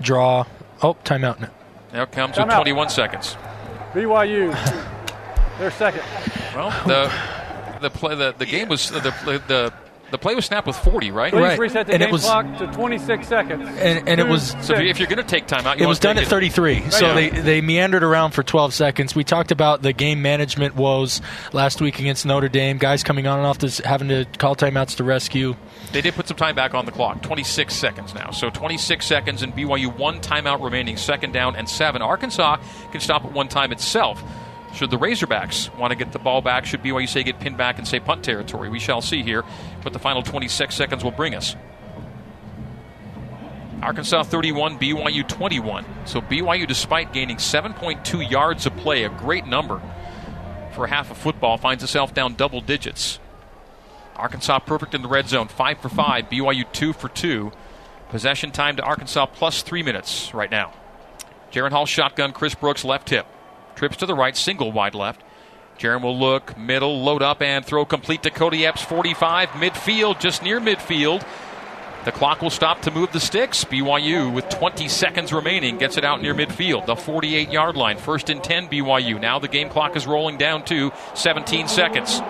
draw. 0.01 0.45
Oh, 0.81 0.95
timeout 1.03 1.39
now. 1.39 1.49
Now 1.91 2.05
comes 2.05 2.37
with 2.37 2.49
21 2.49 2.89
seconds. 2.89 3.35
BYU, 3.93 4.51
they're 5.59 5.71
second. 5.71 6.03
Well, 6.55 6.71
the 6.87 7.11
the 7.81 7.89
play 7.89 8.15
the, 8.15 8.33
the 8.37 8.45
game 8.45 8.69
was 8.69 8.89
the 8.89 8.99
the 8.99 9.73
the 10.13 10.17
play 10.19 10.35
was 10.35 10.45
snapped 10.45 10.67
with 10.67 10.75
40, 10.77 11.09
right? 11.09 11.33
Please 11.33 11.41
Right. 11.41 11.57
reset 11.59 11.87
the 11.87 11.93
And 11.93 12.03
it 12.03 12.05
game 12.05 12.11
was- 12.13 12.21
clock 12.23 12.45
to 12.59 12.67
26 12.67 13.27
seconds. 13.27 13.67
And- 13.81 14.07
and 14.07 14.19
it 14.19 14.27
was- 14.27 14.55
So 14.61 14.75
if, 14.75 14.79
you, 14.81 14.87
six. 14.87 14.89
if 14.91 14.99
you're 14.99 15.07
going 15.07 15.17
to 15.17 15.29
take 15.29 15.47
time 15.47 15.65
out, 15.65 15.79
you 15.79 15.85
It 15.85 15.87
was 15.87 15.97
done 15.97 16.15
take 16.17 16.25
at 16.25 16.29
33, 16.29 16.83
so 16.91 17.07
Yeah. 17.07 17.13
they, 17.15 17.29
they 17.29 17.61
meandered 17.61 18.03
around 18.03 18.31
for 18.31 18.43
12 18.43 18.75
seconds. 18.75 19.15
We 19.15 19.23
talked 19.23 19.51
about 19.51 19.81
the 19.81 19.91
game 19.91 20.21
management 20.21 20.75
woes 20.75 21.19
last 21.51 21.81
week 21.81 21.97
against 21.99 22.25
Notre 22.27 22.47
Dame. 22.47 22.77
Guys 22.77 23.03
coming 23.03 23.25
on 23.25 23.39
and 23.39 23.47
off 23.47 23.57
this, 23.57 23.79
having 23.79 24.09
to 24.09 24.25
call 24.37 24.55
timeouts 24.55 24.95
to 24.97 25.03
rescue. 25.03 25.55
They 25.93 26.01
did 26.01 26.13
put 26.13 26.27
some 26.27 26.37
time 26.37 26.53
back 26.55 26.75
on 26.75 26.85
the 26.85 26.91
clock. 26.91 27.23
26 27.23 27.73
seconds 27.73 28.13
now. 28.13 28.29
So 28.29 28.51
26 28.51 29.05
seconds 29.07 29.41
and 29.41 29.55
BYU 29.55 29.87
one 29.87 30.19
timeout 30.21 30.63
remaining, 30.63 30.95
second 30.95 31.31
down 31.33 31.55
and 31.55 31.67
seven. 31.67 32.03
Arkansas 32.03 32.57
can 32.91 33.01
stop 33.01 33.25
at 33.25 33.31
one 33.31 33.47
time 33.47 33.71
itself. 33.71 34.23
Should 34.75 34.89
the 34.89 34.97
Razorbacks 34.97 35.69
want 35.77 35.91
to 35.91 35.95
get 35.95 36.13
the 36.13 36.17
ball 36.19 36.41
back? 36.41 36.65
Should 36.65 36.81
BYU 36.81 37.07
say 37.07 37.21
get 37.21 37.39
pinned 37.39 37.57
back 37.57 37.77
and 37.77 37.87
say 37.87 37.99
punt 37.99 38.23
territory? 38.23 38.69
We 38.69 38.79
shall 38.79 39.01
see 39.01 39.21
here 39.21 39.43
what 39.83 39.93
the 39.93 39.99
final 39.99 40.23
26 40.23 40.73
seconds 40.73 41.03
will 41.03 41.11
bring 41.11 41.35
us. 41.35 41.55
Arkansas 43.81 44.23
31, 44.23 44.79
BYU 44.79 45.27
21. 45.27 45.85
So 46.05 46.21
BYU, 46.21 46.65
despite 46.65 47.11
gaining 47.11 47.35
7.2 47.37 48.29
yards 48.31 48.65
of 48.65 48.75
play, 48.77 49.03
a 49.03 49.09
great 49.09 49.45
number 49.45 49.81
for 50.71 50.87
half 50.87 51.11
of 51.11 51.17
football, 51.17 51.57
finds 51.57 51.83
itself 51.83 52.13
down 52.13 52.35
double 52.35 52.61
digits. 52.61 53.19
Arkansas 54.15 54.59
perfect 54.59 54.95
in 54.95 55.01
the 55.01 55.07
red 55.07 55.27
zone, 55.27 55.47
five 55.47 55.79
for 55.79 55.89
five. 55.89 56.29
BYU 56.29 56.71
two 56.71 56.93
for 56.93 57.09
two. 57.09 57.51
Possession 58.09 58.51
time 58.51 58.77
to 58.77 58.83
Arkansas 58.83 59.25
plus 59.25 59.63
three 59.63 59.83
minutes 59.83 60.33
right 60.33 60.51
now. 60.51 60.71
Jaren 61.51 61.71
Hall 61.71 61.85
shotgun, 61.85 62.31
Chris 62.31 62.55
Brooks 62.55 62.85
left 62.85 63.09
hip. 63.09 63.25
Trips 63.75 63.97
to 63.97 64.05
the 64.05 64.15
right, 64.15 64.37
single 64.37 64.71
wide 64.71 64.95
left. 64.95 65.23
Jaren 65.83 66.01
will 66.01 66.17
look, 66.17 66.57
middle, 66.57 67.03
load 67.03 67.21
up, 67.21 67.41
and 67.41 67.65
throw 67.65 67.83
complete 67.83 68.23
to 68.23 68.29
Kody 68.29 68.61
Epps, 68.61 68.81
45, 68.81 69.49
midfield, 69.49 70.17
just 70.17 70.41
near 70.41 70.61
midfield. 70.61 71.27
The 72.05 72.13
clock 72.13 72.41
will 72.41 72.49
stop 72.49 72.83
to 72.83 72.91
move 72.91 73.11
the 73.11 73.19
sticks. 73.19 73.65
BYU, 73.65 74.33
with 74.33 74.47
20 74.47 74.87
seconds 74.87 75.33
remaining, 75.33 75.77
gets 75.77 75.97
it 75.97 76.05
out 76.05 76.21
near 76.21 76.33
midfield, 76.33 76.85
the 76.85 76.95
48 76.95 77.49
yard 77.49 77.75
line. 77.75 77.97
First 77.97 78.29
and 78.29 78.41
10, 78.41 78.69
BYU. 78.69 79.19
Now 79.19 79.39
the 79.39 79.49
game 79.49 79.67
clock 79.67 79.97
is 79.97 80.07
rolling 80.07 80.37
down 80.37 80.63
to 80.65 80.93
17 81.15 81.67
seconds. 81.67 82.21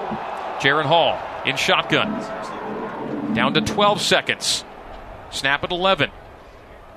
Jaren 0.60 0.86
Hall 0.86 1.22
in 1.46 1.56
shotgun. 1.56 3.36
Down 3.36 3.54
to 3.54 3.62
12 3.62 4.02
seconds. 4.02 4.66
Snap 5.30 5.64
at 5.64 5.70
11. 5.70 6.10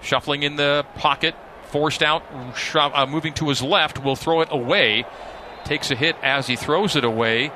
Shuffling 0.00 0.42
in 0.42 0.56
the 0.56 0.86
pocket, 0.94 1.34
forced 1.64 2.02
out, 2.02 2.22
uh, 2.32 3.04
moving 3.04 3.34
to 3.34 3.50
his 3.50 3.60
left, 3.60 4.02
will 4.02 4.16
throw 4.16 4.40
it 4.40 4.48
away. 4.50 5.04
Takes 5.66 5.90
a 5.90 5.94
hit 5.96 6.16
as 6.22 6.46
he 6.46 6.56
throws 6.56 6.96
it 6.96 7.04
away. 7.04 7.50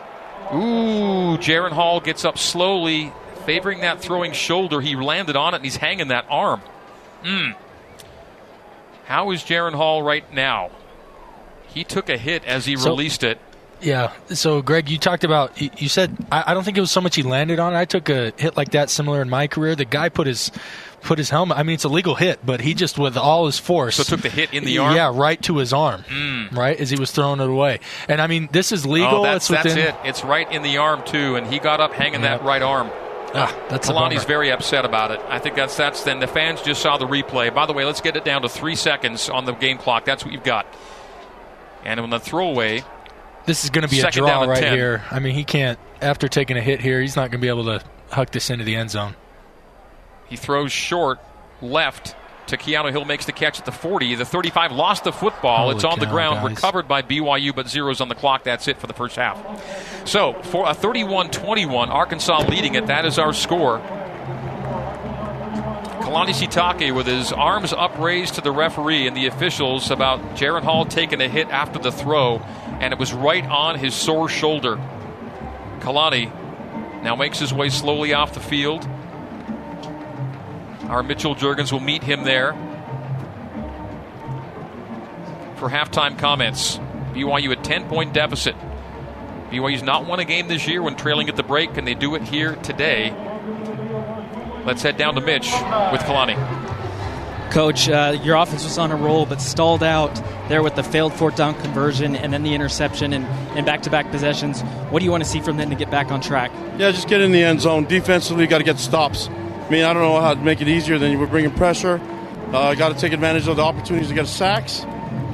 Ooh, 0.52 1.38
Jaren 1.38 1.70
Hall 1.72 2.00
gets 2.00 2.24
up 2.24 2.36
slowly, 2.38 3.12
favoring 3.46 3.80
that 3.80 4.00
throwing 4.00 4.32
shoulder. 4.32 4.80
He 4.80 4.96
landed 4.96 5.36
on 5.36 5.54
it 5.54 5.58
and 5.58 5.64
he's 5.64 5.76
hanging 5.76 6.08
that 6.08 6.26
arm. 6.28 6.60
Hmm. 7.24 7.52
How 9.06 9.30
is 9.30 9.42
Jaren 9.42 9.74
Hall 9.74 10.02
right 10.02 10.30
now? 10.32 10.70
He 11.68 11.84
took 11.84 12.08
a 12.08 12.16
hit 12.18 12.44
as 12.44 12.64
he 12.66 12.76
So- 12.76 12.90
released 12.90 13.22
it. 13.22 13.38
Yeah. 13.80 14.12
So, 14.28 14.60
Greg, 14.60 14.90
you 14.90 14.98
talked 14.98 15.24
about. 15.24 15.58
You 15.58 15.70
you 15.78 15.88
said 15.88 16.14
I, 16.30 16.44
I 16.48 16.54
don't 16.54 16.64
think 16.64 16.76
it 16.76 16.82
was 16.82 16.90
so 16.90 17.00
much 17.00 17.16
he 17.16 17.22
landed 17.22 17.58
on. 17.58 17.72
it. 17.74 17.78
I 17.78 17.86
took 17.86 18.10
a 18.10 18.30
hit 18.36 18.54
like 18.54 18.72
that 18.72 18.90
similar 18.90 19.22
in 19.22 19.30
my 19.30 19.46
career. 19.46 19.74
The 19.74 19.86
guy 19.86 20.10
put 20.10 20.26
his 20.26 20.50
put 21.02 21.18
his 21.18 21.30
helmet. 21.30 21.58
I 21.58 21.62
mean, 21.62 21.74
it's 21.74 21.84
a 21.84 21.88
legal 21.88 22.14
hit, 22.14 22.44
but 22.44 22.60
he 22.60 22.74
just 22.74 22.98
with 22.98 23.16
all 23.16 23.46
his 23.46 23.58
force. 23.58 23.96
So 23.96 24.04
took 24.04 24.20
the 24.22 24.28
hit 24.28 24.52
in 24.52 24.64
the 24.64 24.78
arm? 24.78 24.94
Yeah, 24.94 25.10
right 25.14 25.40
to 25.42 25.56
his 25.58 25.72
arm. 25.72 26.04
Right 26.52 26.78
as 26.78 26.90
he 26.90 26.98
was 26.98 27.10
throwing 27.10 27.40
it 27.40 27.48
away. 27.48 27.80
And 28.08 28.20
I 28.20 28.26
mean, 28.26 28.48
this 28.52 28.72
is 28.72 28.86
legal. 28.86 29.20
Oh, 29.20 29.22
that's, 29.22 29.48
within, 29.48 29.78
it. 29.78 29.94
It's 30.04 30.24
right 30.24 30.50
in 30.50 30.62
the 30.62 30.76
arm 30.78 31.02
too, 31.04 31.36
and 31.36 31.46
he 31.46 31.58
got 31.58 31.80
up 31.80 31.92
hanging 31.92 32.22
that 32.22 32.42
right 32.42 32.62
arm. 32.62 32.90
Ah, 33.32 33.56
that's 33.68 33.88
a 33.88 33.92
Kalani's 33.92 34.24
very 34.24 34.50
upset 34.50 34.84
about 34.84 35.12
it. 35.12 35.20
I 35.28 35.38
think 35.38 35.54
that's 35.54 35.76
that's. 35.76 36.02
Then 36.02 36.18
the 36.18 36.26
fans 36.26 36.62
just 36.62 36.82
saw 36.82 36.96
the 36.98 37.06
replay. 37.06 37.54
By 37.54 37.66
the 37.66 37.72
way, 37.72 37.84
let's 37.84 38.00
get 38.00 38.16
it 38.16 38.24
down 38.24 38.42
to 38.42 38.48
three 38.48 38.74
seconds 38.74 39.28
on 39.28 39.44
the 39.44 39.52
game 39.52 39.78
clock. 39.78 40.04
That's 40.04 40.24
what 40.24 40.32
you've 40.32 40.42
got. 40.42 40.66
And 41.84 42.00
on 42.00 42.10
the 42.10 42.18
throwaway, 42.18 42.82
This 43.46 43.62
is 43.64 43.70
going 43.70 43.86
to 43.86 43.88
be 43.88 44.00
a 44.00 44.10
draw 44.10 44.42
right 44.42 44.58
10. 44.58 44.74
here. 44.74 45.04
I 45.10 45.20
mean, 45.20 45.34
he 45.34 45.44
can't 45.44 45.78
after 46.02 46.26
taking 46.28 46.56
a 46.56 46.60
hit 46.60 46.80
here. 46.80 47.00
He's 47.00 47.14
not 47.14 47.30
going 47.30 47.40
to 47.40 47.44
be 47.44 47.48
able 47.48 47.64
to 47.66 47.82
huck 48.10 48.30
this 48.30 48.50
into 48.50 48.64
the 48.64 48.74
end 48.74 48.90
zone. 48.90 49.14
He 50.30 50.36
throws 50.36 50.72
short 50.72 51.18
left 51.60 52.14
to 52.46 52.56
Keanu 52.56 52.90
Hill 52.90 53.04
makes 53.04 53.26
the 53.26 53.32
catch 53.32 53.58
at 53.58 53.64
the 53.64 53.72
40. 53.72 54.14
The 54.14 54.24
35 54.24 54.72
lost 54.72 55.04
the 55.04 55.12
football. 55.12 55.64
Holy 55.64 55.74
it's 55.74 55.84
on 55.84 55.98
the 55.98 56.06
ground, 56.06 56.36
guys. 56.36 56.56
recovered 56.56 56.88
by 56.88 57.02
BYU, 57.02 57.54
but 57.54 57.68
zeros 57.68 58.00
on 58.00 58.08
the 58.08 58.14
clock. 58.14 58.44
That's 58.44 58.68
it 58.68 58.78
for 58.78 58.86
the 58.86 58.92
first 58.92 59.16
half. 59.16 60.08
So 60.08 60.34
for 60.44 60.68
a 60.68 60.74
31-21, 60.74 61.88
Arkansas 61.88 62.46
leading 62.48 62.74
it. 62.76 62.86
That 62.86 63.04
is 63.04 63.18
our 63.18 63.32
score. 63.32 63.78
Kalani 66.00 66.32
Sitake 66.32 66.94
with 66.94 67.06
his 67.06 67.32
arms 67.32 67.72
upraised 67.72 68.34
to 68.34 68.40
the 68.40 68.50
referee 68.50 69.06
and 69.06 69.16
the 69.16 69.26
officials 69.26 69.90
about 69.92 70.20
Jaren 70.34 70.62
Hall 70.62 70.84
taking 70.84 71.20
a 71.20 71.28
hit 71.28 71.48
after 71.50 71.78
the 71.78 71.92
throw, 71.92 72.38
and 72.80 72.92
it 72.92 72.98
was 72.98 73.12
right 73.12 73.46
on 73.46 73.78
his 73.78 73.94
sore 73.94 74.28
shoulder. 74.28 74.76
Kalani 75.80 76.32
now 77.04 77.14
makes 77.14 77.38
his 77.38 77.52
way 77.52 77.68
slowly 77.68 78.12
off 78.12 78.34
the 78.34 78.40
field. 78.40 78.88
Our 80.90 81.04
Mitchell 81.04 81.36
Juergens 81.36 81.70
will 81.70 81.78
meet 81.78 82.02
him 82.02 82.24
there 82.24 82.52
for 85.54 85.68
halftime 85.68 86.18
comments. 86.18 86.78
BYU 87.14 87.52
a 87.52 87.56
10 87.56 87.88
point 87.88 88.12
deficit. 88.12 88.56
BYU's 89.50 89.84
not 89.84 90.06
won 90.06 90.18
a 90.18 90.24
game 90.24 90.48
this 90.48 90.66
year 90.66 90.82
when 90.82 90.96
trailing 90.96 91.28
at 91.28 91.36
the 91.36 91.44
break. 91.44 91.74
Can 91.74 91.84
they 91.84 91.94
do 91.94 92.16
it 92.16 92.22
here 92.22 92.56
today? 92.56 93.14
Let's 94.66 94.82
head 94.82 94.96
down 94.96 95.14
to 95.14 95.20
Mitch 95.20 95.46
with 95.92 96.00
Kalani. 96.00 96.34
Coach, 97.52 97.88
uh, 97.88 98.18
your 98.24 98.34
offense 98.34 98.64
was 98.64 98.76
on 98.76 98.90
a 98.90 98.96
roll, 98.96 99.26
but 99.26 99.40
stalled 99.40 99.84
out 99.84 100.12
there 100.48 100.60
with 100.60 100.74
the 100.74 100.82
failed 100.82 101.12
fourth 101.12 101.36
down 101.36 101.54
conversion 101.60 102.16
and 102.16 102.32
then 102.32 102.42
the 102.42 102.52
interception 102.52 103.12
and, 103.12 103.24
and 103.56 103.64
back-to-back 103.64 104.10
possessions. 104.10 104.62
What 104.90 104.98
do 104.98 105.04
you 105.04 105.12
want 105.12 105.22
to 105.22 105.30
see 105.30 105.40
from 105.40 105.56
them 105.56 105.70
to 105.70 105.76
get 105.76 105.88
back 105.88 106.10
on 106.10 106.20
track? 106.20 106.50
Yeah, 106.78 106.90
just 106.90 107.08
get 107.08 107.20
in 107.20 107.30
the 107.30 107.44
end 107.44 107.60
zone. 107.60 107.84
Defensively, 107.84 108.42
you 108.42 108.50
got 108.50 108.58
to 108.58 108.64
get 108.64 108.78
stops. 108.78 109.28
I 109.70 109.72
mean, 109.72 109.84
I 109.84 109.92
don't 109.92 110.02
know 110.02 110.20
how 110.20 110.34
to 110.34 110.40
make 110.40 110.60
it 110.60 110.66
easier 110.66 110.98
than 110.98 111.12
you 111.12 111.18
were 111.20 111.28
bringing 111.28 111.52
pressure. 111.52 112.00
Uh, 112.52 112.74
got 112.74 112.88
to 112.88 113.00
take 113.00 113.12
advantage 113.12 113.46
of 113.46 113.54
the 113.54 113.62
opportunities 113.62 114.08
to 114.08 114.14
get 114.14 114.26
sacks. 114.26 114.80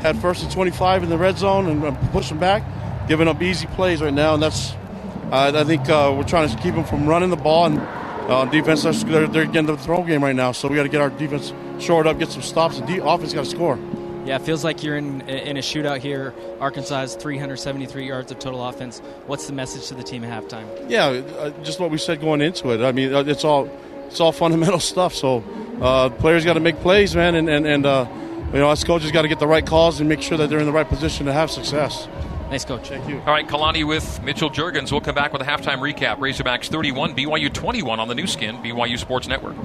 Had 0.03 0.19
first 0.19 0.43
and 0.43 0.53
25 0.53 1.05
in 1.05 1.09
the 1.09 1.17
red 1.17 1.39
zone 1.39 1.67
and 1.69 1.83
uh, 1.83 1.93
push 2.13 2.29
them 2.29 2.39
back, 2.39 2.63
giving 3.09 3.29
up 3.29 3.41
easy 3.41 3.67
plays 3.69 4.03
right 4.03 4.13
now. 4.13 4.35
And 4.35 4.43
that's, 4.43 4.73
uh, 5.33 5.53
I 5.55 5.65
think 5.65 5.89
uh, 5.89 6.15
we're 6.15 6.25
trying 6.25 6.51
to 6.51 6.57
keep 6.59 6.75
them 6.75 6.85
from 6.85 7.07
running 7.07 7.31
the 7.31 7.37
ball. 7.37 7.65
And 7.65 7.79
uh, 7.81 8.45
defense, 8.45 8.83
they're, 9.05 9.27
they're 9.27 9.47
getting 9.47 9.65
the 9.65 9.79
throw 9.79 10.03
game 10.03 10.23
right 10.23 10.37
now. 10.37 10.53
So 10.53 10.69
we 10.69 10.77
got 10.77 10.83
to 10.83 10.91
get 10.91 11.01
our 11.01 11.09
defense 11.09 11.55
shored 11.83 12.07
up, 12.07 12.19
get 12.19 12.29
some 12.29 12.43
stops. 12.43 12.79
The 12.81 13.03
offense 13.03 13.33
got 13.33 13.47
to 13.47 13.51
score. 13.51 13.79
Yeah, 14.27 14.37
it 14.37 14.43
feels 14.43 14.65
like 14.65 14.83
you're 14.83 14.99
in 14.99 15.23
in 15.23 15.57
a 15.57 15.61
shootout 15.61 16.01
here. 16.01 16.35
Arkansas 16.61 16.99
has 16.99 17.15
373 17.15 18.07
yards 18.07 18.33
of 18.33 18.39
total 18.39 18.67
offense. 18.67 18.99
What's 19.29 19.47
the 19.47 19.55
message 19.55 19.87
to 19.87 19.95
the 19.95 20.03
team 20.03 20.25
at 20.25 20.45
halftime? 20.45 20.67
Yeah, 20.91 21.53
just 21.63 21.81
what 21.81 21.91
we 21.91 21.97
said 21.97 22.21
going 22.21 22.43
into 22.43 22.71
it. 22.73 22.85
I 22.85 22.93
mean, 22.93 23.15
it's 23.15 23.45
all 23.45 23.71
it's 24.07 24.21
all 24.21 24.33
fundamental 24.33 24.81
stuff. 24.93 25.15
So 25.15 25.45
uh, 25.81 26.11
players 26.11 26.45
got 26.45 26.55
to 26.55 26.61
make 26.61 26.77
plays, 26.81 27.15
man, 27.15 27.35
and 27.35 27.49
and, 27.49 27.67
and 27.67 27.87
uh, 27.87 28.07
you 28.53 28.59
know 28.59 28.71
us 28.71 28.85
coaches 28.85 29.11
got 29.13 29.23
to 29.23 29.29
get 29.29 29.39
the 29.39 29.47
right 29.47 29.67
calls 29.67 30.01
and 30.01 30.09
make 30.09 30.23
sure 30.23 30.39
that 30.39 30.51
they're 30.51 30.61
in 30.61 30.67
the 30.67 30.73
right 30.73 30.89
position 30.89 31.27
to 31.27 31.33
have 31.33 31.51
success. 31.51 32.09
Nice 32.51 32.65
coach. 32.65 32.89
Thank 32.89 33.09
you. 33.09 33.19
All 33.19 33.27
right, 33.27 33.47
Kalani 33.47 33.87
with 33.87 34.23
Mitchell 34.23 34.51
Juergens. 34.51 34.93
We'll 34.93 35.01
come 35.01 35.17
back 35.17 35.33
with 35.33 35.43
a 35.43 35.45
halftime 35.45 35.79
recap. 35.79 36.19
Razorbacks 36.19 36.69
31, 36.69 37.17
BYU 37.17 37.53
21 37.53 37.99
on 37.99 38.07
the 38.07 38.15
Nu 38.15 38.27
Skin, 38.27 38.57
BYU 38.59 38.99
Sports 38.99 39.27
Network. 39.27 39.57